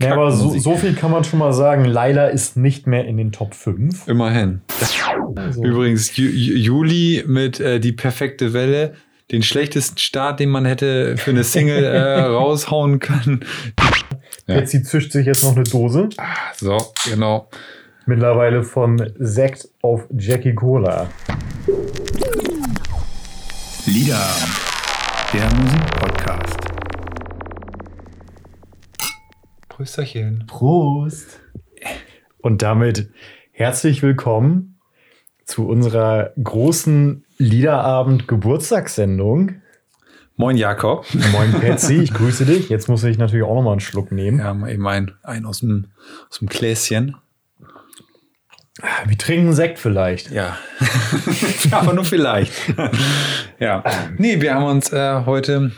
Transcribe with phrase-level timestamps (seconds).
[0.00, 1.84] Ja, aber so, so, viel kann man schon mal sagen.
[1.84, 4.06] Laila ist nicht mehr in den Top 5.
[4.06, 4.60] Immerhin.
[5.34, 5.62] Also.
[5.64, 8.94] Übrigens, Ju Juli mit äh, Die perfekte Welle.
[9.32, 13.44] Den schlechtesten Start, den man hätte für eine Single äh, raushauen können.
[14.46, 14.56] Ja.
[14.56, 16.08] Jetzt sie zischt sich jetzt noch eine Dose.
[16.16, 16.24] Ah,
[16.56, 16.78] so,
[17.10, 17.50] genau.
[18.06, 21.08] Mittlerweile von Sekt auf Jackie Cola.
[23.84, 24.26] Lieder,
[25.34, 25.97] der Musikpodcast.
[29.78, 30.44] Prösterchen.
[30.48, 31.40] Prost.
[32.38, 33.10] Und damit
[33.52, 34.80] herzlich willkommen
[35.44, 39.62] zu unserer großen Liederabend-Geburtstagssendung.
[40.34, 41.06] Moin Jakob.
[41.30, 42.68] Moin Patsy, ich grüße dich.
[42.68, 44.40] Jetzt muss ich natürlich auch noch mal einen Schluck nehmen.
[44.40, 45.86] Ja, eben ein, ein aus, dem,
[46.28, 47.14] aus dem Gläschen.
[49.06, 50.32] Wir trinken Sekt vielleicht.
[50.32, 50.58] Ja.
[51.70, 52.52] Aber nur vielleicht.
[53.60, 53.84] ja.
[54.16, 55.70] Nee, wir haben uns äh, heute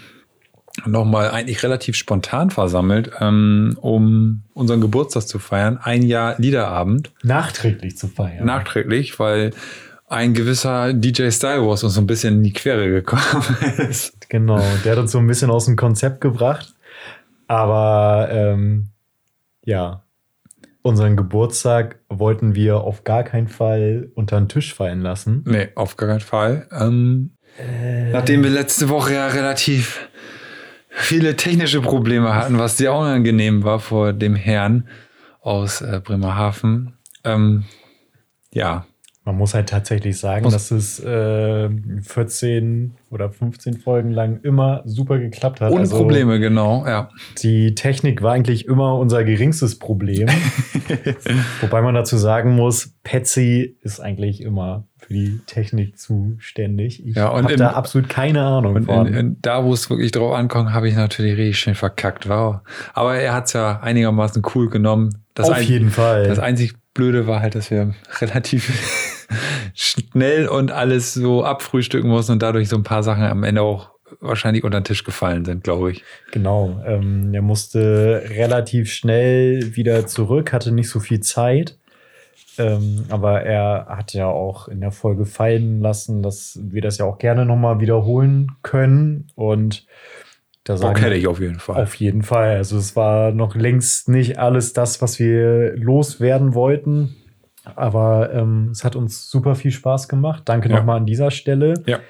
[0.87, 5.79] nochmal eigentlich relativ spontan versammelt, ähm, um unseren Geburtstag zu feiern.
[5.83, 7.13] Ein Jahr Liederabend.
[7.23, 8.45] Nachträglich zu feiern.
[8.45, 9.51] Nachträglich, weil
[10.09, 14.29] ein gewisser DJ Style Wars uns so ein bisschen in die Quere gekommen ist.
[14.29, 16.75] Genau, der hat uns so ein bisschen aus dem Konzept gebracht.
[17.47, 18.89] Aber ähm,
[19.65, 20.05] ja,
[20.83, 25.45] unseren Geburtstag wollten wir auf gar keinen Fall unter den Tisch fallen lassen.
[25.47, 26.67] Nee, auf gar keinen Fall.
[26.73, 30.10] Ähm, äh, nachdem wir letzte Woche ja relativ
[31.03, 34.89] viele technische Probleme hatten, was sehr unangenehm war vor dem Herrn
[35.41, 36.95] aus äh, Bremerhaven.
[37.25, 37.65] Ähm,
[38.53, 38.87] ja.
[39.25, 41.69] Man muss halt tatsächlich sagen, muss dass es äh,
[42.03, 45.71] 14 oder 15 Folgen lang immer super geklappt hat.
[45.71, 47.11] Ohne also, Probleme, genau, ja.
[47.43, 50.29] Die Technik war eigentlich immer unser geringstes Problem.
[51.61, 57.05] Wobei man dazu sagen muss, Patsy ist eigentlich immer für die Technik zuständig.
[57.05, 59.09] Ich ja, habe da absolut keine Ahnung und von.
[59.09, 62.29] In, in, da, wo es wirklich drauf ankommt, habe ich natürlich richtig schön verkackt.
[62.29, 62.61] Wow.
[62.95, 65.25] Aber er hat es ja einigermaßen cool genommen.
[65.35, 66.29] Das Auf ein, jeden Fall.
[66.29, 69.27] Das einzig Blöde war halt, dass wir relativ
[69.75, 73.91] schnell und alles so abfrühstücken mussten und dadurch so ein paar Sachen am Ende auch
[74.21, 76.05] wahrscheinlich unter den Tisch gefallen sind, glaube ich.
[76.31, 76.81] Genau.
[76.87, 81.79] Ähm, er musste relativ schnell wieder zurück, hatte nicht so viel Zeit.
[82.61, 87.07] Ähm, aber er hat ja auch in der Folge fallen lassen, dass wir das ja
[87.07, 89.29] auch gerne nochmal wiederholen können.
[89.35, 89.87] Und
[90.65, 91.83] da sagen Bock hätte ich auf jeden Fall.
[91.83, 92.57] Auf jeden Fall.
[92.57, 97.17] Also es war noch längst nicht alles das, was wir loswerden wollten.
[97.77, 100.43] Aber ähm, es hat uns super viel Spaß gemacht.
[100.47, 100.77] Danke ja.
[100.77, 101.75] nochmal an dieser Stelle.
[101.87, 102.01] Ja.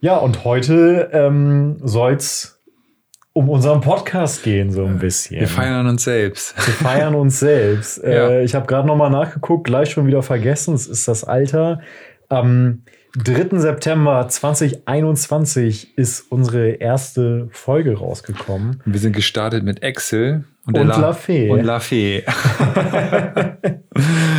[0.00, 2.53] Ja, und heute ähm, soll es
[3.34, 5.40] um unseren Podcast gehen, so ein bisschen.
[5.40, 6.56] Wir feiern uns selbst.
[6.56, 7.98] Wir feiern uns selbst.
[8.02, 8.30] ja.
[8.30, 11.80] äh, ich habe gerade nochmal nachgeguckt, gleich schon wieder vergessen, es ist das Alter.
[12.28, 12.84] Am
[13.16, 13.58] 3.
[13.58, 18.80] September 2021 ist unsere erste Folge rausgekommen.
[18.84, 21.50] Wir sind gestartet mit Excel und, und La, La Fee.
[21.50, 22.22] Und La Fee.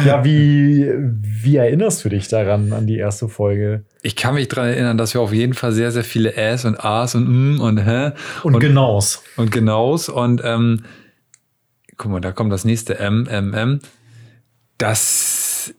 [0.05, 3.85] ja, wie, wie erinnerst du dich daran, an die erste Folge?
[4.01, 6.83] Ich kann mich daran erinnern, dass wir auf jeden Fall sehr, sehr viele Äs und
[6.83, 8.11] As und M und Hä.
[8.43, 9.23] Und, und Genaus.
[9.37, 10.09] Und Genaus.
[10.09, 10.83] Und ähm,
[11.97, 13.79] guck mal, da kommt das nächste M, M, M.
[14.77, 15.73] Dass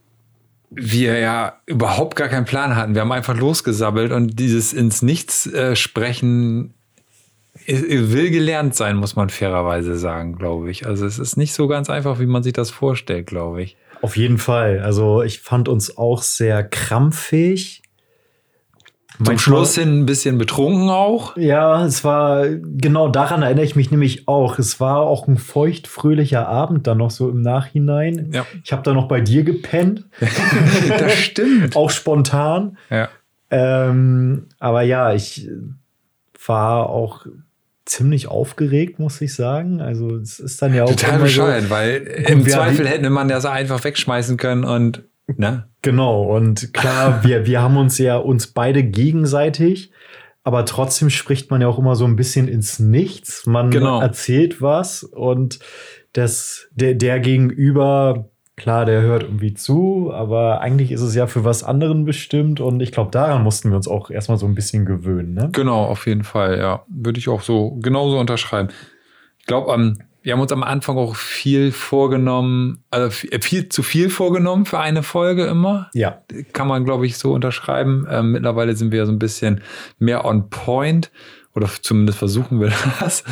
[0.70, 2.94] wir ja überhaupt gar keinen Plan hatten.
[2.94, 6.74] Wir haben einfach losgesabbelt und dieses ins Nichts äh, sprechen
[7.66, 10.86] will gelernt sein, muss man fairerweise sagen, glaube ich.
[10.86, 13.76] Also es ist nicht so ganz einfach, wie man sich das vorstellt, glaube ich.
[14.02, 14.80] Auf jeden Fall.
[14.80, 17.82] Also ich fand uns auch sehr krampfig.
[19.24, 21.36] Zum Schluss hin ein bisschen betrunken auch.
[21.38, 24.58] Ja, es war, genau daran erinnere ich mich nämlich auch.
[24.58, 28.30] Es war auch ein feuchtfröhlicher Abend dann noch so im Nachhinein.
[28.32, 28.44] Ja.
[28.62, 30.04] Ich habe da noch bei dir gepennt.
[30.98, 31.76] das stimmt.
[31.76, 32.76] auch spontan.
[32.90, 33.08] Ja.
[33.50, 35.48] Ähm, aber ja, ich
[36.46, 37.26] war auch
[37.86, 39.80] ziemlich aufgeregt, muss ich sagen.
[39.80, 41.96] Also es ist dann ja auch total bescheuert, so, weil
[42.28, 45.04] im Zweifel hätte man das einfach wegschmeißen können und
[45.36, 45.68] ne?
[45.82, 49.92] Genau und klar, wir wir haben uns ja uns beide gegenseitig,
[50.42, 53.46] aber trotzdem spricht man ja auch immer so ein bisschen ins Nichts.
[53.46, 54.00] Man genau.
[54.00, 55.60] erzählt was und
[56.12, 61.44] das der der gegenüber klar, der hört irgendwie zu, aber eigentlich ist es ja für
[61.44, 64.86] was anderen bestimmt und ich glaube, daran mussten wir uns auch erstmal so ein bisschen
[64.86, 65.34] gewöhnen.
[65.34, 65.50] Ne?
[65.52, 66.84] Genau, auf jeden Fall, ja.
[66.88, 68.70] Würde ich auch so genauso unterschreiben.
[69.38, 73.84] Ich glaube, ähm, wir haben uns am Anfang auch viel vorgenommen, also viel, viel, zu
[73.84, 75.88] viel vorgenommen für eine Folge immer.
[75.94, 76.22] Ja.
[76.52, 78.08] Kann man, glaube ich, so unterschreiben.
[78.10, 79.60] Ähm, mittlerweile sind wir so ein bisschen
[80.00, 81.12] mehr on point
[81.54, 83.22] oder zumindest versuchen wir das.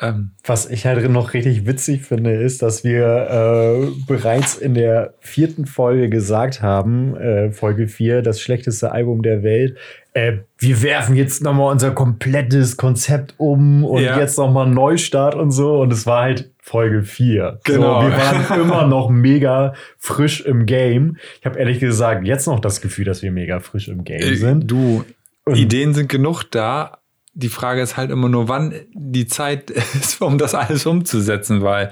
[0.00, 5.14] Ähm, Was ich halt noch richtig witzig finde, ist, dass wir äh, bereits in der
[5.18, 9.76] vierten Folge gesagt haben, äh, Folge 4, das schlechteste Album der Welt.
[10.14, 14.18] äh, wir werfen jetzt nochmal unser komplettes Konzept um und ja.
[14.18, 15.80] jetzt nochmal einen Neustart und so.
[15.80, 17.60] Und es war halt Folge 4.
[17.64, 18.02] Genau.
[18.02, 21.16] So, wir waren immer noch mega frisch im Game.
[21.40, 24.34] Ich habe ehrlich gesagt jetzt noch das Gefühl, dass wir mega frisch im Game äh,
[24.36, 24.70] sind.
[24.70, 25.04] Du,
[25.44, 26.98] und Ideen sind genug da.
[27.40, 29.70] Die Frage ist halt immer nur, wann die Zeit
[30.00, 31.90] ist, um das alles umzusetzen, weil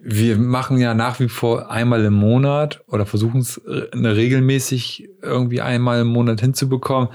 [0.00, 5.60] wir machen ja nach wie vor einmal im Monat oder versuchen es äh, regelmäßig irgendwie
[5.60, 7.08] einmal im Monat hinzubekommen.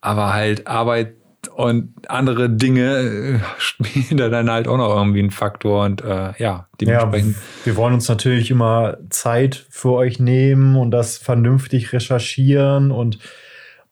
[0.00, 1.14] Aber halt Arbeit
[1.54, 6.32] und andere Dinge äh, spielen da dann halt auch noch irgendwie einen Faktor und äh,
[6.38, 7.36] ja, dementsprechend.
[7.36, 13.18] Ja, wir wollen uns natürlich immer Zeit für euch nehmen und das vernünftig recherchieren und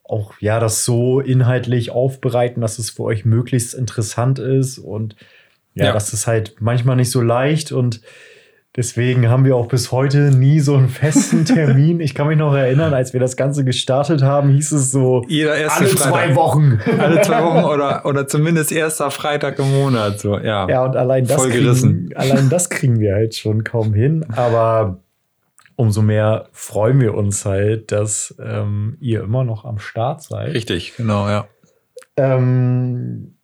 [0.08, 5.16] auch ja, das so inhaltlich aufbereiten, dass es für euch möglichst interessant ist und
[5.74, 5.92] ja, ja.
[5.92, 8.00] das ist halt manchmal nicht so leicht und
[8.76, 11.98] Deswegen haben wir auch bis heute nie so einen festen Termin.
[12.00, 15.56] Ich kann mich noch erinnern, als wir das Ganze gestartet haben, hieß es so Jeder
[15.56, 16.12] erste alle Freitag.
[16.12, 16.80] zwei Wochen.
[16.98, 20.20] Alle zwei Wochen oder, oder zumindest erster Freitag im Monat.
[20.20, 20.68] So, ja.
[20.68, 24.26] ja, und allein das, kriegen, allein das kriegen wir halt schon kaum hin.
[24.36, 24.98] Aber
[25.76, 30.54] umso mehr freuen wir uns halt, dass ähm, ihr immer noch am Start seid.
[30.54, 31.46] Richtig, genau, ja.
[32.16, 33.36] Ähm,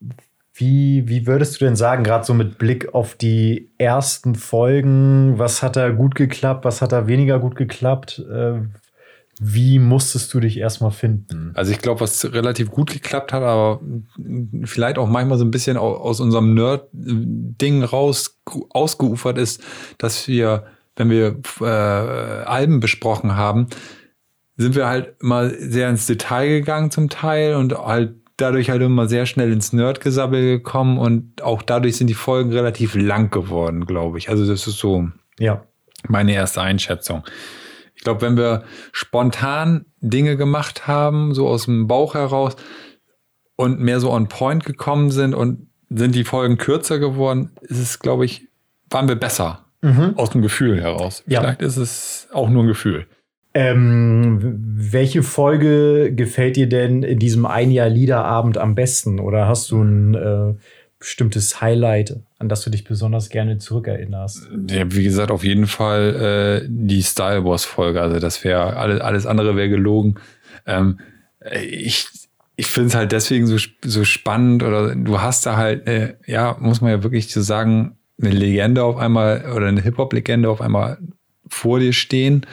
[0.55, 5.63] wie, wie würdest du denn sagen, gerade so mit Blick auf die ersten Folgen, was
[5.63, 8.23] hat da gut geklappt, was hat da weniger gut geklappt?
[8.31, 8.61] Äh,
[9.39, 11.51] wie musstest du dich erstmal finden?
[11.55, 13.81] Also ich glaube, was relativ gut geklappt hat, aber
[14.63, 18.39] vielleicht auch manchmal so ein bisschen aus unserem Nerd-Ding raus
[18.69, 19.63] ausgeufert ist,
[19.97, 20.65] dass wir,
[20.95, 23.67] wenn wir äh, Alben besprochen haben,
[24.57, 29.07] sind wir halt mal sehr ins Detail gegangen zum Teil und halt dadurch halt immer
[29.07, 34.17] sehr schnell ins Nerdgesabbel gekommen und auch dadurch sind die Folgen relativ lang geworden, glaube
[34.17, 34.29] ich.
[34.29, 35.07] Also das ist so
[35.39, 35.63] ja.
[36.07, 37.23] meine erste Einschätzung.
[37.95, 42.55] Ich glaube, wenn wir spontan Dinge gemacht haben, so aus dem Bauch heraus
[43.55, 47.99] und mehr so on point gekommen sind und sind die Folgen kürzer geworden, ist es,
[47.99, 48.47] glaube ich,
[48.89, 50.13] waren wir besser mhm.
[50.17, 51.23] aus dem Gefühl heraus.
[51.27, 51.41] Ja.
[51.41, 53.05] Vielleicht ist es auch nur ein Gefühl.
[53.53, 54.39] Ähm,
[54.75, 59.19] welche Folge gefällt dir denn in diesem ein Jahr Liederabend am besten?
[59.19, 60.55] Oder hast du ein äh,
[60.97, 64.49] bestimmtes Highlight, an das du dich besonders gerne zurückerinnerst?
[64.71, 68.01] Ja, wie gesagt, auf jeden Fall äh, die Style Wars Folge.
[68.01, 70.15] Also das wäre alles, alles andere wäre gelogen.
[70.65, 70.99] Ähm,
[71.61, 72.07] ich
[72.55, 76.55] ich finde es halt deswegen so, so spannend oder du hast da halt, äh, ja,
[76.59, 80.99] muss man ja wirklich so sagen, eine Legende auf einmal oder eine Hip-Hop-Legende auf einmal
[81.47, 82.45] vor dir stehen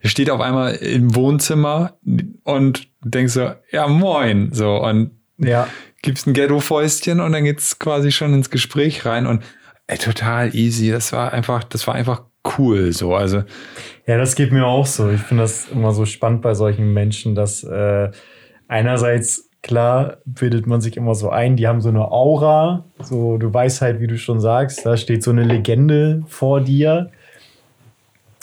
[0.00, 1.98] er steht auf einmal im Wohnzimmer
[2.44, 5.68] und denkst so, ja moin, so und ja.
[6.02, 9.42] gibst ein Ghetto-Fäustchen und dann geht's quasi schon ins Gespräch rein und
[9.86, 10.90] ey, total easy.
[10.90, 12.22] Das war einfach, das war einfach
[12.58, 13.42] cool, so also.
[14.06, 15.10] Ja, das geht mir auch so.
[15.10, 18.10] Ich finde das immer so spannend bei solchen Menschen, dass äh,
[18.68, 23.52] einerseits klar bildet man sich immer so ein, die haben so eine Aura, so du
[23.52, 27.10] weißt halt, wie du schon sagst, da steht so eine Legende vor dir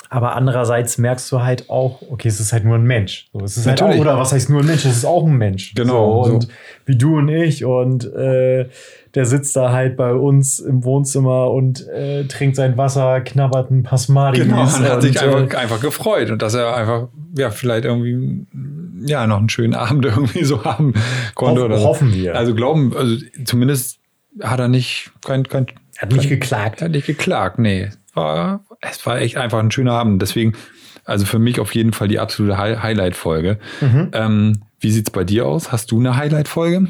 [0.08, 3.28] aber andererseits merkst du halt auch, okay, es ist halt nur ein Mensch.
[3.32, 4.84] So, es ist halt auch, oder was heißt nur ein Mensch?
[4.84, 5.74] Es ist auch ein Mensch.
[5.74, 6.24] Genau.
[6.24, 6.48] So, und so.
[6.84, 7.64] wie du und ich.
[7.64, 8.68] Und äh,
[9.14, 13.82] der sitzt da halt bei uns im Wohnzimmer und äh, trinkt sein Wasser, knabbert ein
[13.82, 14.40] Pasmadi.
[14.40, 16.30] Genau, und hat sich einfach, äh, einfach gefreut.
[16.30, 18.46] Und dass er einfach, ja, vielleicht irgendwie,
[19.04, 20.94] ja, noch einen schönen Abend irgendwie so haben
[21.34, 21.62] konnte.
[21.62, 22.34] Hoff, oder hoffen wir.
[22.34, 23.98] Also glauben, also zumindest
[24.42, 25.66] hat er nicht, kein, kein,
[25.98, 26.82] hat nicht geklagt.
[26.82, 27.90] Hat nicht geklagt, nee.
[28.14, 30.20] War, es war echt einfach ein schöner Abend.
[30.22, 30.54] Deswegen,
[31.04, 33.58] also für mich auf jeden Fall die absolute Hi Highlight-Folge.
[33.80, 34.10] Mhm.
[34.12, 35.72] Ähm, wie sieht's bei dir aus?
[35.72, 36.88] Hast du eine Highlight-Folge?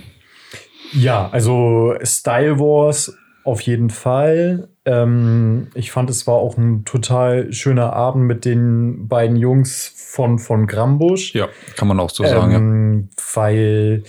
[0.93, 4.69] Ja, also Style Wars auf jeden Fall.
[4.85, 10.39] Ähm, ich fand, es war auch ein total schöner Abend mit den beiden Jungs von,
[10.39, 11.35] von Grambusch.
[11.35, 12.55] Ja, kann man auch so sagen.
[12.55, 13.23] Ähm, ja.
[13.35, 14.03] Weil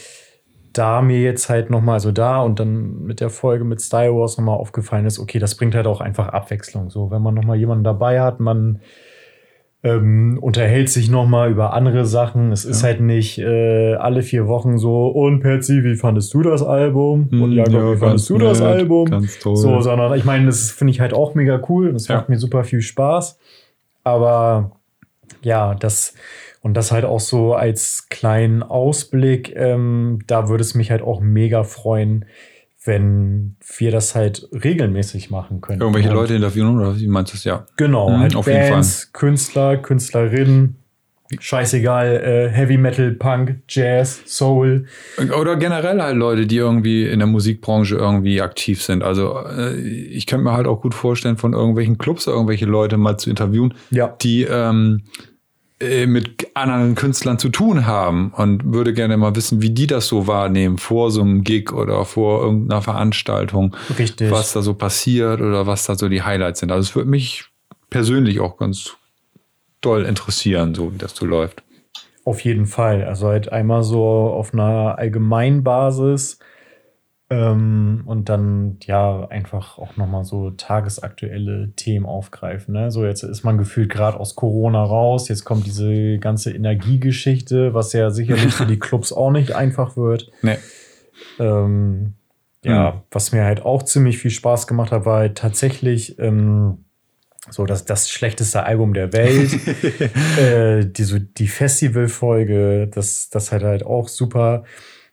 [0.73, 4.37] da mir jetzt halt nochmal so da und dann mit der Folge mit Star Wars
[4.37, 6.89] nochmal aufgefallen ist, okay, das bringt halt auch einfach Abwechslung.
[6.89, 8.81] So, wenn man nochmal jemanden dabei hat, man
[9.83, 12.51] ähm, unterhält sich nochmal über andere Sachen.
[12.51, 12.71] Es ja.
[12.71, 17.29] ist halt nicht äh, alle vier Wochen so, und Perzi, wie fandest du das Album?
[17.29, 19.05] Hm, und Jakob, ja, wie fandest du das Album?
[19.05, 19.55] Ganz toll.
[19.55, 21.93] So, sondern ich meine, das finde ich halt auch mega cool.
[21.93, 22.15] Das ja.
[22.15, 23.37] macht mir super viel Spaß.
[24.03, 24.71] Aber
[25.43, 26.13] ja, das
[26.61, 31.21] und das halt auch so als kleinen Ausblick, ähm, da würde es mich halt auch
[31.21, 32.25] mega freuen,
[32.87, 35.81] wenn wir das halt regelmäßig machen können.
[35.81, 37.43] Irgendwelche Leute interviewen oder wie meinst du das?
[37.43, 37.65] Ja.
[37.75, 39.09] Genau, mhm, halt auf Bands, jeden Fall.
[39.13, 40.77] Künstler, Künstlerinnen,
[41.39, 44.85] scheißegal, äh, Heavy Metal, Punk, Jazz, Soul.
[45.37, 49.03] Oder generell halt Leute, die irgendwie in der Musikbranche irgendwie aktiv sind.
[49.03, 53.17] Also äh, ich könnte mir halt auch gut vorstellen, von irgendwelchen Clubs irgendwelche Leute mal
[53.17, 54.15] zu interviewen, ja.
[54.21, 55.36] die ähm, äh,
[55.79, 60.25] mit anderen Künstlern zu tun haben und würde gerne mal wissen, wie die das so
[60.25, 63.75] wahrnehmen vor so einem Gig oder vor irgendeiner Veranstaltung.
[63.99, 64.31] Richtig.
[64.31, 66.71] Was da so passiert oder was da so die Highlights sind.
[66.71, 67.45] Also es würde mich
[67.91, 68.97] persönlich auch ganz
[69.81, 71.61] doll interessieren, so wie das so läuft.
[72.25, 73.03] Auf jeden Fall.
[73.03, 76.39] Also halt einmal so auf einer allgemeinen Basis
[77.29, 82.73] ähm, und dann ja einfach auch nochmal so tagesaktuelle Themen aufgreifen.
[82.73, 82.89] Ne?
[82.89, 85.27] So jetzt ist man gefühlt gerade aus Corona raus.
[85.27, 90.31] Jetzt kommt diese ganze Energiegeschichte, was ja sicherlich für die Clubs auch nicht einfach wird.
[90.41, 90.57] Nee.
[91.39, 92.13] Ähm,
[92.63, 93.01] ja, mhm.
[93.11, 96.85] was mir halt auch ziemlich viel Spaß gemacht hat, war halt tatsächlich ähm,
[97.49, 99.51] so das, das schlechteste Album der Welt.
[100.39, 104.63] äh, die, so die Festivalfolge, das, das hat halt auch super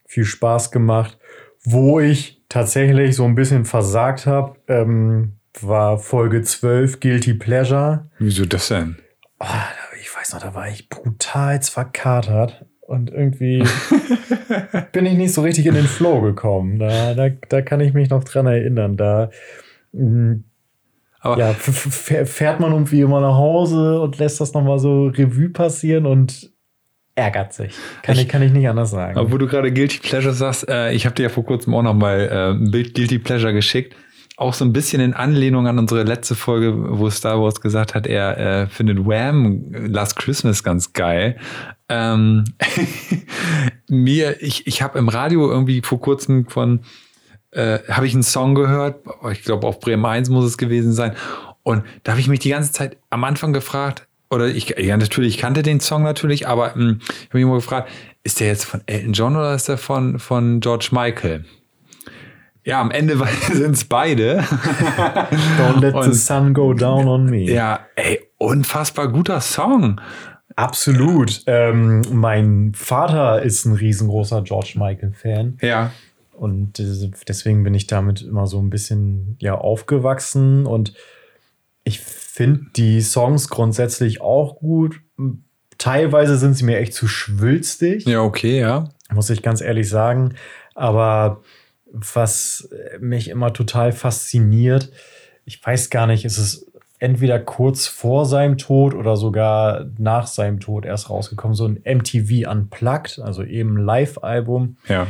[0.07, 1.19] viel Spaß gemacht.
[1.65, 8.11] Wo ich tatsächlich so ein bisschen versagt habe, ähm, war Folge 12, Guilty Pleasure.
[8.19, 8.97] Wieso das denn?
[9.41, 9.47] Oh,
[10.01, 13.65] ich weiß noch, da war ich brutal verkatert und irgendwie
[14.93, 16.79] bin ich nicht so richtig in den Flow gekommen.
[16.79, 18.97] Da, da, da kann ich mich noch dran erinnern.
[18.97, 19.31] Da
[19.93, 20.45] mm,
[21.25, 26.53] ja, fährt man irgendwie immer nach Hause und lässt das nochmal so Revue passieren und
[27.15, 27.75] ärgert sich.
[28.03, 29.17] Kann ich, kann ich nicht anders sagen.
[29.17, 31.83] Aber wo du gerade Guilty Pleasure sagst, äh, ich habe dir ja vor kurzem auch
[31.83, 33.95] noch mal äh, ein Bild Guilty Pleasure geschickt.
[34.37, 38.09] Auch so ein bisschen in Anlehnung an unsere letzte Folge, wo Star Wars gesagt hat,
[38.09, 41.37] er äh, findet Wham Last Christmas ganz geil.
[41.89, 42.45] Ähm,
[43.89, 46.81] mir, ich, ich habe im Radio irgendwie vor kurzem von,
[47.53, 51.15] äh, habe ich einen Song gehört, ich glaube auf Bremen 1 muss es gewesen sein.
[51.63, 55.35] Und da habe ich mich die ganze Zeit am Anfang gefragt, oder ich, ja, natürlich,
[55.35, 57.91] ich kannte den Song natürlich, aber mh, hm, ich habe mich immer gefragt,
[58.23, 61.45] ist der jetzt von Elton John oder ist der von, von George Michael?
[62.65, 63.19] Ja, am Ende
[63.53, 64.41] sind es beide.
[65.59, 67.43] Don't let Und, the sun go down on me.
[67.43, 70.01] Ja, ey, unfassbar guter Song.
[70.57, 71.43] Absolut.
[71.47, 75.59] Ähm, mein Vater ist ein riesengroßer George Michael-Fan.
[75.61, 75.93] Ja.
[76.33, 76.83] Und
[77.29, 80.95] deswegen bin ich damit immer so ein bisschen ja aufgewachsen und
[81.85, 82.01] ich
[82.35, 85.01] finde die Songs grundsätzlich auch gut.
[85.79, 88.07] Teilweise sind sie mir echt zu schwülstig.
[88.07, 88.89] Ja, okay, ja.
[89.13, 90.35] Muss ich ganz ehrlich sagen.
[90.75, 91.43] Aber
[91.93, 94.91] was mich immer total fasziniert,
[95.45, 96.67] ich weiß gar nicht, ist es
[96.99, 102.51] entweder kurz vor seinem Tod oder sogar nach seinem Tod erst rausgekommen, so ein MTV
[102.51, 104.77] Unplugged, also eben ein Live-Album.
[104.89, 105.07] Ja.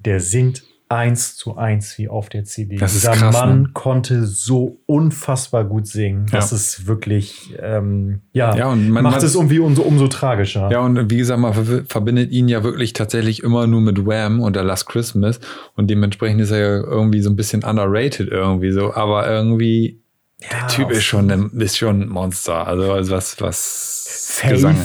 [0.00, 2.76] Der singt eins zu eins wie auf der CD.
[2.76, 3.70] Das Dieser krass, Mann ne?
[3.72, 6.26] konnte so unfassbar gut singen.
[6.30, 6.56] Das ja.
[6.56, 10.70] ist wirklich, ähm, ja, ja und man, macht es irgendwie umso, umso tragischer.
[10.70, 14.56] Ja, und wie gesagt, man verbindet ihn ja wirklich tatsächlich immer nur mit Wham und
[14.56, 15.40] der Last Christmas.
[15.74, 18.92] Und dementsprechend ist er ja irgendwie so ein bisschen underrated irgendwie so.
[18.94, 20.02] Aber irgendwie,
[20.42, 22.66] ja, der Typ ist schon, ein, ist schon ein Monster.
[22.66, 24.52] Also, also was, was Faith.
[24.52, 24.76] Gesang.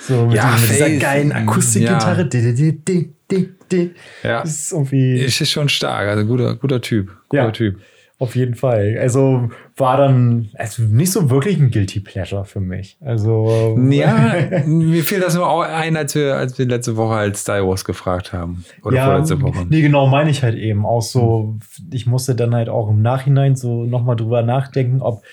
[0.00, 2.28] So mit, ja, mit dieser geilen Akustikgitarre.
[2.32, 3.13] Ja.
[4.22, 4.42] Ja.
[4.42, 5.20] Das ist irgendwie.
[5.20, 7.10] Ist schon stark, also guter, guter Typ.
[7.28, 7.80] Guter ja, Typ.
[8.18, 8.96] Auf jeden Fall.
[9.00, 12.96] Also war dann also nicht so wirklich ein Guilty Pleasure für mich.
[13.00, 13.76] Also.
[13.90, 14.34] Ja,
[14.66, 18.32] mir fiel das nur ein, als wir, als wir letzte Woche als Star Wars gefragt
[18.32, 18.64] haben.
[18.82, 19.66] Oder ja, vorletzte Woche.
[19.68, 20.86] Nee, genau, meine ich halt eben.
[20.86, 21.58] Auch so,
[21.92, 25.24] ich musste dann halt auch im Nachhinein so nochmal drüber nachdenken, ob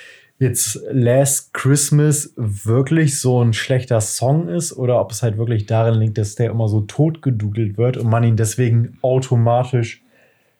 [0.41, 5.99] jetzt Last Christmas wirklich so ein schlechter Song ist oder ob es halt wirklich darin
[5.99, 10.01] liegt, dass der immer so totgedudelt wird und man ihn deswegen automatisch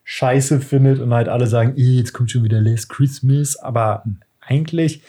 [0.04, 4.04] scheiße findet und halt alle sagen, jetzt kommt schon wieder Last Christmas, aber
[4.40, 5.02] eigentlich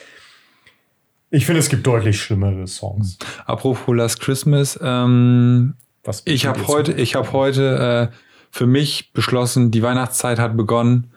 [1.34, 3.18] ich finde, es gibt deutlich schlimmere Songs.
[3.46, 5.74] Apropos Last Christmas, ähm,
[6.04, 8.16] Was ich habe heute, ich habe heute äh,
[8.50, 11.11] für mich beschlossen, die Weihnachtszeit hat begonnen.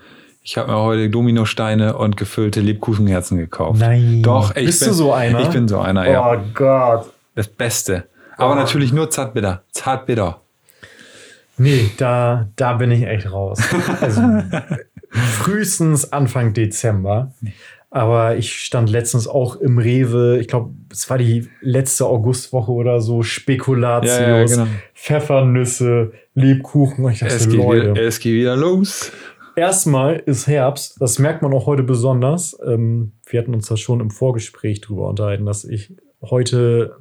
[0.47, 3.79] Ich habe mir heute Dominosteine und gefüllte Lebkuchenherzen gekauft.
[3.79, 4.21] Nein.
[4.21, 5.39] Doch, ich Bist bin, du so einer?
[5.39, 6.33] Ich bin so einer, ja.
[6.33, 7.11] Oh Gott.
[7.33, 8.05] Das Beste.
[8.37, 8.55] Aber oh.
[8.55, 9.63] natürlich nur zartbitter.
[9.71, 10.41] Zartbitter.
[11.57, 13.59] Nee, da, da bin ich echt raus.
[13.99, 14.21] Also
[15.09, 17.31] frühestens Anfang Dezember.
[17.89, 22.99] Aber ich stand letztens auch im Rewe, ich glaube, es war die letzte Augustwoche oder
[22.99, 24.67] so, Spekulatius, ja, ja, genau.
[24.93, 27.05] Pfeffernüsse, Lebkuchen.
[27.05, 29.11] Und ich dachte, es, geht Leute, wieder, es geht wieder los
[29.55, 32.57] erstmal ist Herbst, das merkt man auch heute besonders.
[32.65, 36.97] Ähm, wir hatten uns da schon im Vorgespräch drüber unterhalten, dass ich heute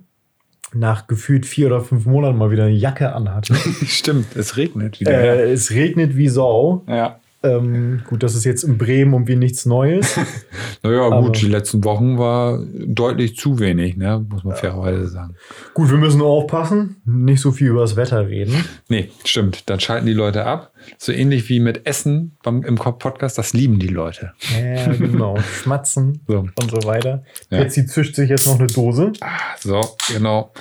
[0.72, 3.54] nach gefühlt vier oder fünf Monaten mal wieder eine Jacke anhatte.
[3.86, 5.12] Stimmt, es regnet wieder.
[5.12, 6.84] Äh, es regnet wie Sau.
[6.88, 7.20] Ja.
[7.44, 10.18] Ähm, gut, das ist jetzt in Bremen irgendwie nichts Neues.
[10.82, 14.24] naja, gut, die letzten Wochen war deutlich zu wenig, ne?
[14.30, 15.34] muss man fairerweise sagen.
[15.74, 18.54] Gut, wir müssen aufpassen, nicht so viel über das Wetter reden.
[18.88, 19.68] Nee, stimmt.
[19.70, 20.72] Dann schalten die Leute ab.
[20.98, 24.32] So ähnlich wie mit Essen beim, im Podcast, das lieben die Leute.
[24.54, 25.36] Ja, genau.
[25.62, 26.40] Schmatzen so.
[26.40, 27.24] und so weiter.
[27.50, 27.60] Ja.
[27.60, 29.12] Jetzt zischt sich jetzt noch eine Dose.
[29.20, 29.80] Ah, so,
[30.12, 30.52] genau.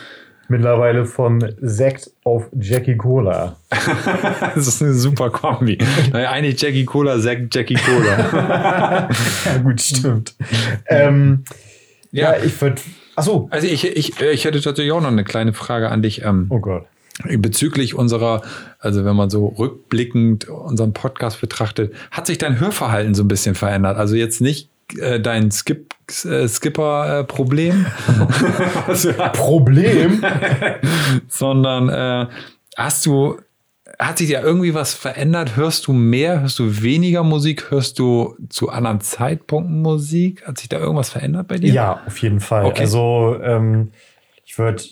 [0.50, 3.56] Mittlerweile von Sekt auf Jackie Cola.
[4.56, 5.78] das ist eine super Kombi.
[6.12, 9.10] Naja, eigentlich Jackie Cola, Sekt, Jackie Cola.
[9.46, 10.36] ja, gut, stimmt.
[10.88, 11.46] ähm,
[12.12, 12.34] ja.
[12.36, 12.82] ja, ich würde.
[13.16, 13.48] Achso.
[13.52, 16.24] Also, ich, ich, ich hätte tatsächlich auch noch eine kleine Frage an dich.
[16.24, 16.86] Ähm, oh Gott.
[17.38, 18.42] Bezüglich unserer,
[18.80, 23.54] also wenn man so rückblickend unseren Podcast betrachtet, hat sich dein Hörverhalten so ein bisschen
[23.54, 23.98] verändert?
[23.98, 24.70] Also jetzt nicht
[25.00, 25.94] äh, dein Skip,
[26.26, 27.86] äh, Skipper-Problem.
[29.34, 30.24] Problem?
[31.28, 32.28] Sondern äh,
[32.78, 33.38] hast du,
[34.00, 35.56] hat sich ja irgendwie was verändert?
[35.56, 37.72] Hörst du mehr, hörst du weniger Musik?
[37.72, 40.46] Hörst du zu anderen Zeitpunkten Musik?
[40.48, 41.74] Hat sich da irgendwas verändert bei dir?
[41.74, 42.66] Ja, auf jeden Fall.
[42.66, 42.82] Okay.
[42.82, 43.92] Also ähm,
[44.46, 44.84] ich würde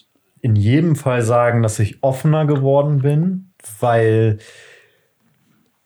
[0.42, 4.40] in jedem Fall sagen, dass ich offener geworden bin, weil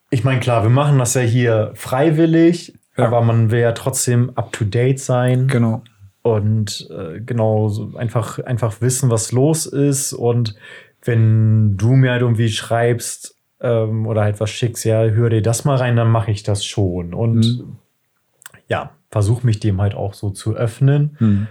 [0.09, 3.05] ich meine, klar, wir machen das ja hier freiwillig, ja.
[3.05, 5.47] Aber man will ja trotzdem up to date sein.
[5.47, 5.83] Genau.
[6.21, 10.13] Und äh, genau, einfach, einfach wissen, was los ist.
[10.13, 10.55] Und
[11.03, 15.65] wenn du mir halt irgendwie schreibst ähm, oder halt was schickst, ja, hör dir das
[15.65, 17.13] mal rein, dann mache ich das schon.
[17.13, 17.75] Und mhm.
[18.67, 21.15] ja, versuche mich dem halt auch so zu öffnen.
[21.19, 21.47] Mhm.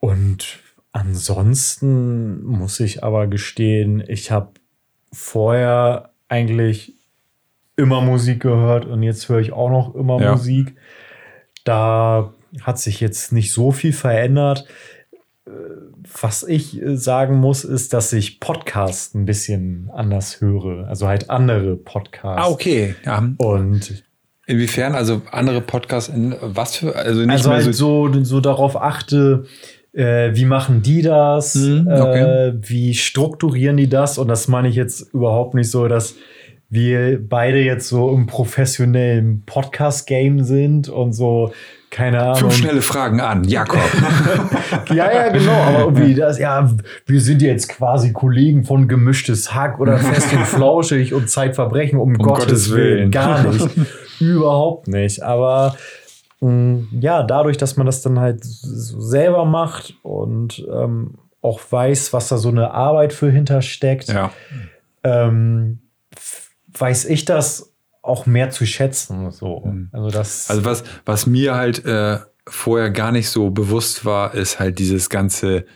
[0.00, 0.58] Und
[0.92, 4.50] ansonsten muss ich aber gestehen, ich habe
[5.12, 6.94] vorher eigentlich
[7.80, 10.32] immer Musik gehört und jetzt höre ich auch noch immer ja.
[10.32, 10.76] Musik.
[11.64, 14.66] Da hat sich jetzt nicht so viel verändert.
[15.46, 15.50] Äh,
[16.20, 20.86] was ich äh, sagen muss, ist, dass ich Podcasts ein bisschen anders höre.
[20.88, 22.46] Also halt andere Podcasts.
[22.46, 22.94] Ah, okay.
[23.04, 23.28] Ja.
[23.38, 24.04] Und
[24.46, 24.94] inwiefern?
[24.94, 26.94] Also andere Podcasts in was für?
[26.94, 29.44] Also, nicht also halt so, so darauf achte,
[29.92, 31.54] äh, wie machen die das?
[31.54, 32.48] Hm, okay.
[32.48, 34.18] äh, wie strukturieren die das?
[34.18, 36.14] Und das meine ich jetzt überhaupt nicht so, dass
[36.70, 41.52] wir beide jetzt so im professionellen Podcast-Game sind und so,
[41.90, 42.36] keine Ahnung.
[42.36, 43.80] Fünf schnelle Fragen an, Jakob.
[44.90, 46.70] ja, ja, genau, aber irgendwie das, ja,
[47.06, 52.10] wir sind jetzt quasi Kollegen von Gemischtes Hack oder Fest und Flauschig und Zeitverbrechen, um,
[52.10, 52.98] um Gottes, Gottes Willen.
[52.98, 53.10] Willen.
[53.10, 53.68] Gar nicht.
[54.20, 55.24] Überhaupt nicht.
[55.24, 55.74] Aber
[56.40, 61.60] mh, mm, ja, dadurch, dass man das dann halt so selber macht und ähm, auch
[61.68, 64.30] weiß, was da so eine Arbeit für hintersteckt, ja.
[65.02, 65.80] ähm,
[66.80, 69.30] weiß ich das auch mehr zu schätzen.
[69.30, 69.62] So.
[69.64, 69.90] Mhm.
[69.92, 74.58] Also, das also was, was mir halt äh, vorher gar nicht so bewusst war, ist
[74.58, 75.66] halt dieses ganze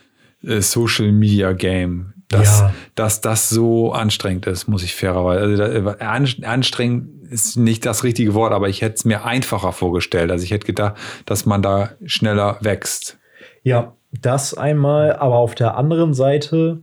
[0.43, 2.11] äh, Social Media Game.
[2.27, 2.73] Dass, ja.
[2.95, 5.63] dass das so anstrengend ist, muss ich fairerweise.
[5.63, 10.31] Also äh, anstrengend ist nicht das richtige Wort, aber ich hätte es mir einfacher vorgestellt.
[10.31, 10.95] Also ich hätte gedacht,
[11.27, 13.19] dass man da schneller wächst.
[13.61, 16.81] Ja, das einmal, aber auf der anderen Seite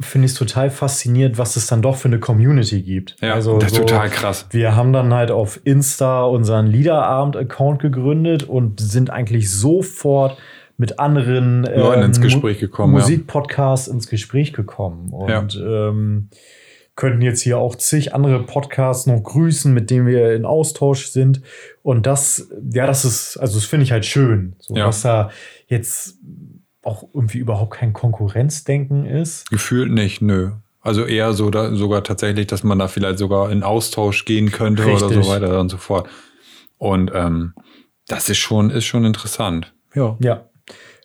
[0.00, 3.16] finde ich es total faszinierend, was es dann doch für eine Community gibt.
[3.20, 4.46] Ja, also das ist so, total krass.
[4.50, 10.36] Wir haben dann halt auf Insta unseren Liederabend-Account gegründet und sind eigentlich sofort
[10.76, 12.92] mit anderen Leuten ähm, ins Gespräch gekommen.
[12.92, 13.94] Musikpodcasts ja.
[13.94, 15.10] ins Gespräch gekommen.
[15.10, 15.88] Und ja.
[15.88, 16.28] ähm,
[16.96, 21.40] könnten jetzt hier auch zig andere Podcasts noch grüßen, mit denen wir in Austausch sind.
[21.82, 24.56] Und das, ja, das ist, also das finde ich halt schön.
[24.58, 24.86] So, ja.
[24.86, 25.30] was da
[25.68, 26.18] jetzt
[26.86, 29.50] auch irgendwie überhaupt kein Konkurrenzdenken ist?
[29.50, 30.52] Gefühlt nicht, nö.
[30.80, 34.84] Also eher so da, sogar tatsächlich, dass man da vielleicht sogar in Austausch gehen könnte
[34.84, 35.02] Richtig.
[35.02, 36.08] oder so weiter und so fort.
[36.78, 37.54] Und ähm,
[38.06, 39.74] das ist schon, ist schon interessant.
[39.94, 40.16] Ja.
[40.20, 40.48] Ja.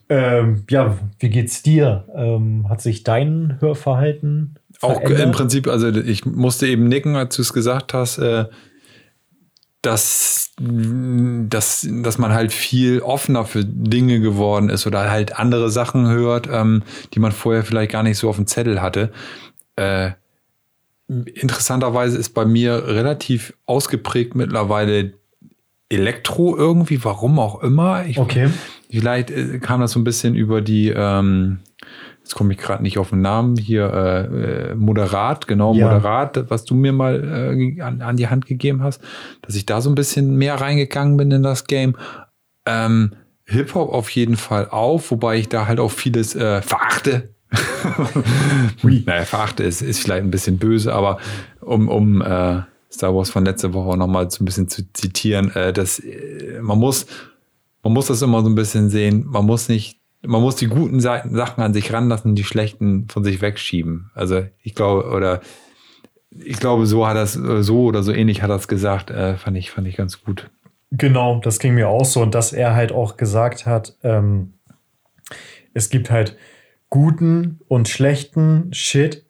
[0.08, 2.06] Ähm, ja, wie geht's dir?
[2.14, 5.20] Ähm, hat sich dein Hörverhalten verändert?
[5.20, 8.18] Auch im Prinzip, also ich musste eben nicken, als du es gesagt hast.
[8.20, 8.46] Äh,
[9.82, 16.08] dass, dass, dass man halt viel offener für Dinge geworden ist oder halt andere Sachen
[16.08, 19.12] hört, ähm, die man vorher vielleicht gar nicht so auf dem Zettel hatte.
[19.76, 20.12] Äh,
[21.08, 25.14] interessanterweise ist bei mir relativ ausgeprägt mittlerweile
[25.90, 28.06] Elektro irgendwie, warum auch immer.
[28.06, 28.50] Ich, okay.
[28.92, 31.60] Vielleicht äh, kam das so ein bisschen über die ähm,
[32.32, 35.88] jetzt komme ich gerade nicht auf den Namen, hier äh, äh, Moderat, genau, ja.
[35.88, 39.02] Moderat, was du mir mal äh, an, an, die Hand gegeben hast,
[39.42, 41.96] dass ich da so ein bisschen mehr reingegangen bin in das Game.
[42.66, 43.14] Ähm,
[43.46, 47.34] Hip-Hop auf jeden Fall auch, wobei ich da halt auch vieles äh, verachte.
[48.84, 51.18] naja, verachte ist, ist vielleicht ein bisschen böse, aber
[51.60, 56.02] um, um äh, Star Wars von letzter Woche nochmal so ein bisschen zu zitieren, dass
[56.62, 57.06] man muss,
[57.84, 61.00] man muss das immer so ein bisschen sehen, man muss nicht man muss die guten
[61.00, 64.12] Seiten, Sachen an sich ranlassen, die schlechten von sich wegschieben.
[64.14, 65.42] Also ich glaube, oder
[66.30, 69.58] ich glaube, so hat das, so oder so ähnlich hat er es gesagt, äh, fand
[69.58, 70.50] ich, fand ich ganz gut.
[70.92, 72.22] Genau, das ging mir auch so.
[72.22, 74.54] Und dass er halt auch gesagt hat, ähm,
[75.74, 76.38] es gibt halt
[76.90, 79.26] guten und schlechten Shit.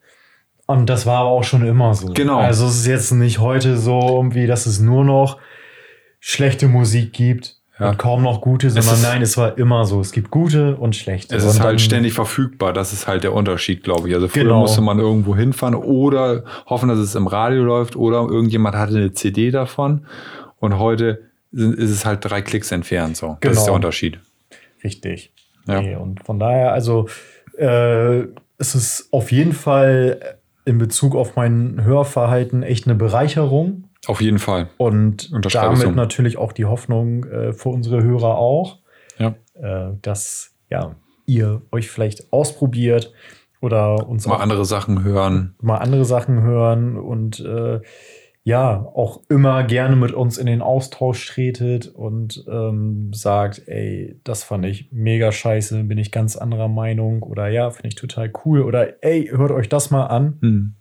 [0.66, 2.08] Und das war aber auch schon immer so.
[2.12, 2.38] Genau.
[2.38, 5.38] Also es ist jetzt nicht heute so irgendwie, dass es nur noch
[6.20, 7.90] schlechte Musik gibt ja.
[7.90, 10.00] und kaum noch gute, sondern ist, nein, es war immer so.
[10.00, 11.34] Es gibt gute und schlechte.
[11.34, 12.72] Es ist halt ständig verfügbar.
[12.72, 14.14] Das ist halt der Unterschied, glaube ich.
[14.14, 14.60] Also früher genau.
[14.60, 19.12] musste man irgendwo hinfahren oder hoffen, dass es im Radio läuft oder irgendjemand hatte eine
[19.12, 20.06] CD davon.
[20.60, 23.16] Und heute ist es halt drei Klicks entfernt.
[23.16, 23.36] So.
[23.40, 23.76] Das ist der genau.
[23.76, 24.20] Unterschied.
[24.84, 25.32] Richtig.
[25.66, 25.80] Ja.
[25.80, 27.08] Nee, und von daher, also
[27.56, 28.20] äh,
[28.58, 33.84] es ist auf jeden Fall in Bezug auf mein Hörverhalten echt eine Bereicherung.
[34.06, 34.68] Auf jeden Fall.
[34.78, 38.78] Und damit natürlich auch die Hoffnung äh, für unsere Hörer auch,
[39.18, 39.34] ja.
[39.54, 43.12] äh, dass ja, ihr euch vielleicht ausprobiert
[43.60, 45.54] oder uns mal andere Sachen hören.
[45.60, 47.80] Mal andere Sachen hören und äh,
[48.44, 54.42] ja, auch immer gerne mit uns in den Austausch tretet und ähm, sagt, ey, das
[54.42, 58.62] fand ich mega scheiße, bin ich ganz anderer Meinung oder ja, finde ich total cool
[58.62, 60.38] oder ey, hört euch das mal an.
[60.40, 60.74] Hm.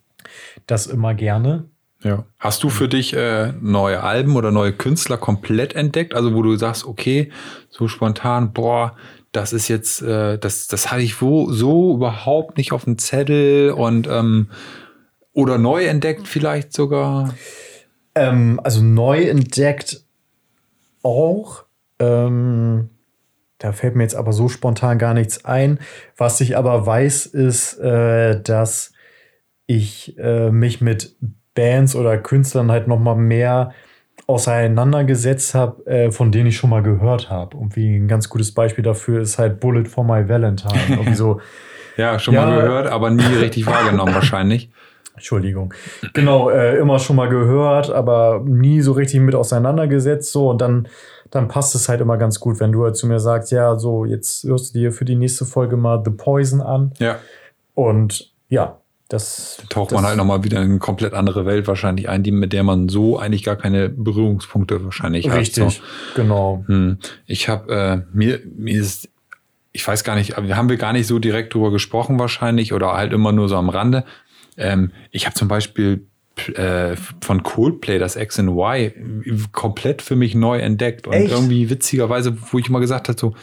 [0.66, 1.70] Das immer gerne.
[2.04, 2.26] Ja.
[2.40, 6.16] Hast du für dich äh, neue Alben oder neue Künstler komplett entdeckt?
[6.16, 7.32] Also wo du sagst, okay,
[7.70, 8.96] so spontan, boah,
[9.32, 13.72] das ist jetzt, äh, das, das hatte ich wo, so überhaupt nicht auf dem Zettel
[13.72, 14.50] und ähm,
[15.34, 17.34] oder neu entdeckt vielleicht sogar?
[18.16, 20.04] Ähm, also neu entdeckt
[21.04, 21.64] auch.
[22.00, 22.90] Ähm,
[23.60, 25.80] da fällt mir jetzt aber so spontan gar nichts ein.
[26.18, 28.92] Was ich aber weiß, ist, äh, dass
[29.68, 31.16] ich äh, mich mit
[31.56, 33.72] Bands oder Künstlern halt noch mal mehr
[34.28, 37.58] auseinandergesetzt habe, äh, von denen ich schon mal gehört habe.
[37.58, 40.80] Und wie ein ganz gutes Beispiel dafür ist halt Bullet for My Valentine.
[40.90, 41.42] Irgendwie so,
[41.98, 44.70] ja, schon ja, mal gehört, aber nie richtig wahrgenommen wahrscheinlich.
[45.16, 45.74] Entschuldigung.
[46.14, 50.32] Genau, äh, immer schon mal gehört, aber nie so richtig mit auseinandergesetzt.
[50.32, 50.88] So, und dann,
[51.30, 54.06] dann passt es halt immer ganz gut, wenn du halt zu mir sagst, ja, so,
[54.06, 56.94] jetzt hörst du dir für die nächste Folge mal The Poison an.
[56.98, 57.20] Ja.
[57.76, 58.81] Und ja,
[59.14, 59.58] das.
[59.62, 62.32] Da taucht das, man halt nochmal wieder in eine komplett andere Welt wahrscheinlich ein, die,
[62.32, 65.68] mit der man so eigentlich gar keine Berührungspunkte wahrscheinlich richtig, hat.
[65.68, 65.82] Richtig,
[66.16, 66.22] so.
[66.22, 66.64] genau.
[66.68, 66.98] Hm.
[67.26, 69.10] Ich habe, äh, mir, mir ist
[69.74, 73.14] ich weiß gar nicht, haben wir gar nicht so direkt drüber gesprochen wahrscheinlich oder halt
[73.14, 74.04] immer nur so am Rande.
[74.58, 76.06] Ähm, ich habe zum Beispiel
[76.56, 81.32] äh, von Coldplay das X and Y komplett für mich neu entdeckt und Echt?
[81.32, 83.34] irgendwie witzigerweise, wo ich immer gesagt habe, so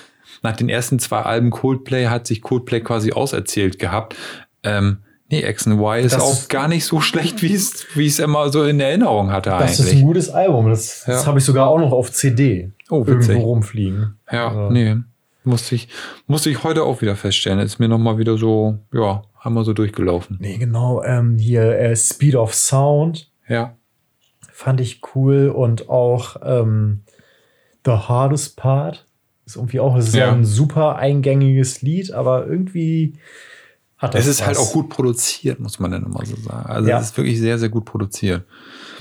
[0.43, 4.15] nach den ersten zwei Alben Coldplay hat sich Coldplay quasi auserzählt gehabt.
[4.63, 8.07] Ähm, nee, X and Y ist das auch gar nicht so schlecht, wie es wie
[8.07, 9.77] es immer so in Erinnerung hatte das eigentlich.
[9.77, 10.69] Das ist ein gutes Album.
[10.71, 11.15] Das, ja.
[11.15, 13.31] das habe ich sogar auch noch auf CD oh, witzig.
[13.31, 14.19] irgendwo rumfliegen.
[14.31, 14.71] Ja, also.
[14.71, 14.97] nee.
[15.45, 15.89] Musste ich,
[16.27, 17.59] musste ich heute auch wieder feststellen.
[17.61, 20.37] Ist mir nochmal wieder so, ja, wir so durchgelaufen.
[20.41, 21.03] Nee, genau.
[21.03, 23.31] Ähm, hier äh, Speed of Sound.
[23.49, 23.75] Ja.
[24.53, 25.49] Fand ich cool.
[25.49, 27.03] Und auch ähm,
[27.87, 29.07] The Hardest Part.
[29.47, 33.15] Ist irgendwie auch, es ist ja ein super eingängiges Lied, aber irgendwie
[33.99, 34.23] hat das.
[34.23, 34.59] Es ist halt was.
[34.59, 36.67] halt auch gut produziert, muss man dann immer so sagen.
[36.67, 36.99] Also ja.
[36.99, 38.45] es ist wirklich sehr, sehr gut produziert.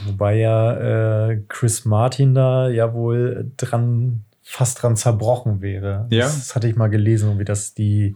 [0.05, 6.07] Wobei ja äh, Chris Martin da ja wohl dran fast dran zerbrochen wäre.
[6.09, 6.25] Ja.
[6.25, 8.15] Das, das hatte ich mal gelesen, wie das die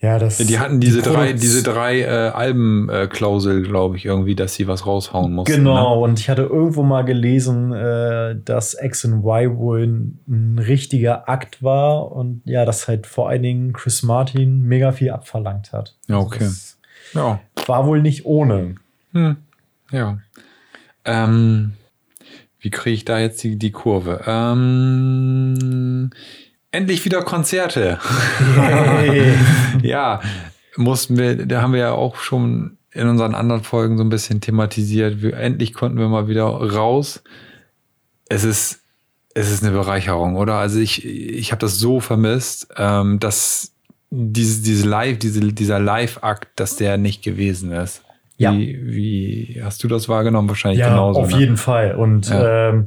[0.00, 0.36] ja, das.
[0.38, 4.68] Die hatten diese die drei, diese drei äh, Albenklausel, äh, glaube ich, irgendwie, dass sie
[4.68, 5.56] was raushauen mussten.
[5.56, 6.02] Genau, ne?
[6.02, 11.28] und ich hatte irgendwo mal gelesen, äh, dass X and Y wohl ein, ein, richtiger
[11.30, 15.96] Akt war und ja, dass halt vor allen Dingen Chris Martin mega viel abverlangt hat.
[16.08, 16.44] Ja, okay.
[16.44, 16.76] Also
[17.14, 17.40] ja.
[17.66, 18.74] War wohl nicht ohne.
[19.12, 19.36] Hm.
[19.90, 20.18] Ja.
[21.06, 21.72] Ähm,
[22.60, 24.22] wie kriege ich da jetzt die, die Kurve?
[24.26, 26.10] Ähm,
[26.76, 27.98] endlich wieder Konzerte.
[28.54, 29.34] Hey.
[29.82, 30.20] ja,
[30.76, 34.40] mussten wir, da haben wir ja auch schon in unseren anderen Folgen so ein bisschen
[34.40, 35.22] thematisiert.
[35.22, 37.22] Wir, endlich konnten wir mal wieder raus.
[38.28, 38.80] Es ist,
[39.34, 40.54] es ist eine Bereicherung, oder?
[40.54, 43.72] Also ich, ich habe das so vermisst, ähm, dass
[44.10, 48.02] diese, diese Live, diese, dieser Live-Akt, dass der nicht gewesen ist.
[48.38, 48.52] Ja.
[48.52, 50.48] Wie, wie hast du das wahrgenommen?
[50.48, 51.20] Wahrscheinlich ja, genauso.
[51.20, 51.38] Auf ne?
[51.38, 51.94] jeden Fall.
[51.94, 52.68] Und ja.
[52.68, 52.86] ähm,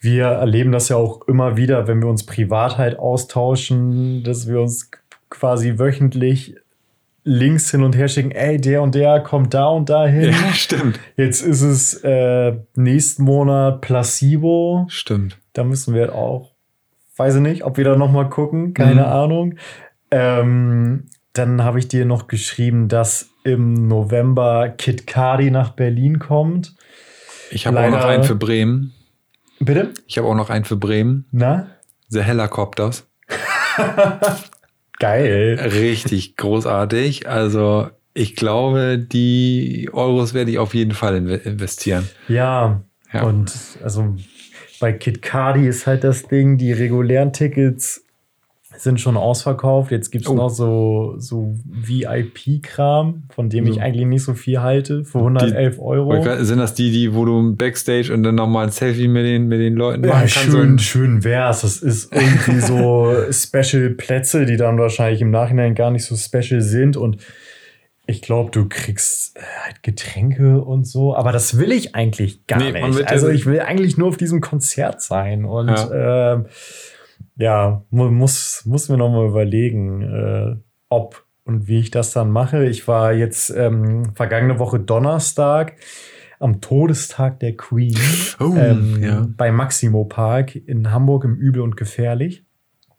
[0.00, 4.60] wir erleben das ja auch immer wieder, wenn wir uns privat halt austauschen, dass wir
[4.60, 4.90] uns
[5.28, 6.56] quasi wöchentlich
[7.22, 10.30] Links hin und her schicken, ey, der und der kommt da und da hin.
[10.30, 10.98] Ja, stimmt.
[11.16, 14.86] Jetzt ist es äh, nächsten Monat Placebo.
[14.88, 15.36] Stimmt.
[15.52, 16.52] Da müssen wir auch,
[17.16, 19.06] weiß ich nicht, ob wir da nochmal gucken, keine mhm.
[19.06, 19.54] Ahnung.
[20.10, 26.74] Ähm, dann habe ich dir noch geschrieben, dass im November Kid Cardi nach Berlin kommt.
[27.50, 28.94] Ich habe auch noch einen für Bremen.
[29.60, 29.92] Bitte?
[30.06, 31.26] Ich habe auch noch einen für Bremen.
[31.30, 31.68] Na?
[32.08, 33.06] The Helicopters.
[34.98, 35.58] Geil.
[35.72, 37.28] Richtig großartig.
[37.28, 42.08] Also ich glaube, die Euros werde ich auf jeden Fall investieren.
[42.26, 43.22] Ja, ja.
[43.22, 44.16] und also
[44.80, 48.04] bei Kid Cardi ist halt das Ding, die regulären Tickets
[48.82, 49.90] sind schon ausverkauft.
[49.90, 50.34] Jetzt gibt es oh.
[50.34, 53.72] noch so, so VIP-Kram, von dem so.
[53.72, 56.44] ich eigentlich nicht so viel halte, für 111 die, Euro.
[56.44, 59.60] Sind das die, die, wo du Backstage und dann nochmal ein Selfie mit den, mit
[59.60, 60.50] den Leuten machen ja, kannst?
[60.50, 61.62] Schön, schön wär's.
[61.62, 66.96] Das ist irgendwie so Special-Plätze, die dann wahrscheinlich im Nachhinein gar nicht so special sind
[66.96, 67.18] und
[68.10, 72.58] ich glaube, du kriegst äh, halt Getränke und so, aber das will ich eigentlich gar
[72.58, 73.08] nee, nicht.
[73.08, 76.34] Also ich will eigentlich nur auf diesem Konzert sein und ja.
[76.34, 76.44] äh,
[77.40, 80.56] ja, muss, muss mir noch mal überlegen, äh,
[80.90, 82.66] ob und wie ich das dann mache.
[82.66, 85.76] Ich war jetzt ähm, vergangene Woche Donnerstag
[86.38, 87.98] am Todestag der Queen
[88.38, 89.28] oh, ähm, ja.
[89.36, 92.44] bei Maximo Park in Hamburg im Übel und Gefährlich.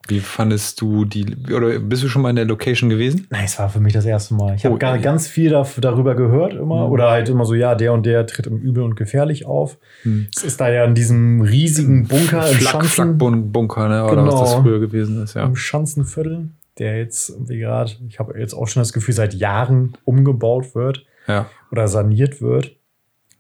[0.08, 3.28] Wie fandest du die, oder bist du schon mal in der Location gewesen?
[3.30, 4.56] Nein, es war für mich das erste Mal.
[4.56, 5.02] Ich habe oh, gar, ja.
[5.02, 6.88] ganz viel darüber gehört immer.
[6.88, 6.92] Mhm.
[6.92, 9.78] Oder halt immer so, ja, der und der tritt im Übel und gefährlich auf.
[10.04, 10.28] Mhm.
[10.36, 14.04] Es ist da ja in diesem riesigen Bunker Flakbunker, ne?
[14.06, 15.46] Oder genau, was das früher gewesen ist, ja.
[15.46, 19.94] Im Schanzenviertel, der jetzt wie gerade, ich habe jetzt auch schon das Gefühl, seit Jahren
[20.04, 21.06] umgebaut wird.
[21.28, 21.46] Ja.
[21.72, 22.76] Oder saniert wird.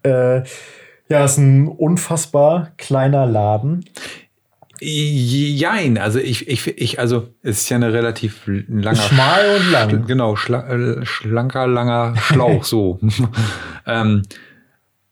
[0.04, 0.44] Äh,
[1.10, 3.84] ja, ist ein unfassbar kleiner Laden.
[4.84, 8.96] Jein, also ich, ich, ich, also es ist ja eine relativ langer.
[8.96, 10.08] Schmal und lang.
[10.08, 13.00] Genau, schla äh, schlanker, langer Schlauch, so.
[13.86, 14.24] ähm,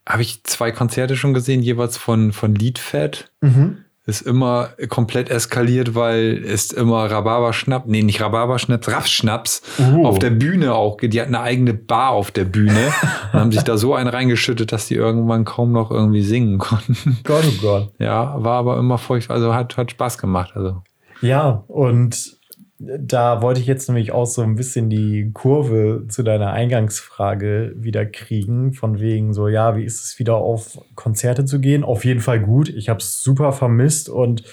[0.08, 3.32] Habe ich zwei Konzerte schon gesehen, jeweils von, von Liedfett.
[3.42, 10.06] Mhm ist immer komplett eskaliert, weil es immer Rhabarberschnaps, nee, nicht Rhabarberschnaps, Raffschnaps uh.
[10.06, 10.98] auf der Bühne auch.
[10.98, 12.92] Die hatten eine eigene Bar auf der Bühne
[13.34, 17.20] und haben sich da so einen reingeschüttet, dass die irgendwann kaum noch irgendwie singen konnten.
[17.24, 17.92] Gott, oh Gott.
[18.00, 20.52] Ja, war aber immer furchtbar, also hat, hat Spaß gemacht.
[20.56, 20.82] Also.
[21.22, 22.39] Ja, und
[22.80, 28.06] da wollte ich jetzt nämlich auch so ein bisschen die Kurve zu deiner Eingangsfrage wieder
[28.06, 31.84] kriegen, von wegen so, ja, wie ist es wieder auf Konzerte zu gehen?
[31.84, 32.70] Auf jeden Fall gut.
[32.70, 34.44] Ich habe es super vermisst und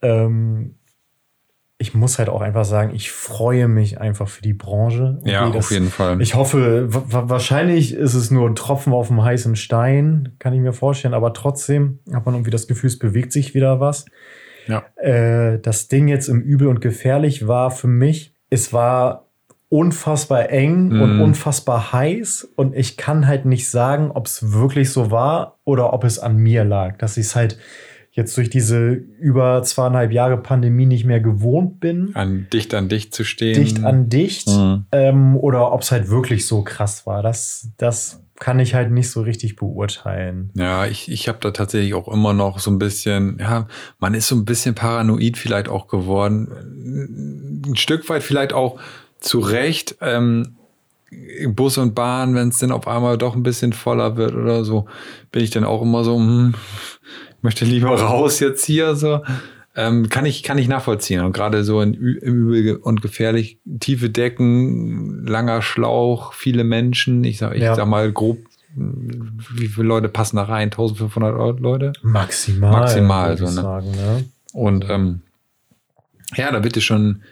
[0.00, 0.76] ähm,
[1.76, 5.18] ich muss halt auch einfach sagen, ich freue mich einfach für die Branche.
[5.24, 6.20] Ja, das, auf jeden Fall.
[6.22, 10.74] Ich hoffe, wahrscheinlich ist es nur ein Tropfen auf dem heißen Stein, kann ich mir
[10.74, 14.04] vorstellen, aber trotzdem hat man irgendwie das Gefühl, es bewegt sich wieder was.
[14.70, 14.84] Ja.
[14.96, 19.26] Äh, das Ding jetzt im Übel und gefährlich war für mich, es war
[19.68, 21.02] unfassbar eng mm.
[21.02, 25.92] und unfassbar heiß und ich kann halt nicht sagen, ob es wirklich so war oder
[25.92, 27.56] ob es an mir lag, dass ich es halt
[28.12, 32.10] jetzt durch diese über zweieinhalb Jahre Pandemie nicht mehr gewohnt bin.
[32.14, 33.54] An dicht an dicht zu stehen.
[33.54, 34.48] Dicht an dicht.
[34.48, 34.86] Mhm.
[34.90, 37.22] Ähm, oder ob es halt wirklich so krass war.
[37.22, 40.50] Das, das kann ich halt nicht so richtig beurteilen.
[40.54, 43.68] Ja, ich, ich habe da tatsächlich auch immer noch so ein bisschen, ja,
[44.00, 47.62] man ist so ein bisschen paranoid vielleicht auch geworden.
[47.66, 48.80] Ein Stück weit vielleicht auch
[49.20, 49.96] zu Recht.
[50.00, 50.56] Ähm,
[51.48, 54.86] Bus und Bahn, wenn es dann auf einmal doch ein bisschen voller wird oder so,
[55.32, 56.54] bin ich dann auch immer so, hm,
[57.42, 59.20] möchte lieber raus jetzt hier so.
[59.76, 65.24] Ähm, kann ich kann ich nachvollziehen und gerade so in übel und gefährlich tiefe Decken,
[65.26, 67.22] langer Schlauch, viele Menschen.
[67.22, 67.74] Ich sag ich ja.
[67.76, 68.38] sag mal grob
[68.76, 70.68] wie viele Leute passen da rein?
[70.68, 71.92] 1500 Leute?
[72.02, 72.70] Maximal.
[72.70, 73.50] Maximal, so, ne?
[73.50, 74.24] Sagen, ne?
[74.52, 75.22] Und ähm,
[76.36, 77.22] ja, da wird dir schon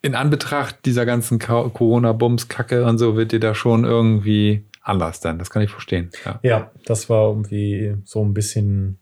[0.00, 5.38] in Anbetracht dieser ganzen Corona-Bums-Kacke und so, wird dir da schon irgendwie anders dann.
[5.38, 6.10] Das kann ich verstehen.
[6.24, 6.38] Ja.
[6.42, 8.98] ja, das war irgendwie so ein bisschen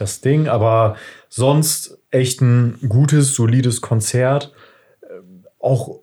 [0.00, 0.96] das Ding, aber
[1.28, 4.52] sonst echt ein gutes, solides Konzert.
[5.02, 6.00] Ähm, auch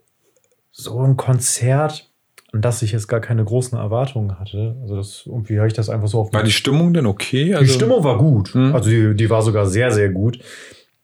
[0.71, 2.12] so ein Konzert,
[2.51, 4.75] an das ich jetzt gar keine großen Erwartungen hatte.
[4.81, 6.34] Also das, irgendwie habe ich das einfach so auf.
[6.34, 7.53] War die Stimmung denn okay?
[7.53, 8.53] Also die Stimmung war gut.
[8.53, 8.75] Hm.
[8.75, 10.39] Also die, die war sogar sehr, sehr gut.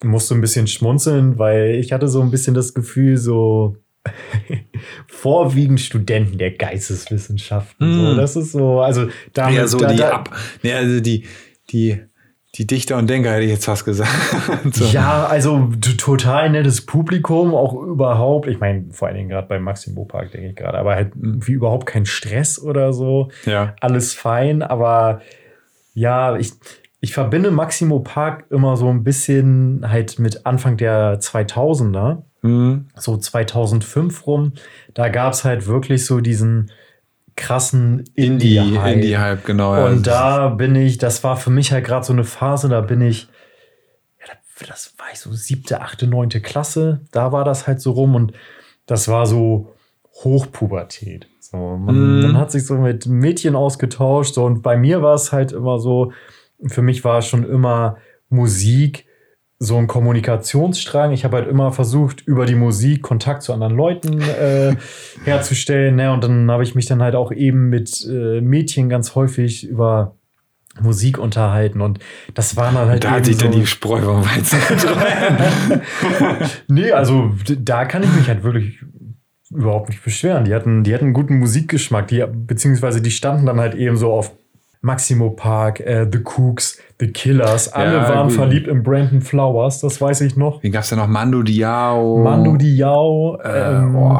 [0.01, 3.77] Ich musste ein bisschen schmunzeln, weil ich hatte so ein bisschen das Gefühl, so
[5.07, 7.87] vorwiegend Studenten der Geisteswissenschaften.
[7.87, 7.93] Mm.
[7.93, 8.17] So, hm.
[8.17, 11.25] das ist so, also da ja, so da, die da, ab, nee, also die
[11.69, 12.01] die
[12.55, 14.11] die Dichter und Denker hätte ich jetzt fast gesagt.
[14.73, 14.85] so.
[14.85, 18.47] Ja, also total nettes Publikum, auch überhaupt.
[18.47, 21.53] Ich meine, vor allen Dingen gerade beim Maximo Park, denke ich gerade, aber halt wie
[21.53, 23.29] überhaupt kein Stress oder so.
[23.45, 23.75] Ja.
[23.79, 25.21] Alles fein, aber
[25.93, 26.51] ja, ich,
[26.99, 32.23] ich verbinde Maximo Park immer so ein bisschen halt mit Anfang der 2000er.
[32.41, 32.87] Mhm.
[32.97, 34.53] So 2005 rum.
[34.93, 36.71] Da gab es halt wirklich so diesen
[37.35, 38.95] krassen Indie-Hype.
[38.95, 39.75] Indie-Hype, genau.
[39.75, 39.85] Ja.
[39.85, 43.01] Und da bin ich, das war für mich halt gerade so eine Phase, da bin
[43.01, 43.29] ich,
[44.19, 44.33] ja,
[44.67, 48.33] das war ich so siebte, achte, neunte Klasse, da war das halt so rum und
[48.85, 49.73] das war so
[50.23, 51.27] Hochpubertät.
[51.39, 52.21] So, man, mm.
[52.21, 55.79] man hat sich so mit Mädchen ausgetauscht so, und bei mir war es halt immer
[55.79, 56.11] so,
[56.67, 57.97] für mich war es schon immer
[58.29, 59.05] Musik
[59.63, 61.11] so ein Kommunikationsstrang.
[61.11, 64.75] Ich habe halt immer versucht, über die Musik Kontakt zu anderen Leuten äh,
[65.23, 65.95] herzustellen.
[65.97, 66.11] Ne?
[66.11, 70.15] Und dann habe ich mich dann halt auch eben mit äh, Mädchen ganz häufig über
[70.81, 71.99] Musik unterhalten und
[72.33, 73.03] das war dann halt.
[73.03, 74.57] Da hat sich so dann die Spreu vom Weizen
[76.67, 78.83] Nee, also da kann ich mich halt wirklich
[79.51, 80.45] überhaupt nicht beschweren.
[80.45, 84.11] Die hatten, die hatten einen guten Musikgeschmack, die, beziehungsweise die standen dann halt eben so
[84.11, 84.31] auf
[84.83, 87.71] Maximo Park, äh, The Cooks, The Killers.
[87.71, 88.35] Alle ja, waren gut.
[88.35, 90.63] verliebt in Brandon Flowers, das weiß ich noch.
[90.63, 92.17] Wie gab es ja noch Mando Diao?
[92.23, 93.39] Mando Diao.
[93.43, 94.19] Äh, ähm, oh,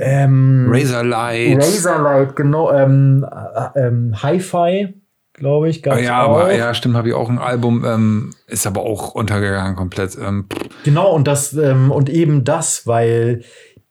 [0.00, 1.58] ähm, Razorlight.
[1.58, 2.72] Razorlight, genau.
[2.72, 4.94] Ähm, äh, ähm, Hi-Fi,
[5.34, 6.40] glaube ich, gab ja, auch.
[6.40, 10.16] Aber, ja, stimmt, habe ich auch ein Album, ähm, ist aber auch untergegangen komplett.
[10.16, 10.46] Ähm,
[10.84, 13.42] genau, und das, ähm, und eben das, weil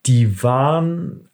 [0.06, 1.28] die waren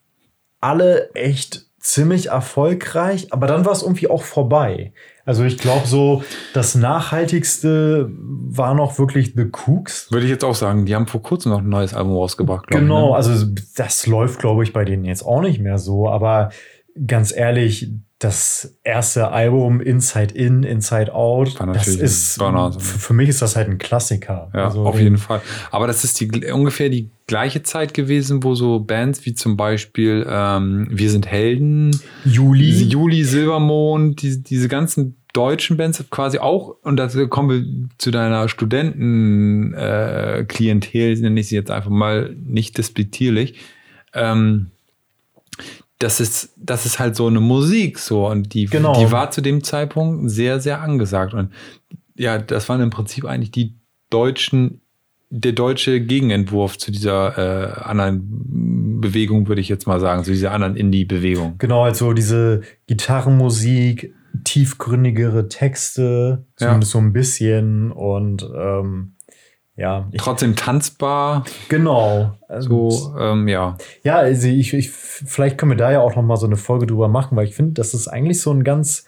[0.61, 4.91] alle echt ziemlich erfolgreich, aber dann war es irgendwie auch vorbei.
[5.23, 10.11] Also ich glaube so, das nachhaltigste war noch wirklich The Cooks.
[10.11, 12.67] Würde ich jetzt auch sagen, die haben vor kurzem noch ein neues Album rausgebracht.
[12.67, 13.33] Genau, ich, ne?
[13.33, 16.49] also das läuft glaube ich bei denen jetzt auch nicht mehr so, aber
[17.05, 17.91] ganz ehrlich,
[18.25, 23.69] das erste Album Inside In, Inside Out, das ist Burner, für mich ist das halt
[23.69, 24.49] ein Klassiker.
[24.53, 25.41] Ja, also, auf jeden Fall.
[25.69, 30.25] Aber das ist die ungefähr die gleiche Zeit gewesen, wo so Bands wie zum Beispiel
[30.27, 31.91] ähm, Wir sind Helden,
[32.23, 37.63] Juli, Juli Silbermond, die, diese ganzen deutschen Bands quasi auch, und da kommen wir
[37.99, 43.53] zu deiner Studentenklientel, äh, nenne ich sie jetzt einfach mal nicht despektierlich,
[44.13, 44.71] ähm,
[45.99, 48.99] das ist, das ist halt so eine Musik so und die, genau.
[48.99, 51.33] die war zu dem Zeitpunkt sehr, sehr angesagt.
[51.33, 51.51] Und
[52.15, 53.75] ja, das waren im Prinzip eigentlich die
[54.09, 54.81] deutschen,
[55.29, 60.51] der deutsche Gegenentwurf zu dieser äh, anderen Bewegung, würde ich jetzt mal sagen, zu dieser
[60.51, 61.55] anderen Indie-Bewegung.
[61.57, 66.99] Genau, also diese Gitarrenmusik, tiefgründigere Texte, zumindest ja.
[66.99, 69.14] so ein bisschen und ähm,
[69.77, 70.07] ja.
[70.17, 71.43] Trotzdem tanzbar.
[71.67, 72.37] Genau.
[72.59, 73.77] So, ähm, ja.
[74.03, 76.87] Ja, also ich, ich, vielleicht können wir da ja auch noch mal so eine Folge
[76.87, 79.05] drüber machen, weil ich finde, das ist eigentlich so ein ganz,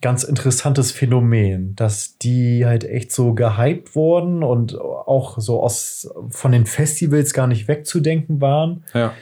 [0.00, 6.52] ganz interessantes Phänomen, dass die halt echt so gehypt wurden und auch so aus, von
[6.52, 8.84] den Festivals gar nicht wegzudenken waren.
[8.94, 9.12] Ja.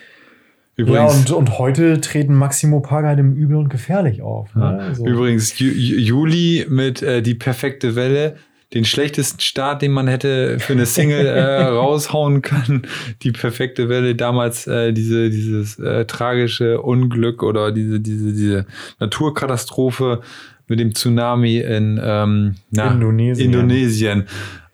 [0.76, 4.54] Übrigens, ja, und, und heute treten Maximo Park halt im Übel und gefährlich auf.
[4.54, 4.62] Ne?
[4.62, 4.86] Ja.
[4.86, 5.04] Also.
[5.04, 8.36] Übrigens, Juli mit äh, Die perfekte Welle
[8.74, 12.86] den schlechtesten Start, den man hätte für eine Single äh, raushauen können.
[13.22, 18.66] Die perfekte Welle damals äh, diese dieses äh, tragische Unglück oder diese diese diese
[18.98, 20.20] Naturkatastrophe
[20.68, 23.46] mit dem Tsunami in ähm, na, Indonesien.
[23.46, 24.26] Indonesien.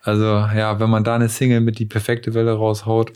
[0.03, 3.13] Also ja, wenn man da eine Single mit die perfekte Welle raushaut,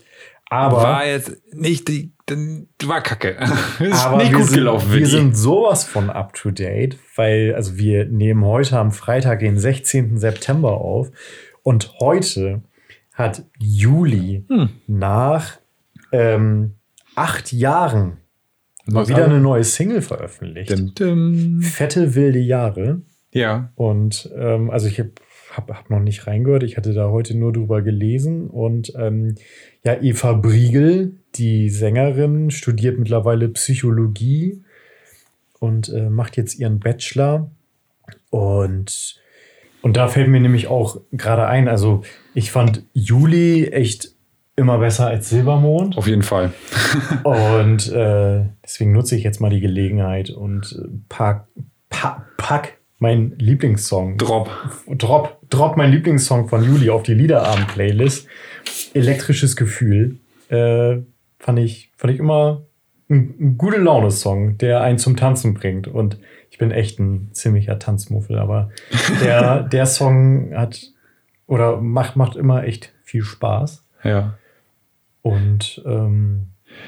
[0.49, 3.37] aber war jetzt nicht die dann war kacke.
[3.79, 4.91] ist aber nicht gut sind, gelaufen.
[4.91, 9.57] Wir sind sowas von up to date, weil, also wir nehmen heute am Freitag, den
[9.57, 10.17] 16.
[10.17, 11.11] September auf.
[11.63, 12.61] Und heute
[13.13, 14.69] hat Juli hm.
[14.87, 15.59] nach
[16.11, 16.75] ähm,
[17.15, 18.17] acht Jahren
[18.85, 20.69] mal wieder eine neue Single veröffentlicht.
[20.69, 21.61] Dim, dim.
[21.61, 23.01] Fette wilde Jahre.
[23.31, 23.71] Ja.
[23.75, 25.11] Und ähm, also ich habe
[25.51, 26.63] hab, hab noch nicht reingehört.
[26.63, 28.49] Ich hatte da heute nur drüber gelesen.
[28.49, 29.35] Und ähm,
[29.83, 34.63] ja, Eva Briegel, die Sängerin, studiert mittlerweile Psychologie
[35.59, 37.49] und äh, macht jetzt ihren Bachelor.
[38.29, 39.21] Und,
[39.81, 44.13] und da fällt mir nämlich auch gerade ein, also ich fand Juli echt
[44.55, 45.97] immer besser als Silbermond.
[45.97, 46.53] Auf jeden Fall.
[47.23, 51.47] und äh, deswegen nutze ich jetzt mal die Gelegenheit und äh, pack,
[51.89, 54.17] pack, pack mein Lieblingssong.
[54.17, 54.49] Drop.
[54.87, 58.27] Drop, drop mein Lieblingssong von Juli auf die Liederabend-Playlist.
[58.93, 60.19] Elektrisches Gefühl.
[60.49, 60.99] Äh,
[61.43, 62.63] fand, ich, fand ich immer
[63.09, 65.87] ein, ein gute Laune-Song, der einen zum Tanzen bringt.
[65.87, 66.17] Und
[66.49, 68.69] ich bin echt ein ziemlicher Tanzmuffel, aber
[69.21, 70.91] der, der Song hat
[71.45, 73.85] oder macht, macht immer echt viel Spaß.
[74.03, 74.37] Ja.
[75.21, 76.47] Und ähm,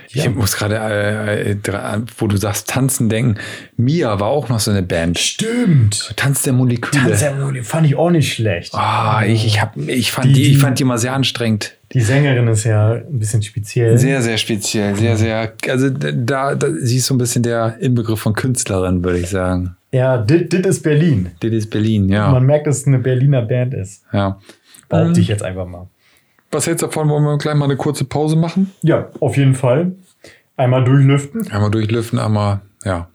[0.09, 0.23] ja.
[0.23, 3.37] Ich muss gerade, äh, äh, wo du sagst, tanzen denken.
[3.75, 5.19] Mia war auch noch so eine Band.
[5.19, 6.13] Stimmt.
[6.15, 7.03] Tanz der Moleküle.
[7.03, 8.73] Tanz der Moleküle fand ich auch nicht schlecht.
[8.73, 11.75] Ah, oh, ich, ich, hab, ich, fand die, die, ich fand die mal sehr anstrengend.
[11.91, 13.97] Die Sängerin ist ja ein bisschen speziell.
[13.97, 14.95] Sehr, sehr speziell.
[14.95, 15.53] Sehr, sehr.
[15.69, 19.75] Also da, da sie ist so ein bisschen der Inbegriff von Künstlerin, würde ich sagen.
[19.91, 21.31] Ja, dit, dit ist Berlin.
[21.41, 22.29] Dit ist Berlin, ja.
[22.31, 24.03] Man merkt, dass es eine Berliner Band ist.
[24.11, 24.39] Ja.
[24.89, 25.87] Behaupte ich jetzt einfach mal.
[26.55, 27.09] Was hältst du davon?
[27.09, 28.71] Wollen wir gleich mal eine kurze Pause machen?
[28.81, 29.91] Ja, auf jeden Fall.
[30.55, 31.51] Einmal durchlüften.
[31.51, 33.09] Einmal durchlüften, einmal, ja.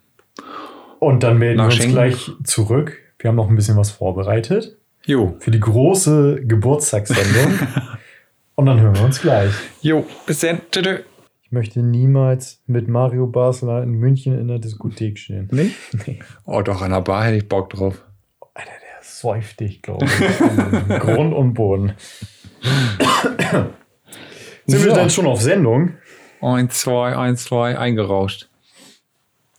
[0.98, 2.98] Und dann melden wir uns gleich zurück.
[3.18, 4.76] Wir haben noch ein bisschen was vorbereitet.
[5.06, 5.36] Jo.
[5.38, 7.58] Für die große Geburtstagssendung.
[8.56, 9.54] Und dann hören wir uns gleich.
[9.80, 10.60] Jo, bis dann.
[10.70, 10.98] Tschüss.
[11.42, 15.48] Ich möchte niemals mit Mario Basler in München in der Diskothek stehen.
[15.50, 15.70] Nee?
[16.06, 16.18] nee.
[16.44, 18.04] Oh, doch, an der Bar hätte ich Bock drauf.
[18.52, 20.98] Alter, der säuft dich, glaube ich.
[20.98, 21.94] Grund und Boden.
[24.66, 24.86] Sind so.
[24.86, 25.94] wir denn schon auf Sendung?
[26.40, 28.48] Eins, zwei, eins, zwei, eingerauscht.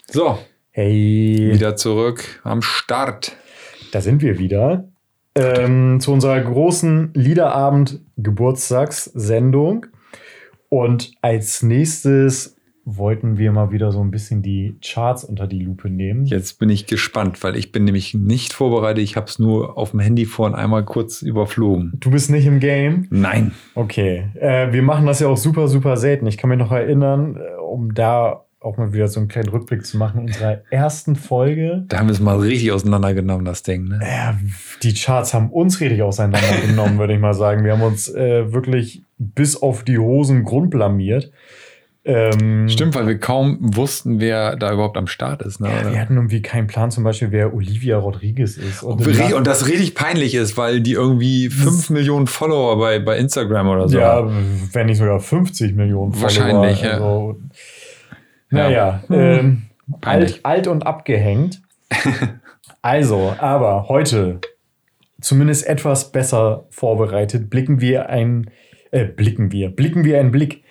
[0.10, 0.39] So.
[0.72, 1.52] Hey.
[1.54, 3.34] Wieder zurück am Start.
[3.92, 4.88] Da sind wir wieder.
[5.36, 9.88] Ähm, zu unserer großen Liederabend-Geburtstagssendung.
[10.70, 15.90] Und als nächstes wollten wir mal wieder so ein bisschen die Charts unter die Lupe
[15.90, 16.26] nehmen.
[16.26, 19.04] Jetzt bin ich gespannt, weil ich bin nämlich nicht vorbereitet.
[19.04, 21.94] Ich habe es nur auf dem Handy vorhin einmal kurz überflogen.
[22.00, 23.08] Du bist nicht im Game?
[23.12, 23.52] Nein.
[23.76, 24.30] Okay.
[24.40, 26.26] Äh, wir machen das ja auch super, super selten.
[26.28, 29.86] Ich kann mich noch erinnern, äh, um da auch mal wieder so einen kleinen Rückblick
[29.86, 31.84] zu machen, unserer ersten Folge.
[31.88, 33.88] Da haben wir es mal richtig auseinandergenommen, das Ding.
[33.88, 34.00] Ne?
[34.04, 34.38] Ja,
[34.84, 37.64] die Charts haben uns richtig auseinandergenommen, würde ich mal sagen.
[37.64, 41.32] Wir haben uns äh, wirklich bis auf die Hosen grundblamiert.
[42.04, 45.60] Ähm, Stimmt, weil wir kaum wussten, wer da überhaupt am Start ist.
[45.60, 45.70] Ne?
[45.70, 48.82] Ja, wir hatten irgendwie keinen Plan, zum Beispiel, wer Olivia Rodriguez ist.
[48.82, 53.68] Und, und das richtig peinlich ist, weil die irgendwie 5 Millionen Follower bei, bei Instagram
[53.68, 54.28] oder so Ja,
[54.74, 56.24] wenn nicht sogar 50 Millionen Follower.
[56.24, 56.93] Wahrscheinlich, ja.
[56.93, 57.39] Also,
[58.49, 59.16] naja, ja.
[59.16, 59.64] ähm,
[60.02, 61.62] alt, alt und abgehängt.
[62.82, 64.39] also, aber heute
[65.22, 68.49] zumindest etwas besser vorbereitet, blicken wir ein,
[68.89, 70.64] äh, blicken wir, blicken wir einen Blick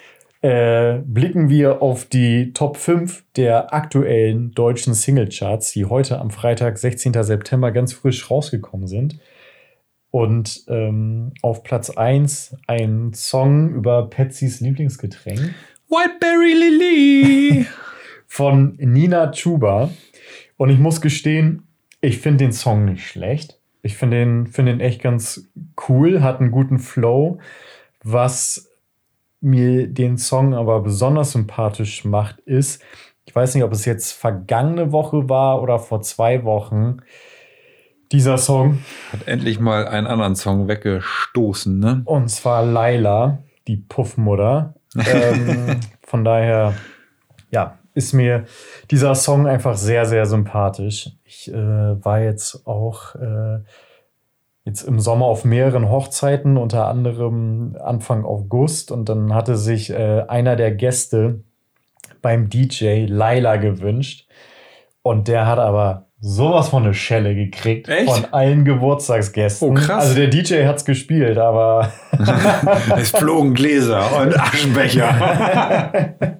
[0.43, 6.79] äh, blicken wir auf die Top 5 der aktuellen deutschen Singlecharts, die heute am Freitag,
[6.79, 7.13] 16.
[7.23, 9.19] September, ganz frisch rausgekommen sind.
[10.11, 15.55] Und ähm, auf Platz 1 ein Song über Patsys Lieblingsgetränk.
[15.89, 17.67] Whiteberry Lily!
[18.31, 19.91] von Nina Chuba.
[20.57, 21.65] Und ich muss gestehen,
[22.01, 23.59] ich finde den Song nicht schlecht.
[23.83, 25.51] Ich finde den, find den echt ganz
[25.89, 27.41] cool, hat einen guten Flow.
[28.05, 28.70] Was
[29.41, 32.83] mir den Song aber besonders sympathisch macht, ist,
[33.25, 36.99] ich weiß nicht, ob es jetzt vergangene Woche war oder vor zwei Wochen,
[38.13, 38.81] dieser Song.
[39.13, 42.03] Hat endlich mal einen anderen Song weggestoßen, ne?
[42.07, 43.39] Und zwar Laila,
[43.69, 44.75] die Puffmutter.
[44.97, 46.75] ähm, von daher,
[47.53, 48.47] ja, ist mir
[48.91, 51.11] dieser Song einfach sehr, sehr sympathisch.
[51.25, 53.61] Ich äh, war jetzt auch äh,
[54.71, 58.93] jetzt im Sommer auf mehreren Hochzeiten, unter anderem Anfang August.
[58.93, 61.43] Und dann hatte sich äh, einer der Gäste
[62.23, 64.29] beim DJ Laila gewünscht.
[65.03, 68.09] Und der hat aber sowas von eine Schelle gekriegt Echt?
[68.11, 69.71] von allen Geburtstagsgästen.
[69.71, 70.05] Oh, krass.
[70.05, 71.93] Also der DJ hat's gespielt, aber.
[72.97, 76.15] es flogen Gläser und Aschenbecher.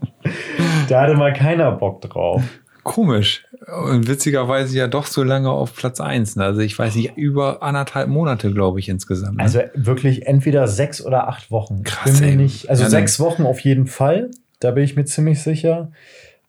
[0.89, 2.43] da hatte mal keiner Bock drauf.
[2.83, 3.47] Komisch.
[3.87, 6.37] Und witzigerweise ja doch so lange auf Platz 1.
[6.37, 6.45] Ne?
[6.45, 9.37] Also ich weiß nicht, über anderthalb Monate, glaube ich, insgesamt.
[9.37, 9.43] Ne?
[9.43, 11.83] Also wirklich entweder sechs oder acht Wochen.
[11.83, 12.21] Krass.
[12.21, 12.37] Ey.
[12.37, 14.31] Nicht, also ja, sechs Wochen auf jeden Fall.
[14.61, 15.93] Da bin ich mir ziemlich sicher.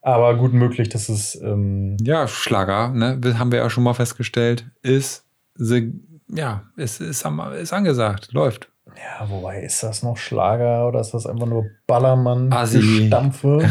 [0.00, 1.40] Aber gut möglich, dass es.
[1.40, 3.20] Ähm ja, Schlager, ne?
[3.38, 5.24] haben wir ja schon mal festgestellt, ist,
[5.54, 5.92] the,
[6.28, 8.68] ja, ist, ist, ist angesagt, läuft.
[8.96, 13.68] Ja, wobei ist das noch Schlager oder ist das einfach nur Ballermann-Stampfe?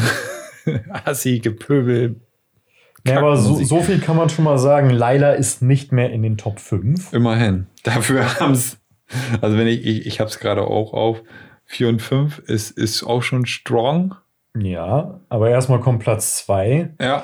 [1.06, 2.22] Assi, Gepöbel,
[3.08, 4.90] ja, aber so, so, viel kann man schon mal sagen.
[4.90, 7.14] Laila ist nicht mehr in den Top 5.
[7.14, 7.68] Immerhin.
[7.84, 8.78] Dafür haben es,
[9.42, 11.24] also wenn ich, ich, ich habe es gerade auch auf
[11.66, 14.16] 4 und 5, ist, ist auch schon strong.
[14.58, 16.96] Ja, aber erstmal kommt Platz 2.
[17.02, 17.24] Ja.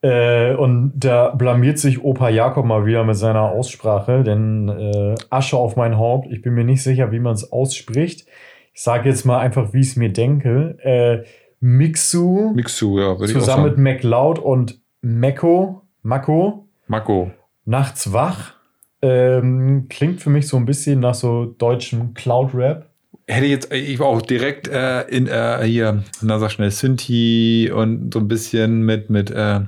[0.00, 5.56] Äh, und da blamiert sich Opa Jakob mal wieder mit seiner Aussprache, denn äh, Asche
[5.56, 8.26] auf mein Haupt, ich bin mir nicht sicher, wie man es ausspricht.
[8.74, 10.76] Ich sage jetzt mal einfach, wie ich es mir denke.
[10.82, 11.24] Äh,
[11.60, 16.68] Mixu, Mixu, ja, zusammen mit McLeod und Meko, Mako.
[16.86, 17.32] Mako.
[17.64, 18.54] Nachts wach.
[19.02, 22.88] Ähm, klingt für mich so ein bisschen nach so deutschem Cloud-Rap.
[23.26, 28.14] Hätte jetzt, ich war auch direkt äh, in äh, hier, na sag schnell, Synthi und
[28.14, 29.60] so ein bisschen mit, mit äh,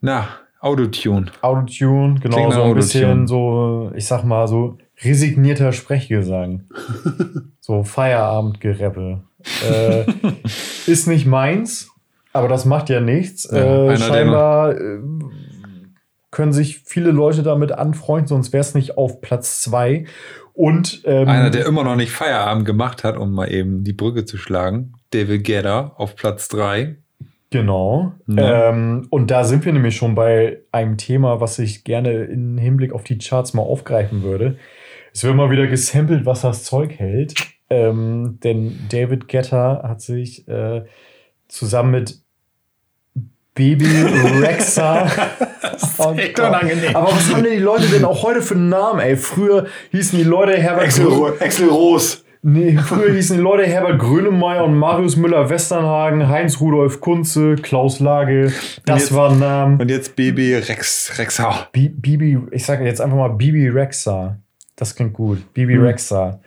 [0.00, 0.28] na,
[0.60, 1.26] Autotune.
[1.42, 6.64] Autotune, genau, Klingt so ein bisschen so, ich sag mal, so resignierter Sprechgesang.
[7.60, 9.22] so Feierabendgereppe.
[9.70, 10.04] Äh,
[10.86, 11.90] ist nicht meins,
[12.36, 13.48] aber das macht ja nichts.
[13.50, 14.98] Ja, äh, scheinbar äh,
[16.30, 20.04] können sich viele Leute damit anfreunden, sonst wäre es nicht auf Platz zwei.
[20.52, 24.24] Und ähm, einer, der immer noch nicht Feierabend gemacht hat, um mal eben die Brücke
[24.24, 26.96] zu schlagen, David Guetta auf Platz drei.
[27.50, 28.12] Genau.
[28.26, 28.70] Ja.
[28.70, 32.92] Ähm, und da sind wir nämlich schon bei einem Thema, was ich gerne im Hinblick
[32.92, 34.56] auf die Charts mal aufgreifen würde.
[35.12, 37.34] Es wird mal wieder gesampelt, was das Zeug hält.
[37.70, 40.84] Ähm, denn David Guetta hat sich äh,
[41.48, 42.20] zusammen mit
[43.56, 43.86] Baby
[44.42, 45.10] Rexa.
[45.98, 46.94] oh echt unangenehm.
[46.94, 49.16] Aber was haben denn die Leute denn auch heute für einen Namen, ey?
[49.16, 50.84] Früher hießen die Leute Herbert
[51.40, 52.22] Axel, Roos.
[52.42, 58.52] Nee, früher hießen die Leute Herbert Grönemeyer und Marius Müller-Westernhagen, Heinz Rudolf Kunze, Klaus Lage.
[58.84, 59.80] Das waren Namen.
[59.80, 61.68] Und jetzt Baby Rex, Rexa.
[61.72, 64.36] Bibi, ich sage jetzt einfach mal Bibi Rexa.
[64.76, 65.54] Das klingt gut.
[65.54, 65.82] Bibi hm.
[65.82, 66.40] Rexa.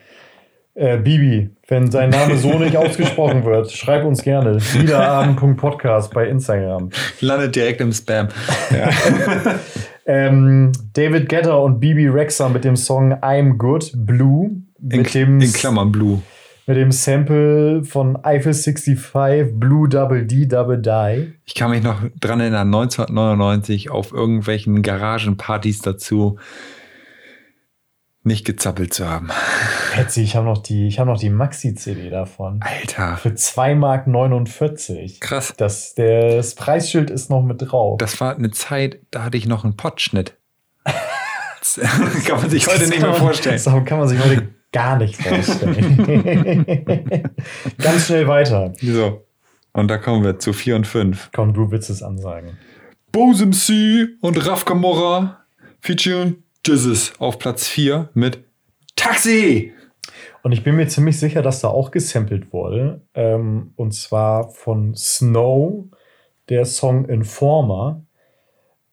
[0.80, 4.62] Äh, Bibi, wenn sein Name so nicht ausgesprochen wird, schreib uns gerne.
[4.62, 6.90] Wiederabend.podcast bei Instagram.
[7.20, 8.30] Landet direkt im Spam.
[8.72, 8.90] Ja.
[10.06, 14.52] ähm, David Getter und Bibi Rexa mit dem Song I'm Good, Blue.
[14.80, 16.22] Mit in, dem, in Klammern Blue.
[16.66, 21.34] Mit dem Sample von Eiffel 65, Blue Double D Double Die.
[21.44, 26.38] Ich kann mich noch dran erinnern, 1999 auf irgendwelchen Garagenpartys dazu
[28.24, 29.30] nicht gezappelt zu haben.
[29.93, 32.59] Patsy, ich habe noch die, hab die Maxi-CD davon.
[32.61, 33.17] Alter.
[33.17, 35.22] Für 2,49 Mark.
[35.22, 35.53] Krass.
[35.57, 37.97] Das, der, das Preisschild ist noch mit drauf.
[37.97, 40.36] Das war eine Zeit, da hatte ich noch einen Potschnitt.
[42.26, 43.61] kann man sich heute nicht mehr vorstellen.
[43.63, 46.03] Das kann man sich heute gar nicht vorstellen.
[47.78, 48.74] Ganz schnell weiter.
[48.82, 49.26] So.
[49.74, 51.30] Und da kommen wir zu 4 und 5.
[51.34, 52.57] Komm, du willst es ansagen.
[53.11, 55.43] Bosem C und Raf Kamora
[55.80, 58.43] featuring Jesus auf Platz 4 mit
[58.95, 59.74] Taxi.
[60.43, 63.01] Und ich bin mir ziemlich sicher, dass da auch gesampelt wurde.
[63.15, 65.86] Ähm, und zwar von Snow,
[66.47, 68.05] der Song Informer.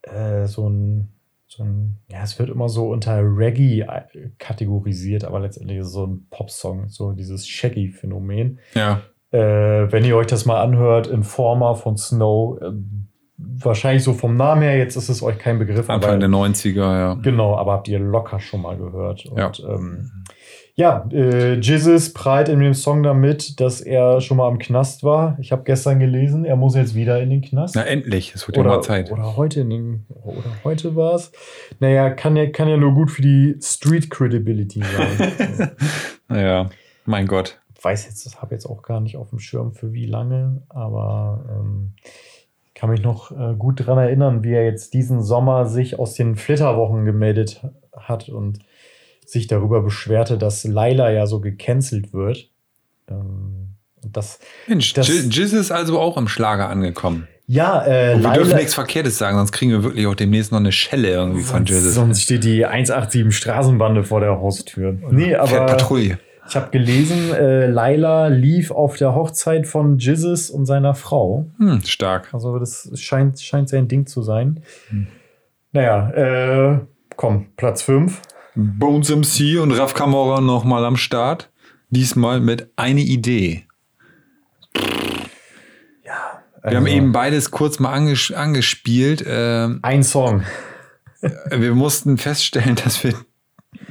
[0.00, 1.08] Äh, so ein,
[1.48, 5.92] so ein, ja, es wird immer so unter Reggae äh, kategorisiert, aber letztendlich ist es
[5.92, 8.58] so ein Popsong, so dieses Shaggy-Phänomen.
[8.72, 9.02] Ja.
[9.32, 12.72] Äh, wenn ihr euch das mal anhört, Informer von Snow, äh,
[13.38, 15.90] wahrscheinlich so vom Namen her, jetzt ist es euch kein Begriff.
[15.90, 17.14] Anfang aber, der 90er, ja.
[17.14, 19.26] Genau, aber habt ihr locker schon mal gehört.
[19.26, 19.52] Und, ja.
[19.68, 20.10] Ähm,
[20.78, 25.38] ja, äh, Jizzes prahlt in dem Song damit, dass er schon mal im Knast war.
[25.40, 27.76] Ich habe gestern gelesen, er muss jetzt wieder in den Knast.
[27.76, 29.10] Na endlich, es wird ja mal Zeit.
[29.10, 31.32] Oder heute in den, oder heute war es.
[31.80, 35.70] Naja, kann ja, kann ja nur gut für die Street Credibility sein.
[36.28, 36.68] naja,
[37.06, 37.58] mein Gott.
[37.80, 41.94] Weiß jetzt, habe jetzt auch gar nicht auf dem Schirm für wie lange, aber ähm,
[42.76, 46.36] kann mich noch äh, gut daran erinnern, wie er jetzt diesen Sommer sich aus den
[46.36, 47.62] Flitterwochen gemeldet
[47.96, 48.58] hat und
[49.24, 52.50] sich darüber beschwerte, dass Laila ja so gecancelt wird.
[53.08, 57.26] Ähm, das, Mensch, das, Jizz ist also auch im Schlager angekommen.
[57.48, 60.52] Ja, äh, und wir Laila, dürfen nichts Verkehrtes sagen, sonst kriegen wir wirklich auch demnächst
[60.52, 61.94] noch eine Schelle irgendwie von Jizz.
[61.94, 64.98] Sonst steht die 187 Straßenbande vor der Haustür.
[65.10, 65.64] Nee, aber.
[65.64, 66.18] Patrouille.
[66.48, 71.46] Ich habe gelesen, äh, Laila lief auf der Hochzeit von Jizzes und seiner Frau.
[71.58, 72.32] Hm, stark.
[72.32, 74.62] Also das scheint, scheint sein Ding zu sein.
[74.88, 75.08] Hm.
[75.72, 76.80] Naja, äh,
[77.16, 78.22] komm, Platz 5.
[78.54, 81.50] Bones MC und Raf Kamora nochmal am Start.
[81.90, 83.64] Diesmal mit eine Idee.
[86.04, 86.42] Ja.
[86.62, 89.24] Also wir haben also eben beides kurz mal anges angespielt.
[89.26, 90.42] Ähm, Ein Song.
[91.50, 93.14] wir mussten feststellen, dass wir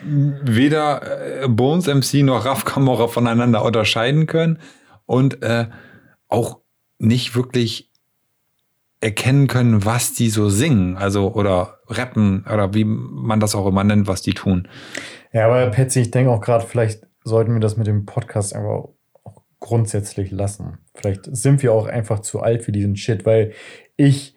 [0.06, 4.60] weder äh, Bones MC noch Raf Kamora voneinander unterscheiden können
[5.06, 5.68] und äh,
[6.28, 6.60] auch
[7.00, 7.92] nicht wirklich
[9.02, 13.84] erkennen können, was die so singen, also oder rappen oder wie man das auch immer
[13.84, 14.68] nennt, was die tun.
[15.32, 18.70] Ja, aber Patsy, ich denke auch gerade, vielleicht sollten wir das mit dem Podcast einfach
[19.24, 20.80] auch grundsätzlich lassen.
[20.94, 23.54] Vielleicht sind wir auch einfach zu alt für diesen Shit, weil
[23.98, 24.36] ich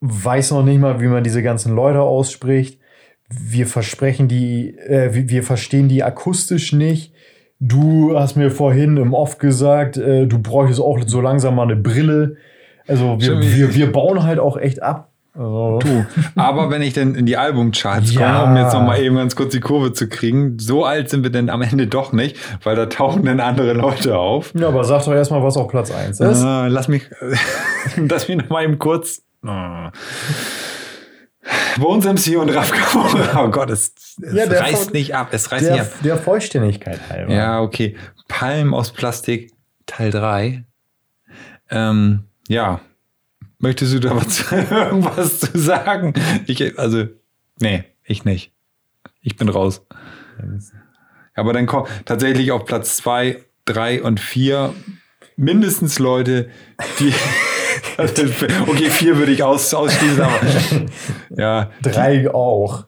[0.00, 2.80] weiß noch nicht mal, wie man diese ganzen Leute ausspricht
[3.28, 7.12] wir versprechen die, äh, wir verstehen die akustisch nicht.
[7.58, 11.76] Du hast mir vorhin im Off gesagt, äh, du bräuchtest auch so langsam mal eine
[11.76, 12.36] Brille.
[12.86, 15.10] Also wir, wir, wir bauen halt auch echt ab.
[15.34, 15.78] Also.
[15.80, 16.06] Du,
[16.36, 18.40] aber wenn ich denn in die Albumcharts ja.
[18.40, 21.24] komme, um jetzt noch mal eben ganz kurz die Kurve zu kriegen, so alt sind
[21.24, 24.52] wir denn am Ende doch nicht, weil da tauchen dann andere Leute auf.
[24.58, 26.42] Ja, aber sag doch erstmal, was auf Platz 1 ist.
[26.42, 27.10] Äh, lass mich,
[27.96, 29.22] lass mich noch mal eben kurz.
[31.78, 31.82] Oh.
[31.82, 32.72] Bones MC und Raf
[33.36, 35.28] Oh Gott, es, es ja, reißt nicht ab.
[35.32, 35.92] Es reißt der, nicht ab.
[36.02, 37.32] Der Vollständigkeit halber.
[37.32, 37.96] Ja, okay.
[38.28, 39.52] Palm aus Plastik,
[39.86, 40.64] Teil 3.
[41.70, 42.80] Ähm, ja.
[43.58, 46.14] Möchtest du da was, irgendwas zu sagen?
[46.46, 47.04] Ich, also,
[47.60, 48.52] nee, ich nicht.
[49.22, 49.82] Ich bin raus.
[51.34, 54.74] Aber dann kommt tatsächlich auf Platz 2, 3 und 4
[55.36, 56.50] mindestens Leute,
[56.98, 57.12] die
[58.66, 60.40] okay, vier würde ich aus, ausschließen, aber
[61.36, 61.70] ja.
[61.82, 62.84] Drei auch.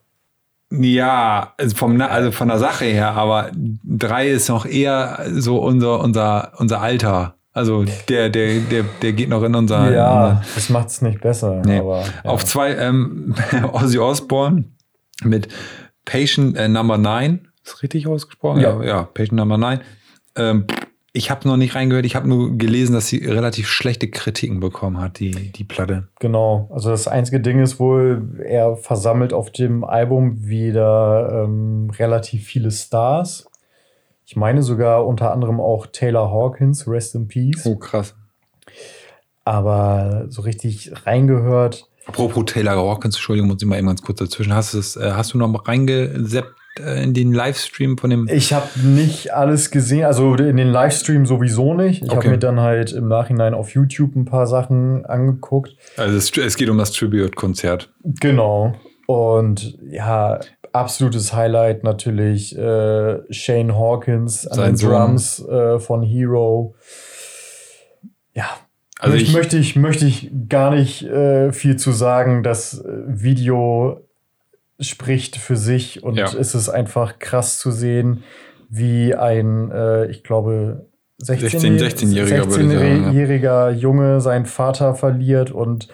[0.71, 6.01] Ja, also, vom, also von der Sache her, aber drei ist noch eher so unser,
[6.01, 7.35] unser, unser Alter.
[7.55, 9.91] Also der, der, der, der geht noch in unser.
[9.91, 11.63] Ja, unser, das macht es nicht besser.
[11.65, 11.79] Nee.
[11.79, 12.31] Aber, ja.
[12.31, 13.35] Auf zwei ähm,
[13.73, 14.65] Ozzy Osbourne
[15.25, 15.49] mit
[16.05, 17.49] Patient äh, Number 9.
[17.65, 18.61] Ist richtig ausgesprochen?
[18.61, 19.81] Ja, ja, ja Patient Number 9.
[20.37, 20.67] Ähm,
[21.19, 25.01] ich habe noch nicht reingehört, ich habe nur gelesen, dass sie relativ schlechte Kritiken bekommen
[25.01, 26.07] hat, die, die Platte.
[26.21, 32.47] Genau, also das einzige Ding ist wohl, er versammelt auf dem Album wieder ähm, relativ
[32.47, 33.51] viele Stars.
[34.27, 37.67] Ich meine sogar unter anderem auch Taylor Hawkins, Rest in Peace.
[37.67, 38.15] Oh, krass.
[39.45, 41.89] Aber so richtig reingehört.
[42.07, 44.55] Apropos Taylor Hawkins, Entschuldigung, muss ich mal eben ganz kurz dazwischen.
[44.55, 48.29] Hast, es, äh, hast du noch mal reingeseppt in den Livestream von dem?
[48.31, 52.03] Ich habe nicht alles gesehen, also in den Livestream sowieso nicht.
[52.03, 52.17] Ich okay.
[52.17, 55.77] habe mir dann halt im Nachhinein auf YouTube ein paar Sachen angeguckt.
[55.97, 57.93] Also es, es geht um das Tribute-Konzert.
[58.05, 58.75] Genau.
[59.07, 60.39] Und ja,
[60.73, 66.75] absolutes Highlight natürlich äh, Shane Hawkins an Sein den Drums äh, von Hero.
[68.35, 68.49] Ja,
[68.99, 72.43] also ich, ich, möchte ich möchte ich gar nicht äh, viel zu sagen.
[72.43, 74.08] Das äh, Video
[74.81, 76.27] spricht für sich und ja.
[76.27, 78.23] es ist einfach krass zu sehen,
[78.69, 80.87] wie ein, äh, ich glaube,
[81.23, 85.89] 16-jähriger 16, 16 16 Junge seinen Vater verliert und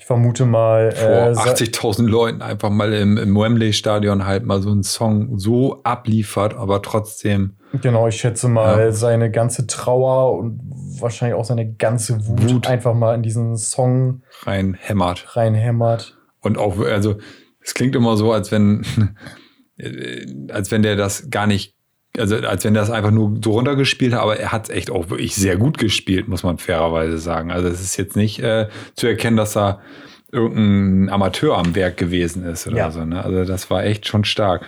[0.00, 0.92] ich vermute mal.
[0.92, 5.80] Vor äh, 80.000 Leuten einfach mal im, im Wembley-Stadion halt mal so einen Song so
[5.82, 7.56] abliefert, aber trotzdem.
[7.82, 8.92] Genau, ich schätze mal, ja.
[8.92, 10.60] seine ganze Trauer und
[11.00, 12.66] wahrscheinlich auch seine ganze Wut, Wut.
[12.68, 15.36] einfach mal in diesen Song reinhämmert.
[15.36, 16.16] Reinhämmert.
[16.40, 17.16] Und auch, also,
[17.68, 18.82] es klingt immer so, als wenn,
[20.48, 21.74] als wenn der das gar nicht
[22.16, 24.90] also als wenn er das einfach nur so runtergespielt hat, aber er hat es echt
[24.90, 27.52] auch wirklich sehr gut gespielt, muss man fairerweise sagen.
[27.52, 29.80] Also es ist jetzt nicht äh, zu erkennen, dass da
[30.32, 32.90] irgendein Amateur am Werk gewesen ist oder ja.
[32.90, 33.04] so.
[33.04, 33.22] Ne?
[33.22, 34.64] Also das war echt schon stark.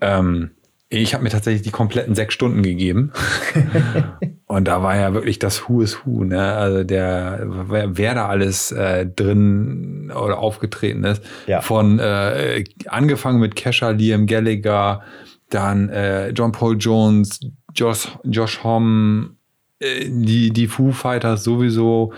[0.00, 0.52] Ähm,
[0.88, 3.12] ich habe mir tatsächlich die kompletten sechs Stunden gegeben.
[4.52, 6.52] und da war ja wirklich das Who is Who, ne?
[6.52, 11.24] Also der, wer, wer da alles äh, drin oder aufgetreten ist.
[11.46, 11.62] Ja.
[11.62, 15.00] Von äh, angefangen mit Kesha, Liam Gallagher,
[15.48, 17.40] dann äh, John Paul Jones,
[17.74, 19.30] Josh, Josh Homme,
[19.78, 22.12] äh, die, die Foo Fighters sowieso.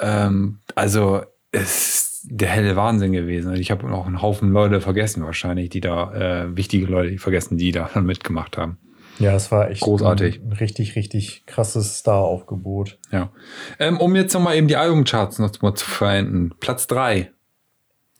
[0.00, 1.22] Ähm, also
[1.52, 3.54] es ist der helle Wahnsinn gewesen.
[3.54, 7.70] Ich habe noch einen Haufen Leute vergessen wahrscheinlich, die da, äh, wichtige Leute vergessen, die
[7.70, 8.78] da mitgemacht haben.
[9.18, 10.40] Ja, es war echt großartig.
[10.40, 12.98] Ein richtig, richtig krasses Star-Aufgebot.
[13.10, 13.30] Ja.
[13.78, 16.54] Ähm, um jetzt nochmal eben die Albumcharts noch mal zu verenden.
[16.60, 17.30] Platz 3.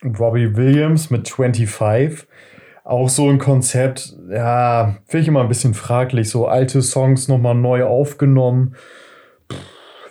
[0.04, 2.26] Robbie Williams mit 25
[2.88, 6.30] auch so ein Konzept, ja, finde ich immer ein bisschen fraglich.
[6.30, 8.76] So alte Songs nochmal neu aufgenommen.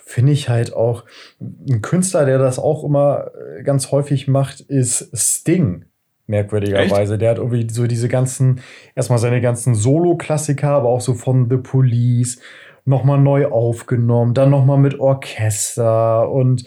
[0.04, 1.04] Finde ich halt auch.
[1.40, 5.86] Ein Künstler, der das auch immer äh, ganz häufig macht, ist Sting.
[6.28, 7.14] Merkwürdigerweise.
[7.14, 7.22] Echt?
[7.22, 8.60] Der hat irgendwie so diese ganzen,
[8.94, 12.38] erstmal seine ganzen Solo-Klassiker, aber auch so von The Police
[12.84, 14.34] nochmal neu aufgenommen.
[14.34, 16.64] Dann nochmal mit Orchester und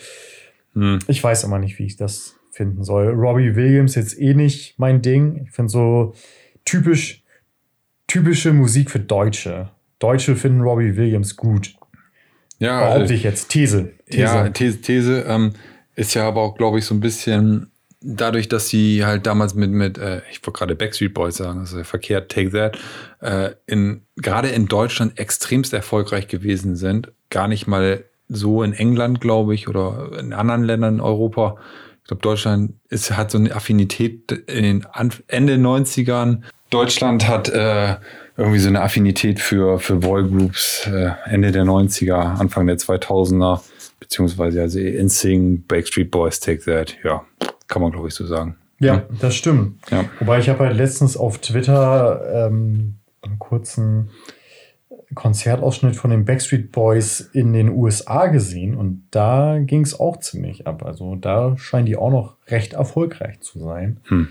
[0.74, 0.99] hm.
[1.07, 3.09] ich weiß immer nicht, wie ich das finden soll.
[3.09, 5.45] Robbie Williams jetzt eh nicht mein Ding.
[5.45, 6.14] Ich finde so
[6.66, 7.24] typisch,
[8.07, 9.70] typische Musik für Deutsche.
[9.99, 11.76] Deutsche finden Robbie Williams gut.
[12.57, 13.49] Ja, behaupte ich jetzt.
[13.49, 13.91] These.
[14.09, 14.22] These.
[14.22, 15.53] Ja, These, These ähm,
[15.95, 17.70] ist ja aber auch, glaube ich, so ein bisschen
[18.02, 21.84] dadurch, dass sie halt damals mit, mit äh, ich wollte gerade Backstreet Boys sagen, ja
[21.84, 22.78] verkehrt, Take That,
[23.22, 27.12] äh, in, gerade in Deutschland extremst erfolgreich gewesen sind.
[27.30, 31.58] Gar nicht mal so in England, glaube ich, oder in anderen Ländern in Europa
[32.04, 34.88] ich glaube, Deutschland ist, hat so eine Affinität in den
[35.28, 36.41] Ende 90ern.
[36.70, 37.95] Deutschland hat äh,
[38.38, 43.62] irgendwie so eine Affinität für, für Boygroups äh, Ende der 90er, Anfang der 2000er,
[43.99, 46.97] beziehungsweise also InSync, Backstreet Boys, Take That.
[47.04, 47.24] Ja,
[47.72, 48.57] kann man glaube ich so sagen.
[48.80, 49.05] Ja, ja.
[49.19, 49.80] das stimmt.
[49.89, 50.05] Ja.
[50.19, 54.09] Wobei ich habe halt letztens auf Twitter ähm, einen kurzen
[55.13, 60.67] Konzertausschnitt von den Backstreet Boys in den USA gesehen und da ging es auch ziemlich
[60.67, 60.84] ab.
[60.86, 63.99] Also da scheinen die auch noch recht erfolgreich zu sein.
[64.07, 64.28] Hm.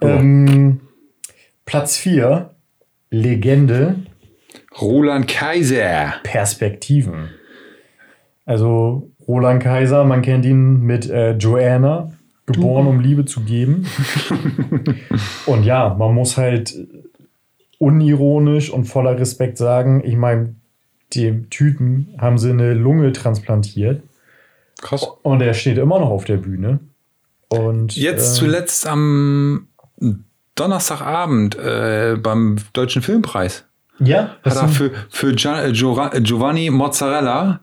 [0.00, 0.06] Oh.
[0.06, 0.80] Ähm,
[1.64, 2.50] Platz 4,
[3.10, 3.96] Legende.
[4.80, 6.14] Roland Kaiser.
[6.22, 7.30] Perspektiven.
[8.44, 12.12] Also Roland Kaiser, man kennt ihn mit äh, Joanna,
[12.46, 13.86] geboren, um Liebe zu geben.
[15.46, 16.76] und ja, man muss halt
[17.78, 20.54] unironisch und voller Respekt sagen, ich meine,
[21.14, 24.02] dem Typen haben sie eine Lunge transplantiert.
[24.80, 25.06] Krass.
[25.22, 26.80] Und er steht immer noch auf der Bühne.
[27.48, 29.68] Und, Jetzt äh, zuletzt am
[30.54, 33.64] Donnerstagabend äh, beim Deutschen Filmpreis.
[33.98, 34.36] Ja.
[34.42, 37.60] Hat er für, für äh, Giovanni Mozzarella,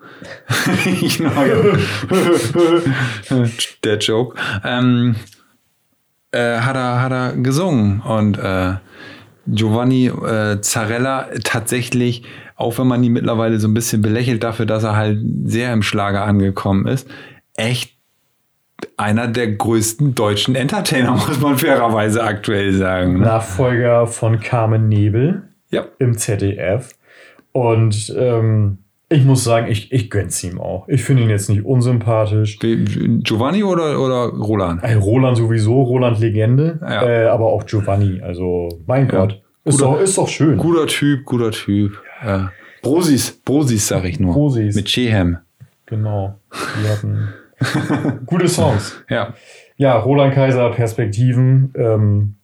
[3.84, 5.16] der Joke, ähm,
[6.32, 8.74] äh, hat, er, hat er gesungen und äh,
[9.48, 12.24] Giovanni äh, Zarella tatsächlich,
[12.56, 15.82] auch wenn man ihn mittlerweile so ein bisschen belächelt dafür, dass er halt sehr im
[15.82, 17.10] Schlager angekommen ist,
[17.56, 17.98] echt
[18.96, 23.20] einer der größten deutschen Entertainer, muss man fairerweise aktuell sagen.
[23.20, 23.26] Ne?
[23.26, 25.86] Nachfolger von Carmen Nebel ja.
[26.00, 26.96] im ZDF.
[27.52, 28.80] Und ähm,
[29.12, 30.88] ich muss sagen, ich, ich gönn's ihm auch.
[30.88, 32.60] Ich finde ihn jetzt nicht unsympathisch.
[32.60, 34.84] Giovanni oder, oder Roland?
[34.84, 37.08] Äh, Roland sowieso, Roland Legende, ja.
[37.08, 38.22] äh, aber auch Giovanni.
[38.22, 39.12] Also, mein ja.
[39.12, 39.42] Gott.
[39.66, 40.58] Ist, guter, doch, ist doch schön.
[40.58, 42.00] Guter Typ, guter Typ.
[42.24, 42.52] Ja.
[42.82, 44.34] Brosis, Brosis sag ich nur.
[44.34, 44.76] Brosis.
[44.76, 45.38] Mit Chehem.
[45.88, 46.40] Genau.
[46.52, 47.30] Die hatten
[48.26, 49.04] gute Songs.
[49.10, 49.34] Ja.
[49.76, 51.74] Ja, Roland Kaiser, Perspektiven.
[51.76, 52.36] Ähm,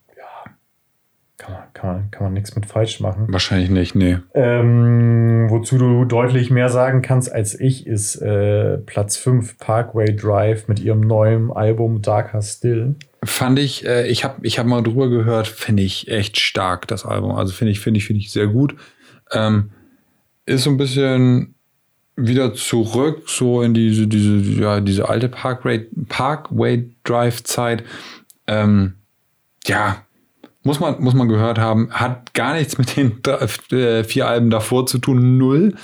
[1.76, 3.26] Kann man, kann man, nichts mit falsch machen.
[3.28, 4.16] Wahrscheinlich nicht, nee.
[4.32, 10.68] Ähm, wozu du deutlich mehr sagen kannst als ich, ist äh, Platz 5 Parkway Drive
[10.68, 12.94] mit ihrem neuen Album Darker Still.
[13.22, 17.04] Fand ich, äh, ich habe ich hab mal drüber gehört, finde ich echt stark, das
[17.04, 17.32] Album.
[17.32, 18.74] Also finde ich, finde ich, finde ich sehr gut.
[19.30, 19.68] Ähm,
[20.46, 21.56] ist so ein bisschen
[22.16, 27.84] wieder zurück, so in diese, diese, ja, diese alte Parkway, Parkway Drive Zeit.
[28.46, 28.94] Ähm,
[29.66, 30.05] ja,
[30.66, 34.50] muss man, muss man gehört haben, hat gar nichts mit den drei, äh, vier Alben
[34.50, 35.74] davor zu tun, null.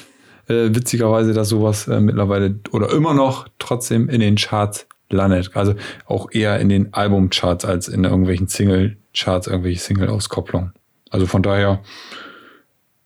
[0.49, 5.53] Äh, witzigerweise, dass sowas äh, mittlerweile oder immer noch trotzdem in den Charts landet.
[5.55, 5.75] Also
[6.07, 10.73] auch eher in den Albumcharts als in irgendwelchen Single-Charts, irgendwelche Single-Auskopplungen.
[11.11, 11.81] Also von daher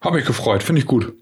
[0.01, 1.13] habe ich gefreut, finde ich gut.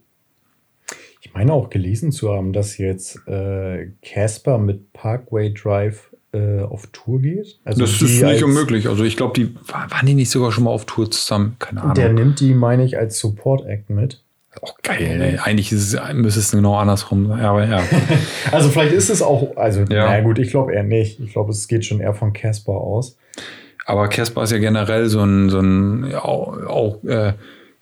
[1.20, 6.89] Ich meine auch gelesen zu haben, dass jetzt äh, Casper mit Parkway Drive äh, auf
[6.93, 7.59] Tour geht.
[7.64, 8.89] Also das ist nicht unmöglich.
[8.89, 11.57] Also ich glaube, die waren die nicht sogar schon mal auf Tour zusammen.
[11.59, 11.95] Keine Ahnung.
[11.95, 14.20] Der nimmt die, meine ich, als Support Act mit.
[14.61, 15.39] Auch geil, ey.
[15.39, 17.41] Eigentlich ist es, müsste es genau andersrum sein.
[17.41, 17.82] Aber ja.
[18.53, 20.07] also vielleicht ist es auch, also ja.
[20.07, 21.20] naja gut, ich glaube eher nicht.
[21.20, 23.16] Ich glaube, es geht schon eher von Casper aus.
[23.87, 27.35] Aber Casper ist ja generell so ein, so ein ja, auch, äh,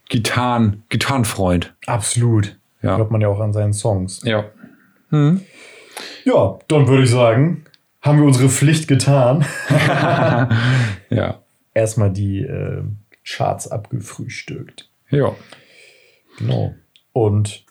[0.09, 1.75] Gitarren, Gitarrenfreund.
[1.87, 2.57] Absolut.
[2.83, 2.97] Ja.
[2.97, 4.23] Hört man ja auch an seinen Songs.
[4.25, 4.45] Ja.
[5.11, 5.41] Hm.
[6.25, 7.65] Ja, dann würde ich sagen,
[8.03, 9.45] haben wir unsere Pflicht getan.
[11.11, 11.41] ja.
[11.73, 12.83] Erstmal die äh,
[13.25, 14.91] Charts abgefrühstückt.
[15.09, 15.35] Ja.
[16.39, 16.75] Genau.
[17.13, 17.65] Und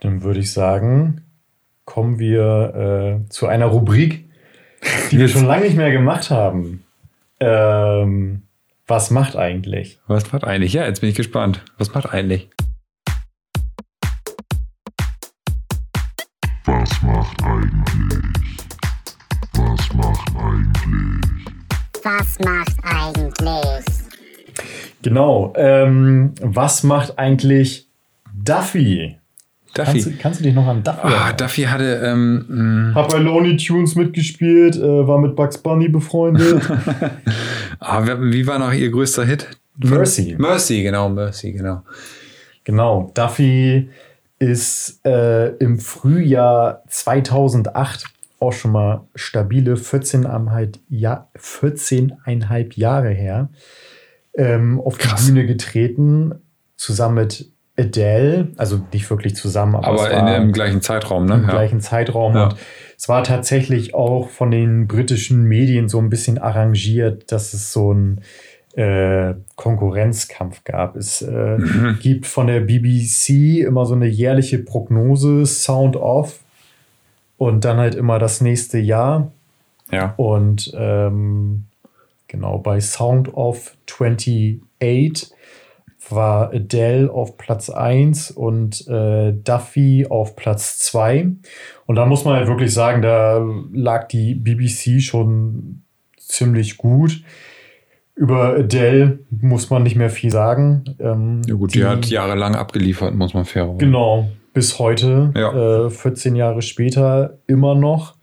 [0.00, 1.22] dann würde ich sagen,
[1.84, 4.28] kommen wir äh, zu einer Rubrik,
[5.10, 6.84] die wir schon lange nicht mehr gemacht haben.
[7.38, 8.42] Ähm,
[8.88, 10.00] was macht eigentlich?
[10.08, 10.72] Was macht eigentlich?
[10.72, 11.64] Ja, jetzt bin ich gespannt.
[11.78, 12.50] Was macht eigentlich?
[16.64, 18.01] Was macht eigentlich?
[22.04, 23.84] Was macht eigentlich?
[25.02, 25.52] Genau.
[25.56, 27.86] Ähm, was macht eigentlich
[28.34, 29.18] Duffy?
[29.74, 29.92] Duffy.
[29.92, 31.36] Kannst, du, kannst du dich noch an Duffy ah, erinnern?
[31.36, 32.02] Duffy hatte.
[32.04, 36.68] Ähm, Hab bei Looney Tunes mitgespielt, äh, war mit Bugs Bunny befreundet.
[37.78, 39.48] ah, wie war noch ihr größter Hit?
[39.76, 40.34] Mercy.
[40.38, 41.82] Mercy, genau, Mercy, genau.
[42.64, 43.12] Genau.
[43.14, 43.88] Duffy
[44.40, 48.11] ist äh, im Frühjahr 2008
[48.42, 52.14] auch schon mal stabile 14,5 Jahr, 14
[52.74, 53.50] Jahre her
[54.34, 55.26] ähm, auf Krass.
[55.26, 56.34] die Bühne getreten,
[56.76, 61.34] zusammen mit Adele, also nicht wirklich zusammen, aber, aber in dem gleichen Zeitraum, ne?
[61.34, 61.50] Im ja.
[61.50, 62.34] gleichen Zeitraum.
[62.34, 62.44] Ja.
[62.44, 62.56] Und
[62.98, 67.92] es war tatsächlich auch von den britischen Medien so ein bisschen arrangiert, dass es so
[67.92, 68.20] ein
[68.74, 70.96] äh, Konkurrenzkampf gab.
[70.96, 71.98] Es äh, mhm.
[72.00, 76.41] gibt von der BBC immer so eine jährliche Prognose, Sound Off,
[77.42, 79.32] und dann halt immer das nächste Jahr.
[79.90, 80.14] Ja.
[80.16, 81.64] Und ähm,
[82.28, 84.60] genau bei Sound of 28
[86.08, 91.32] war Adele auf Platz 1 und äh, Duffy auf Platz 2.
[91.86, 95.82] Und da muss man halt wirklich sagen, da lag die BBC schon
[96.18, 97.24] ziemlich gut.
[98.14, 100.84] Über Adele muss man nicht mehr viel sagen.
[101.00, 105.86] Ähm, ja gut, die, die, hat jahrelang abgeliefert, muss man fair Genau, bis heute, ja.
[105.86, 108.16] äh, 14 Jahre später, immer noch.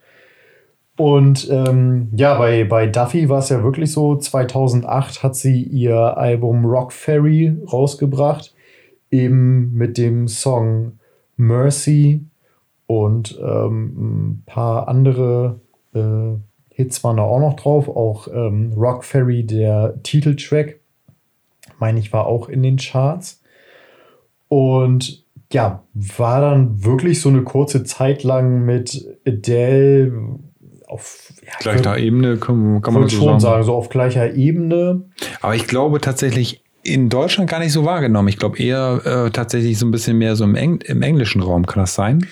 [0.98, 6.18] Und ähm, ja, bei, bei Duffy war es ja wirklich so, 2008 hat sie ihr
[6.18, 8.54] Album Rock Ferry rausgebracht,
[9.10, 11.00] eben mit dem Song
[11.38, 12.26] Mercy
[12.86, 15.62] und ähm, ein paar andere
[15.94, 16.36] äh,
[16.70, 20.80] Hits waren da auch noch drauf, auch ähm, Rock Ferry, der Titeltrack,
[21.78, 23.42] meine ich, war auch in den Charts.
[24.48, 30.39] Und ja, war dann wirklich so eine kurze Zeit lang mit Adele
[30.88, 33.39] auf ja, gleicher würd, Ebene, kann, kann man so schon sagen.
[33.39, 35.04] sagen, so auf gleicher Ebene.
[35.41, 38.28] Aber ich glaube tatsächlich in Deutschland gar nicht so wahrgenommen.
[38.28, 41.66] Ich glaube eher äh, tatsächlich so ein bisschen mehr so im, Eng im englischen Raum.
[41.66, 42.26] Kann das sein?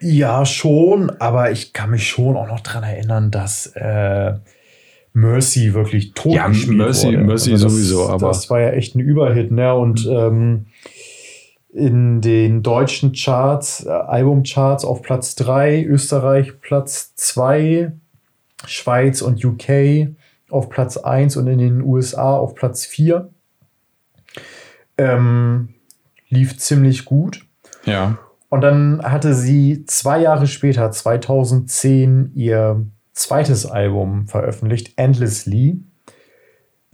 [0.00, 4.32] Ja, schon, aber ich kann mich schon auch noch daran erinnern, dass äh,
[5.12, 7.18] Mercy wirklich tot ja, Mercy, wurde.
[7.18, 8.28] Mercy also das, sowieso, aber.
[8.28, 9.74] Das war ja echt ein Überhit, ne?
[9.74, 10.66] Und ähm,
[11.72, 17.92] in den deutschen Charts, äh, Albumcharts auf Platz 3, Österreich Platz 2,
[18.66, 20.08] Schweiz und UK
[20.50, 23.30] auf Platz 1 und in den USA auf Platz 4.
[24.98, 25.74] Ähm,
[26.28, 27.46] lief ziemlich gut.
[27.84, 28.18] Ja.
[28.48, 35.82] Und dann hatte sie zwei Jahre später, 2010, ihr zweites Album veröffentlicht, Endlessly.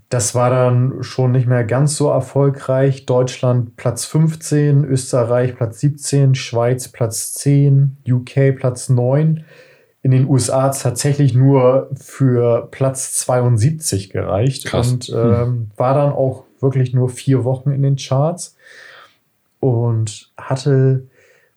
[0.08, 3.06] Das war dann schon nicht mehr ganz so erfolgreich.
[3.06, 9.44] Deutschland Platz 15, Österreich Platz 17, Schweiz Platz 10, UK Platz 9.
[10.02, 14.92] In den USA tatsächlich nur für Platz 72 gereicht Krass.
[14.92, 15.70] und ähm, hm.
[15.76, 18.56] war dann auch wirklich nur vier Wochen in den Charts
[19.58, 21.08] und hatte,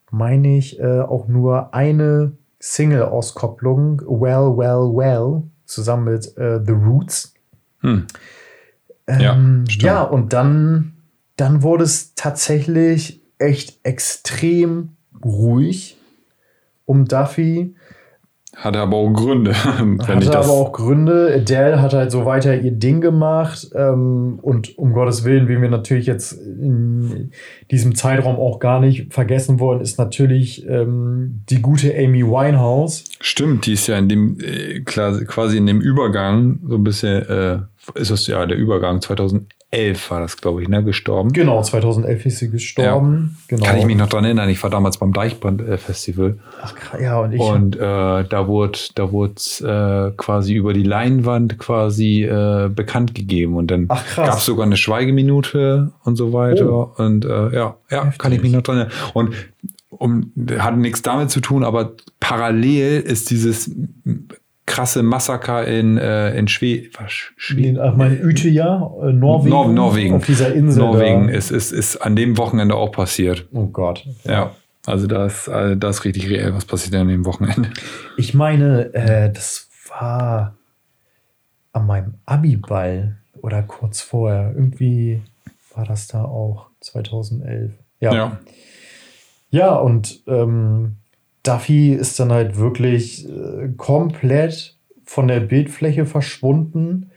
[0.10, 7.34] meine ich, äh, auch nur eine Single-Auskopplung, Well, Well, Well, zusammen mit äh, The Roots.
[7.82, 8.08] Hm.
[9.10, 10.94] Ähm, ja, ja, und dann,
[11.36, 15.98] dann wurde es tatsächlich echt extrem ruhig
[16.86, 17.76] um Duffy.
[18.56, 19.54] Hatte aber auch Gründe.
[19.64, 21.34] Hatte aber auch Gründe.
[21.34, 23.70] Adele hat halt so weiter ihr Ding gemacht.
[23.74, 27.32] Ähm, und um Gottes Willen, wie wir natürlich jetzt in
[27.72, 33.06] diesem Zeitraum auch gar nicht vergessen wollen, ist natürlich ähm, die gute Amy Winehouse.
[33.22, 37.60] Stimmt, die ist ja in dem, äh, quasi in dem Übergang so ein bisschen, äh,
[37.96, 41.32] ist das ja der Übergang 2011 2011 war das, glaube ich, ne, gestorben.
[41.32, 43.38] Genau, 2011 ist sie gestorben.
[43.42, 43.56] Ja.
[43.56, 43.66] Genau.
[43.66, 44.50] Kann ich mich noch dran erinnern.
[44.50, 46.40] Ich war damals beim Deichbrand-Festival.
[46.62, 47.40] Ach, ja, und ich.
[47.40, 53.58] Und äh, da wurde da wurde äh, quasi über die Leinwand quasi äh, bekannt gegeben.
[53.58, 56.72] Und dann gab es sogar eine Schweigeminute und so weiter.
[56.72, 56.92] Oh.
[56.98, 58.18] Und äh, ja, ja, Heftig.
[58.18, 58.94] kann ich mich noch dran erinnern.
[59.14, 59.36] Und
[59.90, 63.72] um, hat nichts damit zu tun, aber parallel ist dieses
[64.70, 66.92] krasse Massaker in, äh, in Schweden.
[67.08, 67.80] Schweden.
[67.80, 69.50] Ach, mein Utøya, äh, Norwegen.
[69.50, 70.16] Nor Norwegen.
[70.16, 70.84] Auf dieser Insel.
[70.84, 73.48] Norwegen ist, ist, ist an dem Wochenende auch passiert.
[73.52, 74.06] Oh Gott.
[74.24, 74.32] Ja.
[74.32, 74.56] ja.
[74.86, 77.70] Also da ist, also da ist richtig reell, was passiert an dem Wochenende.
[78.18, 80.56] Ich meine, äh, das war
[81.74, 84.54] an meinem Abiball oder kurz vorher.
[84.56, 85.22] Irgendwie
[85.76, 87.72] war das da auch 2011.
[88.00, 88.14] Ja.
[88.14, 88.40] Ja,
[89.50, 90.99] ja und ähm,
[91.44, 97.12] Duffy ist dann halt wirklich äh, komplett von der Bildfläche verschwunden.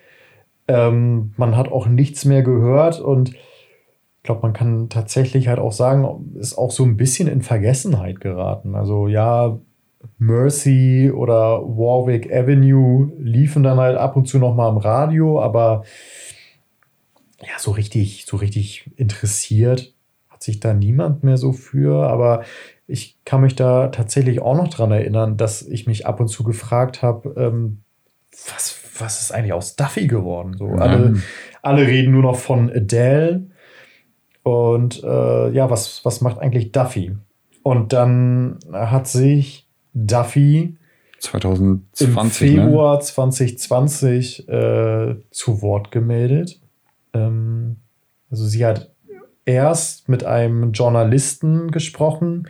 [0.68, 5.72] Ähm, man hat auch nichts mehr gehört und ich glaube, man kann tatsächlich halt auch
[5.72, 8.76] sagen, ist auch so ein bisschen in Vergessenheit geraten.
[8.76, 9.58] Also ja,
[10.18, 15.82] Mercy oder Warwick Avenue liefen dann halt ab und zu noch mal im Radio, aber
[17.40, 19.92] ja, so richtig, so richtig interessiert
[20.42, 22.08] sich da niemand mehr so für.
[22.08, 22.42] Aber
[22.86, 26.44] ich kann mich da tatsächlich auch noch dran erinnern, dass ich mich ab und zu
[26.44, 27.82] gefragt habe, ähm,
[28.48, 30.56] was, was ist eigentlich aus Duffy geworden?
[30.56, 31.16] So, alle,
[31.62, 33.46] alle reden nur noch von Adele.
[34.42, 37.16] Und äh, ja, was, was macht eigentlich Duffy?
[37.62, 40.76] Und dann hat sich Duffy
[41.20, 43.00] 2020, im Februar ne?
[43.00, 46.60] 2020 äh, zu Wort gemeldet.
[47.14, 47.76] Ähm,
[48.30, 48.91] also sie hat
[49.44, 52.48] erst mit einem Journalisten gesprochen,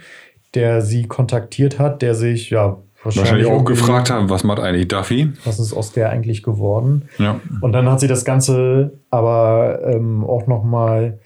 [0.55, 4.89] der sie kontaktiert hat, der sich ja wahrscheinlich, wahrscheinlich auch gefragt hat, was macht eigentlich
[4.89, 5.33] Duffy?
[5.45, 7.09] Was ist aus der eigentlich geworden?
[7.19, 7.41] Ja.
[7.61, 11.19] Und dann hat sie das Ganze aber ähm, auch noch mal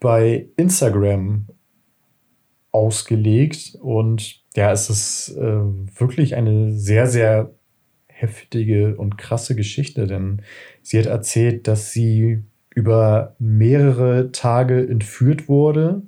[0.00, 1.46] bei Instagram
[2.70, 5.60] ausgelegt und ja, es ist äh,
[5.98, 7.50] wirklich eine sehr, sehr
[8.06, 10.42] heftige und krasse Geschichte, denn
[10.82, 12.44] sie hat erzählt, dass sie
[12.78, 16.02] über mehrere Tage entführt wurde.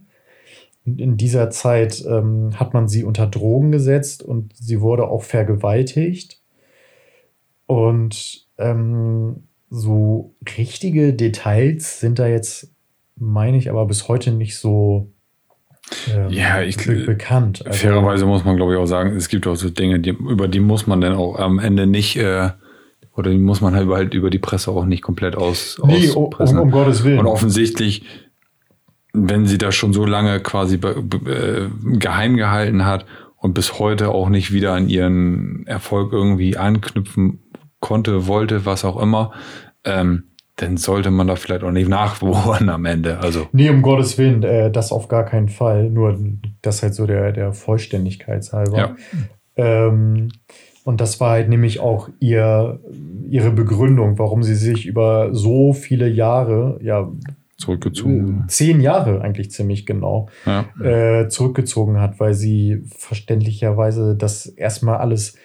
[0.87, 5.25] Und in dieser Zeit ähm, hat man sie unter Drogen gesetzt und sie wurde auch
[5.25, 6.41] vergewaltigt.
[7.67, 12.73] Und ähm, so richtige Details sind da jetzt,
[13.17, 15.11] meine ich, aber bis heute nicht so
[16.09, 17.67] ähm, ja, ich, be bekannt.
[17.67, 20.47] Also, fairerweise muss man, glaube ich, auch sagen, es gibt auch so Dinge, die, über
[20.47, 22.51] die muss man dann auch am Ende nicht äh,
[23.17, 26.71] oder muss man halt, halt über die Presse auch nicht komplett aus, nee, um, um,
[26.71, 27.19] Gottes Willen.
[27.19, 28.05] Und offensichtlich,
[29.13, 33.07] wenn sie das schon so lange quasi äh, geheim gehalten hat
[33.37, 37.41] und bis heute auch nicht wieder an ihren Erfolg irgendwie anknüpfen
[37.81, 39.33] konnte, wollte, was auch immer,
[39.85, 40.25] ähm,
[40.57, 43.19] dann sollte man da vielleicht auch nicht nachbohren am Ende.
[43.21, 43.49] Also.
[43.53, 45.89] Nee, um Gottes Willen, äh, das auf gar keinen Fall.
[45.91, 46.19] Nur
[46.63, 48.77] das halt so der, der Vollständigkeit halber.
[48.77, 48.97] Ja.
[49.57, 50.29] Ähm,
[50.91, 52.81] und das war halt nämlich auch ihr,
[53.29, 57.09] ihre Begründung, warum sie sich über so viele Jahre, ja,
[57.57, 58.45] zurückgezogen.
[58.49, 60.65] Zehn Jahre eigentlich ziemlich genau ja.
[60.83, 65.37] äh, zurückgezogen hat, weil sie verständlicherweise das erstmal alles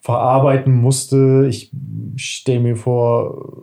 [0.00, 1.46] verarbeiten musste.
[1.48, 1.72] Ich
[2.16, 3.54] stelle mir vor,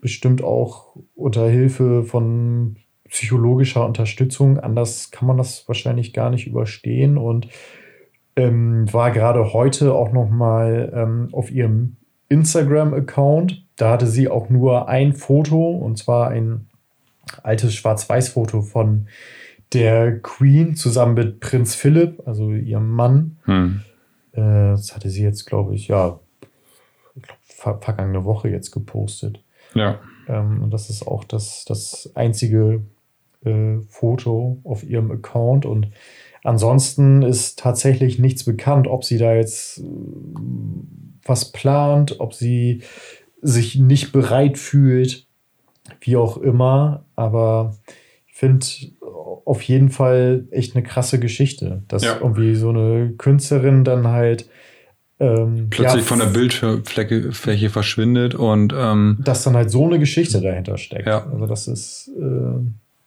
[0.00, 2.76] bestimmt auch unter Hilfe von
[3.08, 4.60] psychologischer Unterstützung.
[4.60, 7.48] Anders kann man das wahrscheinlich gar nicht überstehen und
[8.36, 11.96] ähm, war gerade heute auch noch mal ähm, auf ihrem
[12.28, 13.64] Instagram-Account.
[13.76, 16.68] Da hatte sie auch nur ein Foto und zwar ein
[17.42, 19.08] altes Schwarz-Weiß-Foto von
[19.72, 23.38] der Queen zusammen mit Prinz Philipp, also ihrem Mann.
[23.44, 23.82] Hm.
[24.32, 26.20] Äh, das hatte sie jetzt, glaube ich, ja,
[27.14, 29.42] ich glaub, ver vergangene Woche jetzt gepostet.
[29.74, 29.98] Ja.
[30.28, 32.84] Ähm, und das ist auch das, das einzige
[33.44, 35.88] äh, Foto auf ihrem Account und
[36.46, 39.82] Ansonsten ist tatsächlich nichts bekannt, ob sie da jetzt äh,
[41.24, 42.82] was plant, ob sie
[43.42, 45.26] sich nicht bereit fühlt,
[46.00, 47.76] wie auch immer, aber
[48.28, 48.64] ich finde
[49.44, 52.18] auf jeden Fall echt eine krasse Geschichte, dass Ja.
[52.20, 54.48] irgendwie so eine Künstlerin dann halt
[55.18, 59.98] ähm, Plötzlich ja, von der Bildfläche Fläche verschwindet und ähm, dass dann halt so eine
[59.98, 61.06] Geschichte dahinter steckt.
[61.06, 61.26] Ja.
[61.26, 62.60] Also das ist äh,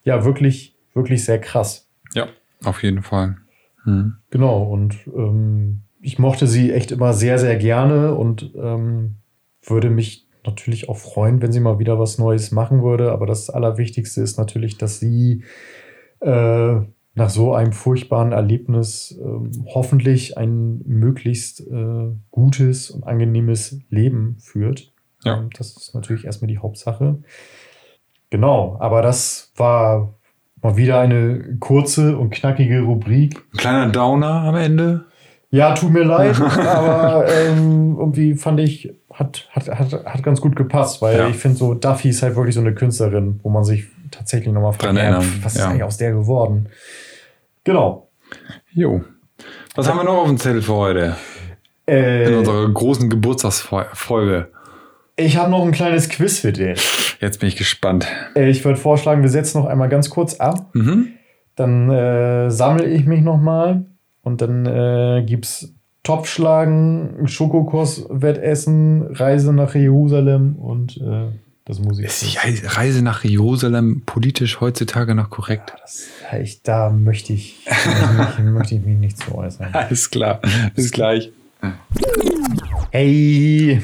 [0.03, 1.87] ja wirklich, wirklich sehr krass.
[2.15, 2.27] ja,
[2.63, 3.37] auf jeden Fall.
[3.83, 4.15] Hm.
[4.29, 9.15] Genau, und ähm, ich mochte sie echt immer sehr, sehr gerne und ähm,
[9.63, 13.11] würde mich natürlich auch freuen, wenn sie mal wieder was Neues machen würde.
[13.11, 15.43] Aber das Allerwichtigste ist natürlich, dass sie
[16.21, 16.79] äh,
[17.15, 24.93] nach so einem furchtbaren Erlebnis ähm, hoffentlich ein möglichst äh, gutes und angenehmes Leben führt.
[25.23, 25.37] Ja.
[25.37, 27.19] Ähm, das ist natürlich erstmal die Hauptsache.
[28.29, 30.18] Genau, aber das war
[30.61, 33.35] mal wieder eine kurze und knackige Rubrik.
[33.53, 35.05] Ein kleiner Downer am Ende.
[35.51, 40.55] Ja, tut mir leid, aber ähm, irgendwie fand ich, hat, hat, hat, hat ganz gut
[40.55, 41.27] gepasst, weil Ja.
[41.27, 44.73] ich finde so, Duffy ist halt wirklich so eine Künstlerin, wo man sich tatsächlich nochmal
[44.73, 45.69] fragt, ja, was ist ja.
[45.69, 46.67] eigentlich aus der geworden?
[47.63, 48.09] Genau.
[48.73, 49.01] Jo.
[49.75, 51.15] Was haben wir noch auf dem Zettel für heute?
[51.87, 54.49] In Äh, unserer großen Geburtstagsfolge.
[55.19, 57.17] Ich habe noch ein kleines Quiz für dich.
[57.19, 58.07] Jetzt bin ich gespannt.
[58.35, 60.73] Äh, ich würde vorschlagen, wir setzen noch einmal ganz kurz ab.
[60.73, 61.09] Mhm.
[61.55, 63.85] Dann äh, sammle ich mich nochmal
[64.23, 71.27] und dann äh, gibt's Topfschlagen, Schokokos-Wettessen, Reise nach Jerusalem und äh,
[71.65, 72.05] das Musik.
[72.05, 75.73] Ist die Reise nach Jerusalem politisch heutzutage noch korrekt?
[75.81, 76.07] Das,
[76.41, 77.65] ich, da möchte ich,
[78.17, 79.69] möchte, ich, möchte ich mich nicht zu äußern.
[79.73, 80.39] Alles klar.
[80.73, 81.31] Bis gleich.
[82.91, 83.83] Hey,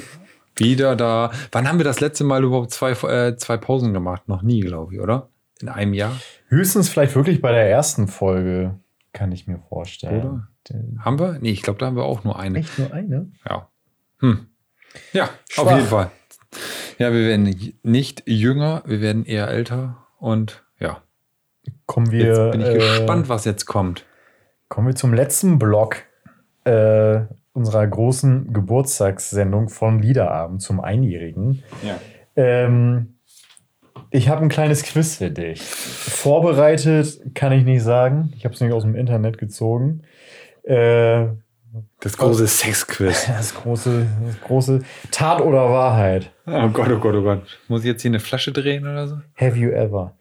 [0.58, 1.32] Wieder da.
[1.52, 4.28] Wann haben wir das letzte Mal überhaupt zwei, äh, zwei Pausen gemacht?
[4.28, 5.30] Noch nie, glaube ich, oder?
[5.62, 6.14] In einem Jahr?
[6.48, 8.80] höchstens vielleicht wirklich bei der ersten Folge,
[9.14, 10.22] kann ich mir vorstellen.
[10.22, 10.48] Oder?
[11.00, 11.38] Haben wir?
[11.40, 12.60] Nee, ich glaube, da haben wir auch nur eine.
[12.60, 13.32] Echt nur eine?
[13.48, 13.70] Ja.
[14.20, 14.48] Hm.
[15.14, 15.66] Ja, Schwach.
[15.66, 16.12] auf jeden Fall.
[16.98, 21.02] Ja, wir werden nicht jünger, wir werden eher älter und ja.
[21.86, 24.06] Kommen wir, Jetzt bin ich äh, gespannt, was jetzt kommt.
[24.70, 25.98] Kommen wir zum letzten Block
[26.64, 27.22] äh,
[27.56, 31.64] unserer großen Geburtstagssendung von Liederabend zum Einjährigen.
[31.84, 31.98] Ja.
[32.36, 33.16] Ähm,
[34.12, 35.62] ich habe ein kleines Quiz für dich.
[35.62, 38.34] Vorbereitet kann ich nicht sagen.
[38.36, 40.02] Ich habe es nicht aus dem Internet gezogen.
[40.64, 41.28] Äh,
[42.02, 43.26] Das große Sexquiz.
[43.28, 44.82] das große, das große
[45.12, 46.32] Tat oder Wahrheit.
[46.46, 47.60] Oh Gott, oh Gott, oh Gott.
[47.68, 49.18] Muss ich jetzt hier eine Flasche drehen oder so?
[49.36, 50.14] Have you ever?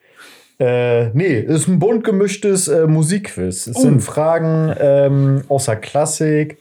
[0.60, 3.66] Äh, nee, ist ein bunt gemischtes äh, Musikquiz.
[3.66, 6.58] Es sind Fragen ähm, außer Klassik,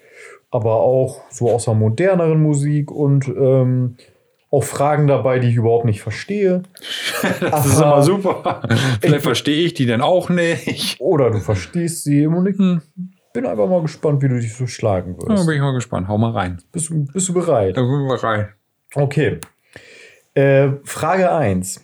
[0.54, 3.98] aber auch so außer moderneren Musik und ähm,
[4.52, 6.62] auch Fragen dabei, die ich überhaupt nicht verstehe.
[7.42, 8.62] Das ist immer super.
[9.02, 11.00] Vielleicht verstehe ich die dann auch nicht.
[11.00, 12.82] Oder du verstehst sie und ich Hm.
[13.34, 15.46] bin einfach mal gespannt, wie du dich so schlagen wirst.
[15.48, 16.08] bin ich mal gespannt.
[16.08, 16.58] Hau mal rein.
[16.72, 17.78] Bist, du- bist du bereit?
[17.78, 18.50] Da bin ich rein.
[18.96, 19.40] Okay.
[20.36, 21.82] Äh, Frage 1.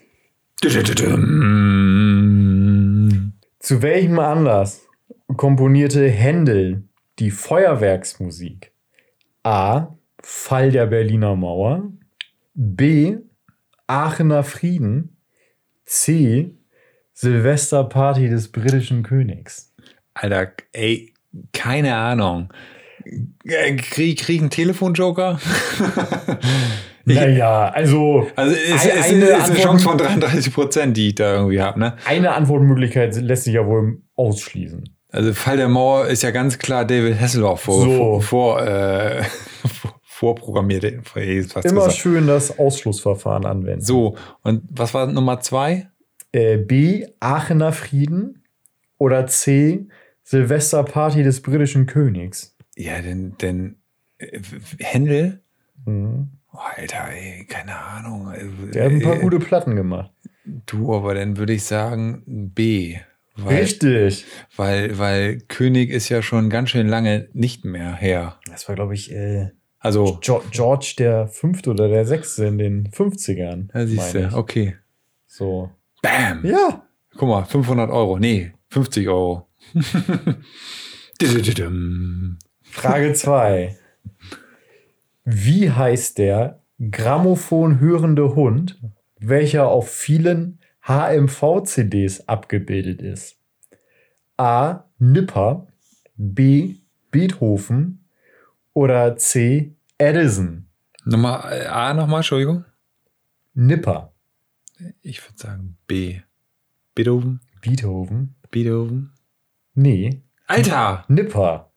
[3.59, 4.81] Zu welchem Anlass
[5.37, 6.83] komponierte Händel
[7.19, 8.71] die Feuerwerksmusik?
[9.43, 9.95] A.
[10.21, 11.91] Fall der Berliner Mauer.
[12.53, 13.17] B.
[13.87, 15.17] Aachener Frieden.
[15.85, 16.55] C.
[17.13, 19.73] Silvesterparty des britischen Königs.
[20.13, 21.13] Alter, ey,
[21.53, 22.53] keine Ahnung.
[23.45, 25.39] Äh, Krieg, krieg einen Telefonjoker?
[27.05, 31.07] Naja, also, Also es, Eine- es, eine ist eine Antwort- Chance von 33 Prozent, die
[31.07, 31.79] ich da irgendwie habe.
[31.79, 31.95] Ne?
[32.05, 34.83] eine Antwortmöglichkeit lässt sich ja wohl ausschließen.
[35.11, 37.97] Also Fall der Mauer ist ja ganz klar David Hasselhoff vor, So.
[37.97, 39.23] vor, vor, äh,
[39.67, 41.01] vor- vorprogrammierte.
[41.03, 41.97] vor- ey, ist fast Immer gesagt.
[41.97, 43.81] schön das Ausschlussverfahren anwenden.
[43.83, 45.89] So, und was war Nummer zwei?
[46.31, 47.07] Äh, B.
[47.19, 48.43] Aachener Frieden.
[48.97, 49.87] Oder C.
[50.23, 52.55] Silvesterparty des britischen Königs.
[52.75, 53.77] Ja, denn, denn
[54.19, 54.39] äh,
[54.79, 55.41] Händel?
[55.85, 56.29] Mhm.
[56.53, 58.31] Oh, Alter, ey, keine Ahnung.
[58.73, 60.11] Der hat ein paar äh, gute Platten gemacht.
[60.65, 62.97] Du, aber dann würde ich sagen B.
[63.43, 64.25] Weil, Richtig.
[64.55, 68.39] Weil, weil König ist ja schon ganz schön lange nicht mehr her.
[68.49, 73.69] Das war, glaube ich, äh, Also, George der Fünfte oder der Sechste in den 50ern.
[73.71, 74.75] da siehst du, okay.
[75.27, 75.69] So.
[76.01, 76.45] Bam!
[76.45, 76.87] Ja.
[77.15, 78.19] Guck mal, 500 Euro.
[78.19, 79.47] Nee, 50 Euro.
[82.61, 83.77] Frage 2.
[85.25, 86.61] Wie heißt der
[86.91, 88.79] Grammophon hörende Hund,
[89.19, 90.58] welcher auf vielen
[90.89, 93.37] HMV-CDs abgebildet ist?
[94.37, 94.85] A.
[94.97, 95.67] Nipper,
[96.15, 96.77] B.
[97.11, 98.05] Beethoven
[98.73, 99.75] oder C.
[99.99, 100.67] Edison?
[101.05, 102.65] Nummer äh, A nochmal, Entschuldigung.
[103.53, 104.13] Nipper,
[105.01, 106.21] Ich würde sagen B.
[106.95, 107.41] Beethoven.
[107.61, 108.35] Beethoven?
[108.49, 109.13] Beethoven.
[109.75, 111.05] Nee, Alter!
[111.07, 111.71] Nipper.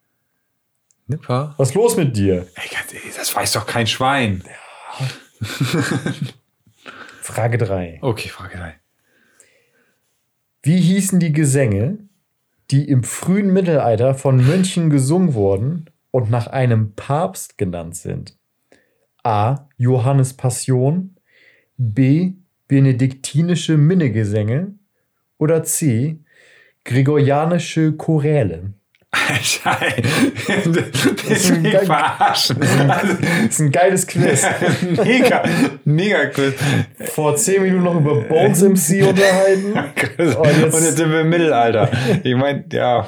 [1.07, 1.55] Nipper.
[1.59, 2.47] Was ist los mit dir?
[2.55, 4.43] Ey, ganz ehrlich, das weiß doch kein Schwein.
[7.21, 7.99] Frage 3.
[8.01, 8.82] Okay, Frage 3.
[10.65, 11.99] Wie hießen die Gesänge,
[12.71, 18.39] die im frühen Mittelalter von Mönchen gesungen wurden und nach einem Papst genannt sind?
[19.25, 19.69] A.
[19.77, 21.17] Johannes Passion,
[21.77, 22.35] B.
[22.69, 24.75] Benediktinische Minnegesänge
[25.37, 26.21] oder C.
[26.85, 28.73] Gregorianische Choräle?
[29.15, 30.01] Scheiße.
[31.29, 32.57] ist ein geil- verarschen.
[32.61, 34.43] Das ist ein geiles Quiz.
[35.05, 35.43] mega,
[35.85, 36.55] mega cool.
[37.07, 39.73] Vor 10 Minuten noch über Bones MC unterhalten.
[40.19, 41.91] Und Und jetzt, jetzt- sind wir im Mittelalter.
[42.23, 43.07] Ich meine, ja.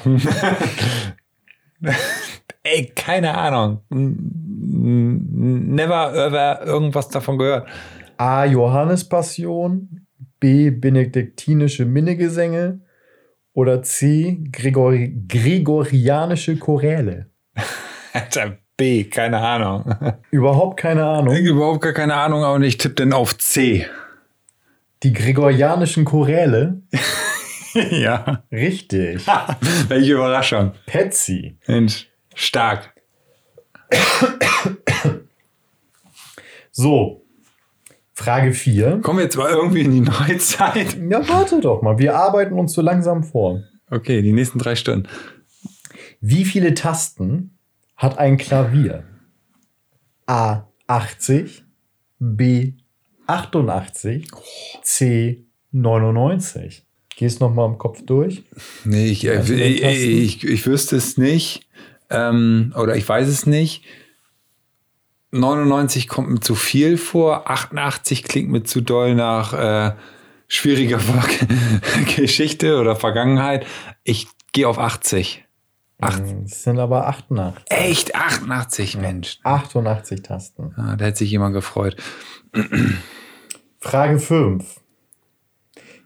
[2.63, 3.81] Ey, keine Ahnung.
[5.67, 7.67] Never ever irgendwas davon gehört.
[8.17, 8.45] A.
[8.45, 10.05] Johannes Passion,
[10.39, 10.69] B.
[10.71, 12.79] Benediktinische Minnegesänge
[13.55, 14.37] oder C.
[14.51, 17.31] Gregori Gregorianische Choräle.
[18.13, 19.95] Alter, B, keine Ahnung.
[20.29, 21.35] Überhaupt keine Ahnung.
[21.35, 23.87] Überhaupt gar keine Ahnung, aber ich tippe denn auf C.
[25.03, 26.81] Die Gregorianischen Choräle?
[27.91, 28.43] ja.
[28.51, 29.25] Richtig.
[29.87, 30.73] Welche Überraschung.
[30.85, 31.57] Patsy.
[31.67, 32.93] Mensch, stark.
[36.71, 37.24] So.
[38.15, 39.01] Frage 4.
[39.01, 40.97] Kommen wir jetzt mal irgendwie in die Neuzeit.
[41.09, 41.99] Ja, warte doch mal.
[41.99, 43.61] Wir arbeiten uns so langsam vor.
[43.91, 45.07] Okay, die nächsten drei Stunden.
[46.21, 47.57] Wie viele Tasten
[47.97, 49.03] hat ein Klavier?
[50.25, 51.63] A 80,
[52.19, 52.73] B
[53.27, 54.27] 88,
[54.81, 56.83] C 99.
[57.17, 58.43] Gehst noch mal im Kopf durch.
[58.85, 59.99] Nee, ich, äh, ich, Tasten?
[59.99, 61.67] ich, ich wüsste es nicht.
[62.09, 63.83] Ähm, oder ich weiß es nicht.
[65.39, 67.49] 99 kommt mir zu viel vor.
[67.49, 69.95] 88 klingt mir zu doll nach äh,
[70.47, 70.99] schwieriger
[72.15, 73.65] Geschichte oder Vergangenheit.
[74.03, 75.43] Ich gehe auf 80.
[76.01, 77.63] Acht, Es sind aber 88.
[77.69, 79.39] echt 88, Mensch.
[79.43, 80.73] 88 Tasten.
[80.75, 81.95] Ah, da hätte sich jemand gefreut.
[83.79, 84.81] Frage 5.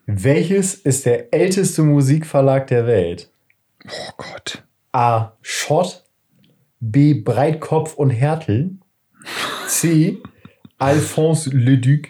[0.05, 3.32] Welches ist der älteste Musikverlag der Welt?
[3.86, 4.63] Oh Gott.
[4.91, 5.34] A.
[5.41, 6.03] Schott,
[6.80, 7.13] B.
[7.13, 8.78] Breitkopf und Härtel,
[9.67, 10.17] C.
[10.77, 12.07] Alphonse Leduc.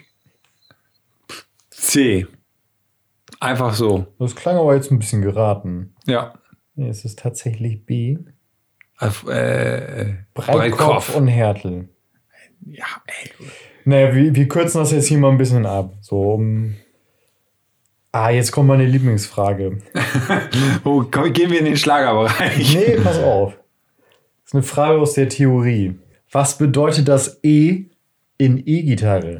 [1.70, 2.26] C.
[3.40, 4.06] Einfach so.
[4.18, 5.94] Das klang aber jetzt ein bisschen geraten.
[6.06, 6.34] Ja.
[6.74, 8.18] Nee, es ist tatsächlich B.
[8.98, 11.88] Auf, äh, Breitkopf, und Härtel.
[12.66, 13.30] Ja, ey.
[13.84, 15.94] Naja, wir, wir kürzen das jetzt hier mal ein bisschen ab.
[16.02, 16.76] So um.
[18.12, 19.78] Ah, jetzt kommt meine Lieblingsfrage.
[20.84, 22.74] Oh, komm, gehen wir in den Schlagerbereich.
[22.74, 23.52] Nee, pass auf.
[23.52, 25.98] Das ist eine Frage aus der Theorie.
[26.32, 27.86] Was bedeutet das E
[28.38, 29.38] in E-Gitarre?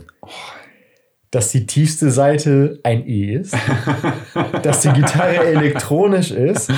[1.30, 3.57] Dass die tiefste Seite ein E ist,
[4.62, 6.72] dass die Gitarre elektronisch ist.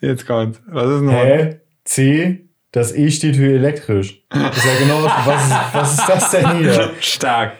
[0.00, 0.60] Jetzt kommt.
[0.66, 1.12] Was ist noch?
[1.12, 1.60] Hä?
[1.84, 4.24] C, das E steht für elektrisch.
[4.32, 6.90] Ist ja genau, was ist, was ist das denn hier?
[7.00, 7.52] Stark.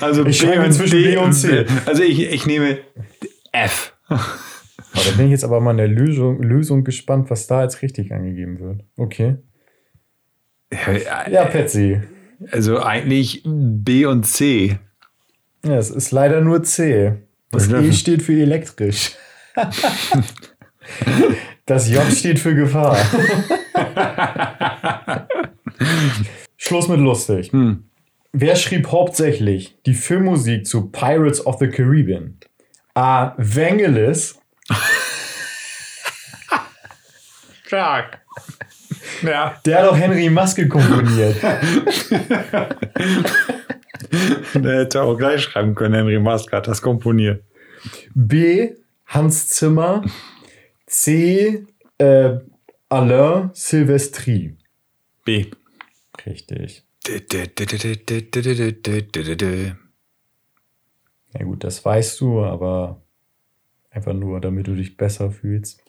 [0.00, 1.64] Also Ich schwanke zwischen B und C.
[1.86, 2.78] Also ich, ich nehme
[3.52, 3.94] F.
[4.10, 4.16] Oh,
[4.92, 8.12] da bin ich jetzt aber mal in der Lösung, Lösung gespannt, was da als richtig
[8.12, 8.84] angegeben wird.
[8.96, 9.36] Okay.
[10.70, 12.00] Ja, Patsy.
[12.50, 14.78] Also eigentlich B und C.
[15.64, 17.16] Ja, es ist leider nur C.
[17.50, 19.12] Das E steht für elektrisch.
[21.66, 22.96] Das J steht für Gefahr.
[26.56, 27.52] Schluss mit lustig.
[27.52, 27.84] Hm.
[28.32, 32.40] Wer schrieb hauptsächlich die Filmmusik zu Pirates of the Caribbean?
[32.94, 33.34] A.
[33.38, 34.40] Vangelis.
[37.66, 38.18] Stark.
[39.22, 39.60] Ja.
[39.64, 41.36] Der hat auch Henry Maske komponiert.
[44.54, 47.44] Der hätte auch gleich schreiben können, Henry Maske hat das komponiert.
[48.14, 48.74] B.
[49.06, 50.04] Hans Zimmer.
[50.86, 51.66] C.
[51.98, 52.38] Äh,
[52.88, 54.56] Alain Silvestri.
[55.24, 55.46] B.
[56.26, 56.84] Richtig.
[61.32, 63.02] Ja gut, das weißt du, aber
[63.90, 65.82] einfach nur, damit du dich besser fühlst.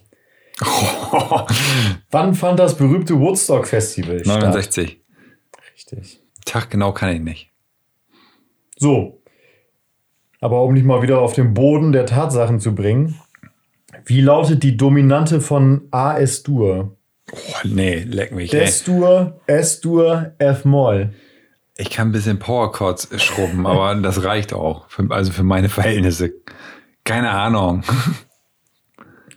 [2.12, 4.42] Wann fand das berühmte Woodstock Festival statt?
[4.42, 5.02] 69.
[5.74, 6.22] Richtig.
[6.46, 7.52] Tag genau kann ich nicht.
[8.78, 9.22] So.
[10.40, 13.20] Aber um dich mal wieder auf den Boden der Tatsachen zu bringen,
[14.06, 16.98] wie lautet die Dominante von A-S-Dur?
[17.32, 18.50] Oh, nee, leck mich.
[18.52, 21.14] Des-Dur, S-Dur, F-Moll.
[21.78, 24.90] Ich kann ein bisschen Power Chords schrubben, aber das reicht auch.
[24.90, 26.34] Für, also für meine Verhältnisse.
[27.04, 27.84] Keine Ahnung.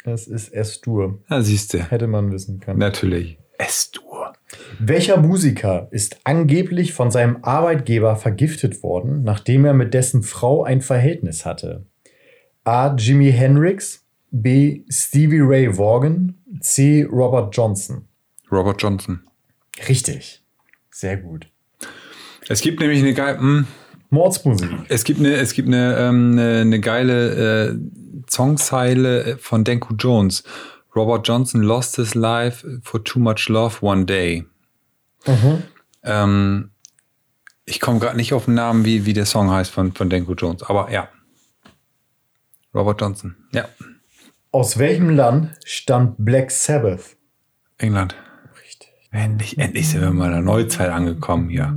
[0.05, 1.19] Das ist S-Dur.
[1.31, 1.79] Da siehst du.
[1.79, 2.79] Hätte man wissen können.
[2.79, 3.39] Natürlich.
[3.57, 4.35] S-Dur.
[4.79, 10.83] Welcher Musiker ist angeblich von seinem Arbeitgeber vergiftet worden, nachdem er mit dessen Frau ein
[10.83, 11.87] Verhältnis hatte?
[12.65, 12.95] A.
[12.95, 14.83] Jimi Hendrix, B.
[14.91, 17.09] Stevie Ray Vaughan, C.
[17.11, 18.07] Robert Johnson.
[18.53, 19.23] Robert Johnson.
[19.89, 20.43] Richtig.
[20.91, 21.49] Sehr gut.
[22.49, 23.65] Es gibt nämlich eine geile.
[24.15, 24.71] Mordsmusik.
[24.89, 27.79] Es gibt eine, es gibt eine, ähm, eine, eine geile äh,
[28.31, 30.45] Songzeile von Denku Jones.
[30.97, 34.47] Robert Johnson lost his life for too much love one day.
[36.03, 36.71] Ähm,
[37.65, 40.35] ich komme gerade nicht auf den Namen, wie, wie der Song heißt von, von Denku
[40.35, 41.09] Jones, aber ja.
[42.75, 43.69] Robert Johnson, ja.
[44.51, 47.17] Aus welchem Land stammt Black Sabbath?
[47.79, 48.15] England.
[48.65, 48.89] Richtig.
[49.11, 51.77] Endlich, endlich sind wir mal in der Neuzeit angekommen hier.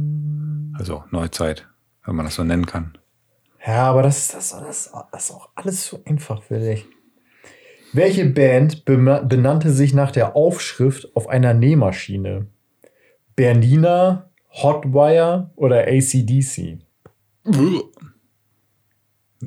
[0.77, 1.67] Also Neuzeit,
[2.07, 2.97] wenn man das so nennen kann.
[3.65, 6.85] Ja, aber das, das, das, das ist auch alles so einfach für dich.
[7.93, 12.47] Welche Band benannte sich nach der Aufschrift auf einer Nähmaschine?
[13.35, 16.79] Bernina, Hotwire oder ACDC?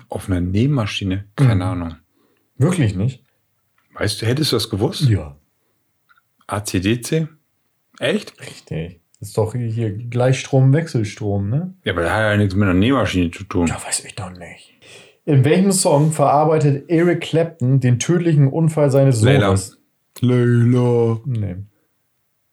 [0.09, 1.27] Auf einer Nähmaschine?
[1.37, 1.97] Keine Ahnung.
[2.57, 3.25] Wirklich nicht?
[3.95, 5.03] Weißt du, hättest du das gewusst?
[5.03, 5.37] Ja.
[6.47, 7.29] ACDC?
[7.99, 8.41] Echt?
[8.41, 9.00] Richtig.
[9.21, 11.75] Das ist doch hier Gleichstrom, Wechselstrom, ne?
[11.85, 13.67] Ja, aber das hat ja nichts mit einer Nähmaschine zu tun.
[13.67, 14.73] Ja, weiß ich doch nicht.
[15.27, 19.49] In welchem Song verarbeitet Eric Clapton den tödlichen Unfall seines Layla.
[19.49, 19.79] Sohnes?
[20.21, 21.21] Layla.
[21.27, 21.57] Nee.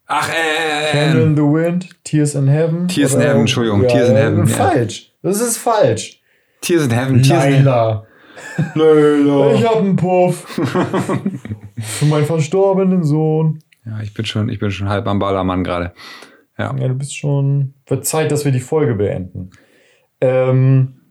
[0.08, 2.90] Ach, äh, Candle äh, in the Wind, Tears in Heaven.
[2.90, 4.46] Tears in Heaven, Entschuldigung, Tears in Heaven, ja.
[4.46, 5.14] Falsch.
[5.22, 6.22] Das ist falsch.
[6.60, 7.66] Tears in Heaven, Tears in Heaven.
[7.66, 8.08] Layla.
[8.76, 9.54] Layla.
[9.54, 10.46] Ich hab einen Puff.
[11.80, 13.60] Für meinen verstorbenen Sohn.
[13.86, 15.94] Ja, ich bin schon, ich bin schon halb am Ballermann gerade.
[16.58, 16.76] Ja.
[16.78, 17.74] Ja, du bist schon.
[17.86, 19.52] Wird Zeit, dass wir die Folge beenden.
[20.22, 21.02] Ähm,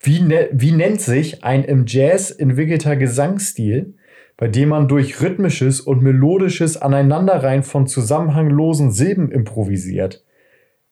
[0.00, 3.94] wie, ne wie nennt sich ein im Jazz entwickelter Gesangsstil,
[4.36, 10.22] bei dem man durch rhythmisches und melodisches Aneinanderreihen von zusammenhanglosen Silben improvisiert?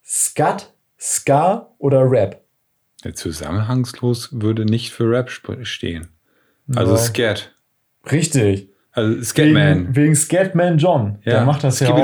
[0.02, 2.42] Skat, Ska oder Rap?
[3.04, 5.30] Der Zusammenhangslos würde nicht für Rap
[5.62, 6.08] stehen.
[6.74, 6.98] Also Ja.
[6.98, 7.54] Scat.
[8.10, 8.70] Richtig.
[8.92, 9.86] Also Scatman.
[9.88, 11.18] Wegen, wegen Scatman John.
[11.26, 11.96] Der macht das ja auch.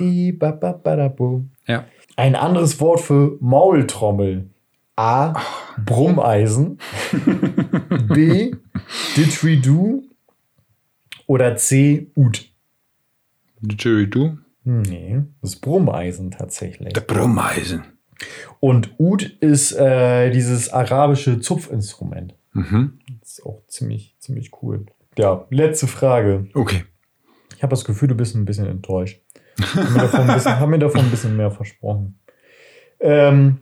[0.00, 0.70] Skibidi, babarabop.
[0.70, 1.44] Skibababababo.
[1.66, 1.84] Ja.
[2.16, 4.50] Ein anderes Wort für Maultrommel.
[4.96, 5.34] A.
[5.84, 6.78] Brummeisen.
[8.12, 8.52] B.
[9.16, 10.02] Didgeridoo.
[11.26, 12.10] Oder C.
[12.14, 12.50] Ud.
[13.60, 14.38] Didgeridoo.
[14.64, 16.92] Nee, das ist Brummeisen tatsächlich.
[16.92, 17.84] Der Brummeisen.
[18.58, 22.34] Und Ud ist äh, dieses arabische Zupfinstrument.
[22.52, 22.98] Mhm.
[23.20, 24.84] Das ist auch ziemlich, ziemlich cool.
[25.16, 26.48] Ja, letzte Frage.
[26.52, 26.84] Okay.
[27.56, 29.22] Ich habe das Gefühl, du bist ein bisschen enttäuscht.
[29.58, 32.18] Haben mir davon ein bisschen, haben mir davon ein bisschen mehr versprochen.
[33.00, 33.58] Ähm,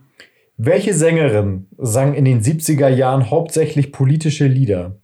[0.57, 4.97] welche Sängerin sang in den 70er Jahren hauptsächlich politische Lieder?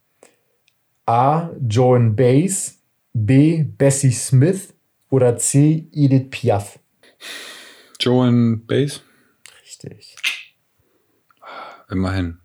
[1.05, 1.49] A.
[1.67, 2.81] Joan Baez,
[3.13, 3.63] B.
[3.63, 4.73] Bessie Smith
[5.09, 5.87] oder C.
[5.93, 6.79] Edith Piaf?
[7.99, 9.01] Joan Bass.
[9.63, 10.15] Richtig.
[11.89, 12.39] Immerhin.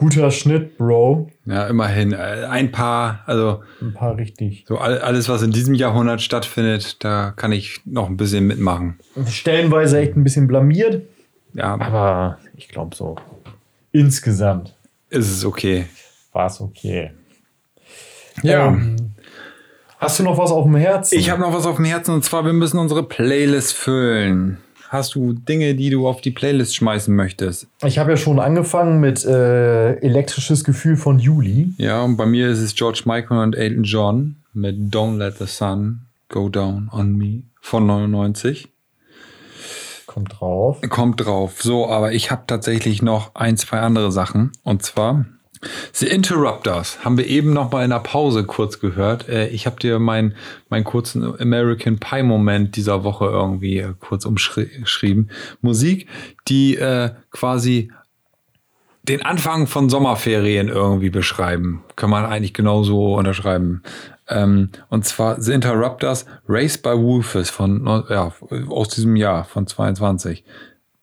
[0.00, 1.28] Guter Schnitt, Bro.
[1.44, 2.12] Ja, immerhin.
[2.12, 4.64] Äh, Ein paar, also Ein paar richtig.
[4.66, 8.98] so all, alles, was in diesem Jahrhundert stattfindet, da kann ich noch ein bisschen mitmachen.
[9.28, 11.02] Stellenweise echt ein bisschen blamiert,
[11.52, 13.16] Ja, aber ich glaube so.
[13.92, 14.74] Insgesamt
[15.10, 15.84] ist es okay.
[16.32, 17.10] war es okay.
[18.42, 18.68] Ja.
[18.68, 18.96] Ähm,
[19.98, 21.18] hast du noch was auf dem Herzen?
[21.18, 24.56] Ich habe noch was auf dem Herzen und zwar, wir müssen unsere Playlist füllen.
[24.90, 27.68] Hast du Dinge, die du auf die Playlist schmeißen möchtest?
[27.84, 31.72] Ich habe ja schon angefangen mit äh, elektrisches Gefühl von Juli.
[31.78, 35.46] Ja, und bei mir ist es George Michael und Elton John mit Don't Let the
[35.46, 38.66] Sun Go Down on Me von 99.
[40.06, 40.80] Kommt drauf.
[40.88, 41.62] Kommt drauf.
[41.62, 44.50] So, aber ich habe tatsächlich noch ein, zwei andere Sachen.
[44.64, 45.24] Und zwar
[45.92, 47.04] The Interrupters.
[47.04, 49.28] Haben wir eben noch mal in der Pause kurz gehört.
[49.28, 50.34] Äh, Ich habe dir meinen
[50.68, 55.30] meinen kurzen American Pie Moment dieser Woche irgendwie äh, kurz umschrieben.
[55.60, 56.08] Musik,
[56.48, 57.90] die äh, quasi
[59.02, 61.82] den Anfang von Sommerferien irgendwie beschreiben.
[61.96, 63.82] Kann man eigentlich genauso unterschreiben.
[64.28, 68.32] Ähm, und zwar The Interrupters Race by Wolfes von, ja,
[68.68, 70.44] aus diesem Jahr, von 22.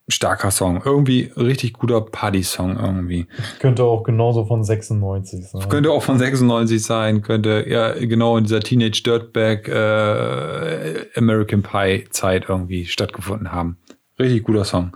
[0.10, 0.82] Starker Song.
[0.86, 3.28] Irgendwie richtig guter Party-Song irgendwie.
[3.60, 5.68] Könnte auch genauso von 96 sein.
[5.70, 12.06] Könnte auch von 96 sein, könnte ja genau in dieser Teenage Dirtbag äh, American Pie
[12.10, 13.78] Zeit irgendwie stattgefunden haben.
[14.20, 14.96] Richtig guter Song.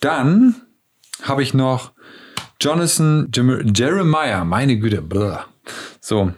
[0.00, 0.54] Dann
[1.22, 1.92] habe ich noch
[2.60, 5.46] Jonathan Jem- Jeremiah, meine Güte, blah.
[6.00, 6.32] so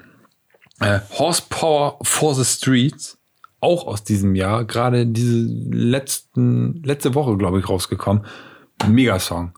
[0.80, 3.18] äh, Horsepower for the Streets,
[3.61, 8.24] auch aus diesem Jahr, gerade diese letzten letzte Woche glaube ich rausgekommen,
[8.89, 9.53] Megasong.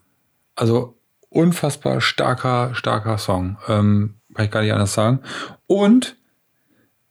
[0.57, 0.97] Also
[1.29, 3.59] unfassbar starker, starker Song.
[3.69, 5.21] Ähm, kann ich gar nicht anders sagen.
[5.67, 6.17] Und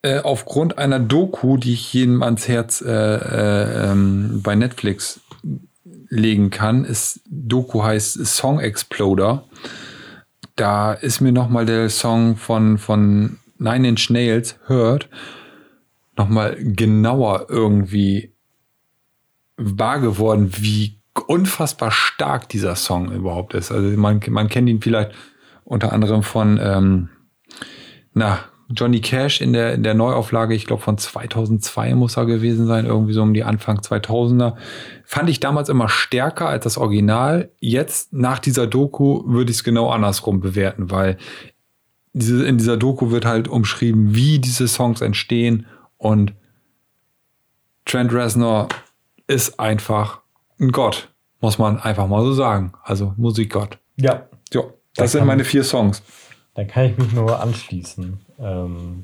[0.02, 5.22] äh, aufgrund einer Doku, die ich jedem ans Herz äh, äh, ähm, bei Netflix
[6.10, 9.46] legen kann, ist Doku heißt Song Exploder.
[10.56, 15.08] Da ist mir nochmal der Song von, von Nine Inch Nails hört,
[16.22, 18.34] nochmal genauer irgendwie
[19.57, 23.72] wahr geworden, wie unfassbar stark dieser Song überhaupt ist.
[23.72, 25.11] Also man, man kennt ihn vielleicht
[25.64, 27.10] unter anderem von ähm,
[28.14, 28.39] na,
[28.69, 32.85] Johnny Cash in der, in der Neuauflage, ich glaube von 2002 muss er gewesen sein,
[32.85, 34.56] irgendwie so um die Anfang 2000er.
[35.03, 37.52] Fand ich damals immer stärker als das Original.
[37.60, 41.18] Jetzt nach dieser Doku würde ich es genau andersrum bewerten, weil
[42.14, 45.65] diese, in dieser Doku wird halt umschrieben, wie diese Songs entstehen
[46.02, 46.34] und
[47.86, 48.69] Trent Reznor
[49.28, 50.22] ist einfach
[50.60, 52.73] ein Gott, muss man einfach mal so sagen.
[52.84, 53.78] Also Musikgott.
[53.98, 54.28] Ja.
[54.52, 54.64] Ja,
[54.95, 56.02] das sind meine vier Songs.
[56.56, 58.19] Da kann ich mich nur anschließen.
[58.40, 59.03] Ähm,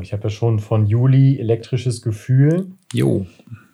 [0.00, 2.70] ich habe ja schon von Juli elektrisches Gefühl.
[2.92, 3.26] Jo.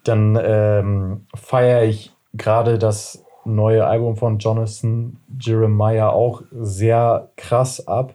[0.05, 8.15] Dann ähm, feiere ich gerade das neue Album von Jonathan Jeremiah auch sehr krass ab.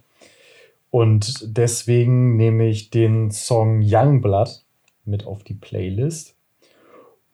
[0.90, 4.64] Und deswegen nehme ich den Song Youngblood
[5.06, 6.36] mit auf die Playlist.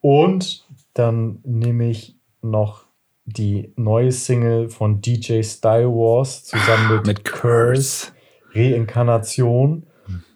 [0.02, 2.86] Und dann nehme ich noch
[3.26, 8.08] die neue Single von DJ Style Wars zusammen mit, mit Curse.
[8.54, 9.88] Reinkarnation.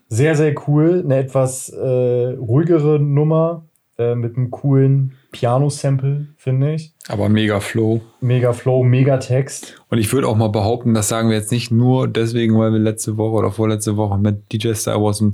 [0.10, 1.02] Sehr, sehr cool.
[1.03, 3.65] Eine etwas äh, ruhigere Nummer
[3.98, 6.94] äh, mit einem coolen Piano-Sample, finde ich.
[7.08, 8.02] Aber mega Flow.
[8.22, 9.82] Mega Flow, mega Text.
[9.90, 12.80] Und ich würde auch mal behaupten, das sagen wir jetzt nicht nur deswegen, weil wir
[12.80, 15.34] letzte Woche oder vorletzte Woche mit DJ Star Wars ein,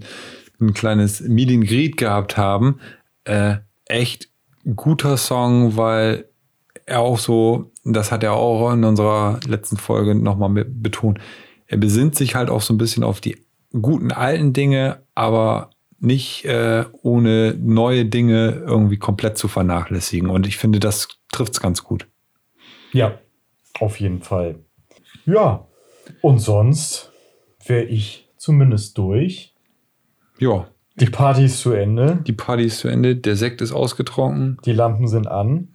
[0.60, 2.80] ein kleines Meet and Greet gehabt haben.
[3.26, 4.30] Äh, echt
[4.76, 6.26] guter Song, weil
[6.86, 11.20] er auch so, das hat er auch in unserer letzten Folge nochmal betont,
[11.68, 13.38] er besinnt sich halt auch so ein bisschen auf die
[13.82, 15.72] guten alten Dinge, aber
[16.04, 20.30] nicht äh, ohne neue Dinge irgendwie komplett zu vernachlässigen.
[20.30, 22.08] Und ich finde, das trifft es ganz gut.
[22.92, 23.20] Ja,
[23.80, 24.60] auf jeden Fall.
[25.26, 25.68] Ja,
[26.22, 27.12] und sonst
[27.66, 29.56] wäre ich zumindest durch.
[30.40, 30.68] Ja.
[30.96, 32.20] Die Party ist zu Ende.
[32.28, 34.58] Die Party ist zu Ende, der Sekt ist ausgetrunken.
[34.66, 35.70] Die Lampen sind an.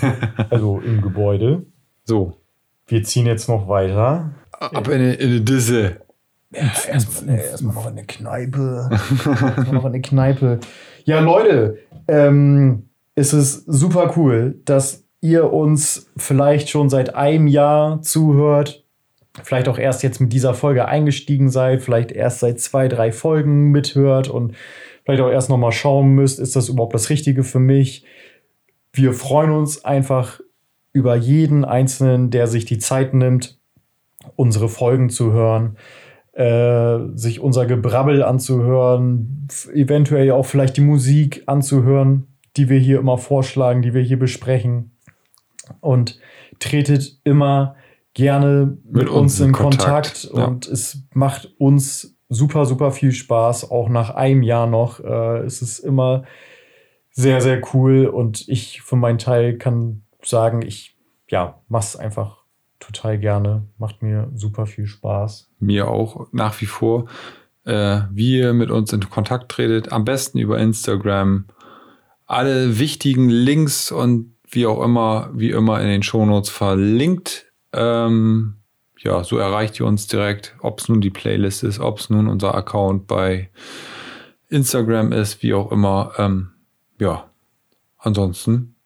[0.50, 1.66] also im Gebäude.
[2.04, 2.40] So.
[2.86, 4.34] Wir ziehen jetzt noch weiter.
[4.52, 6.03] Ab in eine, in eine Disse.
[6.54, 8.88] Ja, erstmal erst noch in eine Kneipe.
[9.10, 10.60] erstmal noch in eine Kneipe.
[11.04, 11.78] Ja, Leute,
[12.08, 18.84] ähm, es ist super cool, dass ihr uns vielleicht schon seit einem Jahr zuhört.
[19.42, 23.70] Vielleicht auch erst jetzt mit dieser Folge eingestiegen seid, vielleicht erst seit zwei, drei Folgen
[23.70, 24.54] mithört und
[25.04, 28.04] vielleicht auch erst nochmal schauen müsst, ist das überhaupt das Richtige für mich?
[28.92, 30.40] Wir freuen uns einfach
[30.92, 33.58] über jeden Einzelnen, der sich die Zeit nimmt,
[34.36, 35.76] unsere Folgen zu hören,
[36.34, 43.18] äh, sich unser Gebrabbel anzuhören, eventuell auch vielleicht die Musik anzuhören, die wir hier immer
[43.18, 44.96] vorschlagen, die wir hier besprechen.
[45.80, 46.18] Und
[46.58, 47.76] tretet immer
[48.14, 50.30] gerne mit, mit uns in Kontakt, Kontakt.
[50.34, 50.44] Ja.
[50.44, 53.70] und es macht uns super, super viel Spaß.
[53.70, 56.24] Auch nach einem Jahr noch äh, ist es immer
[57.10, 60.96] sehr, sehr cool und ich für meinen Teil kann sagen, ich
[61.28, 62.43] ja, mach's einfach
[62.86, 63.64] total gerne.
[63.78, 65.50] Macht mir super viel Spaß.
[65.60, 67.06] Mir auch nach wie vor.
[67.64, 71.46] Äh, wie ihr mit uns in Kontakt tretet, am besten über Instagram.
[72.26, 77.46] Alle wichtigen Links und wie auch immer, wie immer in den Shownotes verlinkt.
[77.72, 78.56] Ähm,
[78.98, 82.28] ja, so erreicht ihr uns direkt, ob es nun die Playlist ist, ob es nun
[82.28, 83.50] unser Account bei
[84.48, 86.12] Instagram ist, wie auch immer.
[86.18, 86.50] Ähm,
[86.98, 87.28] ja,
[87.98, 88.76] ansonsten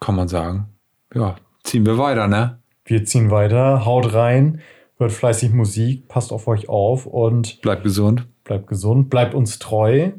[0.00, 0.68] kann man sagen,
[1.14, 2.58] ja, ziehen wir weiter, ne?
[2.88, 4.62] Wir ziehen weiter, haut rein,
[4.96, 8.26] hört fleißig Musik, passt auf euch auf und bleibt gesund.
[8.44, 10.12] Bleibt gesund, bleibt uns treu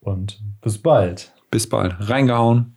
[0.00, 1.32] und bis bald.
[1.50, 1.96] Bis bald.
[1.98, 2.76] Reingehauen.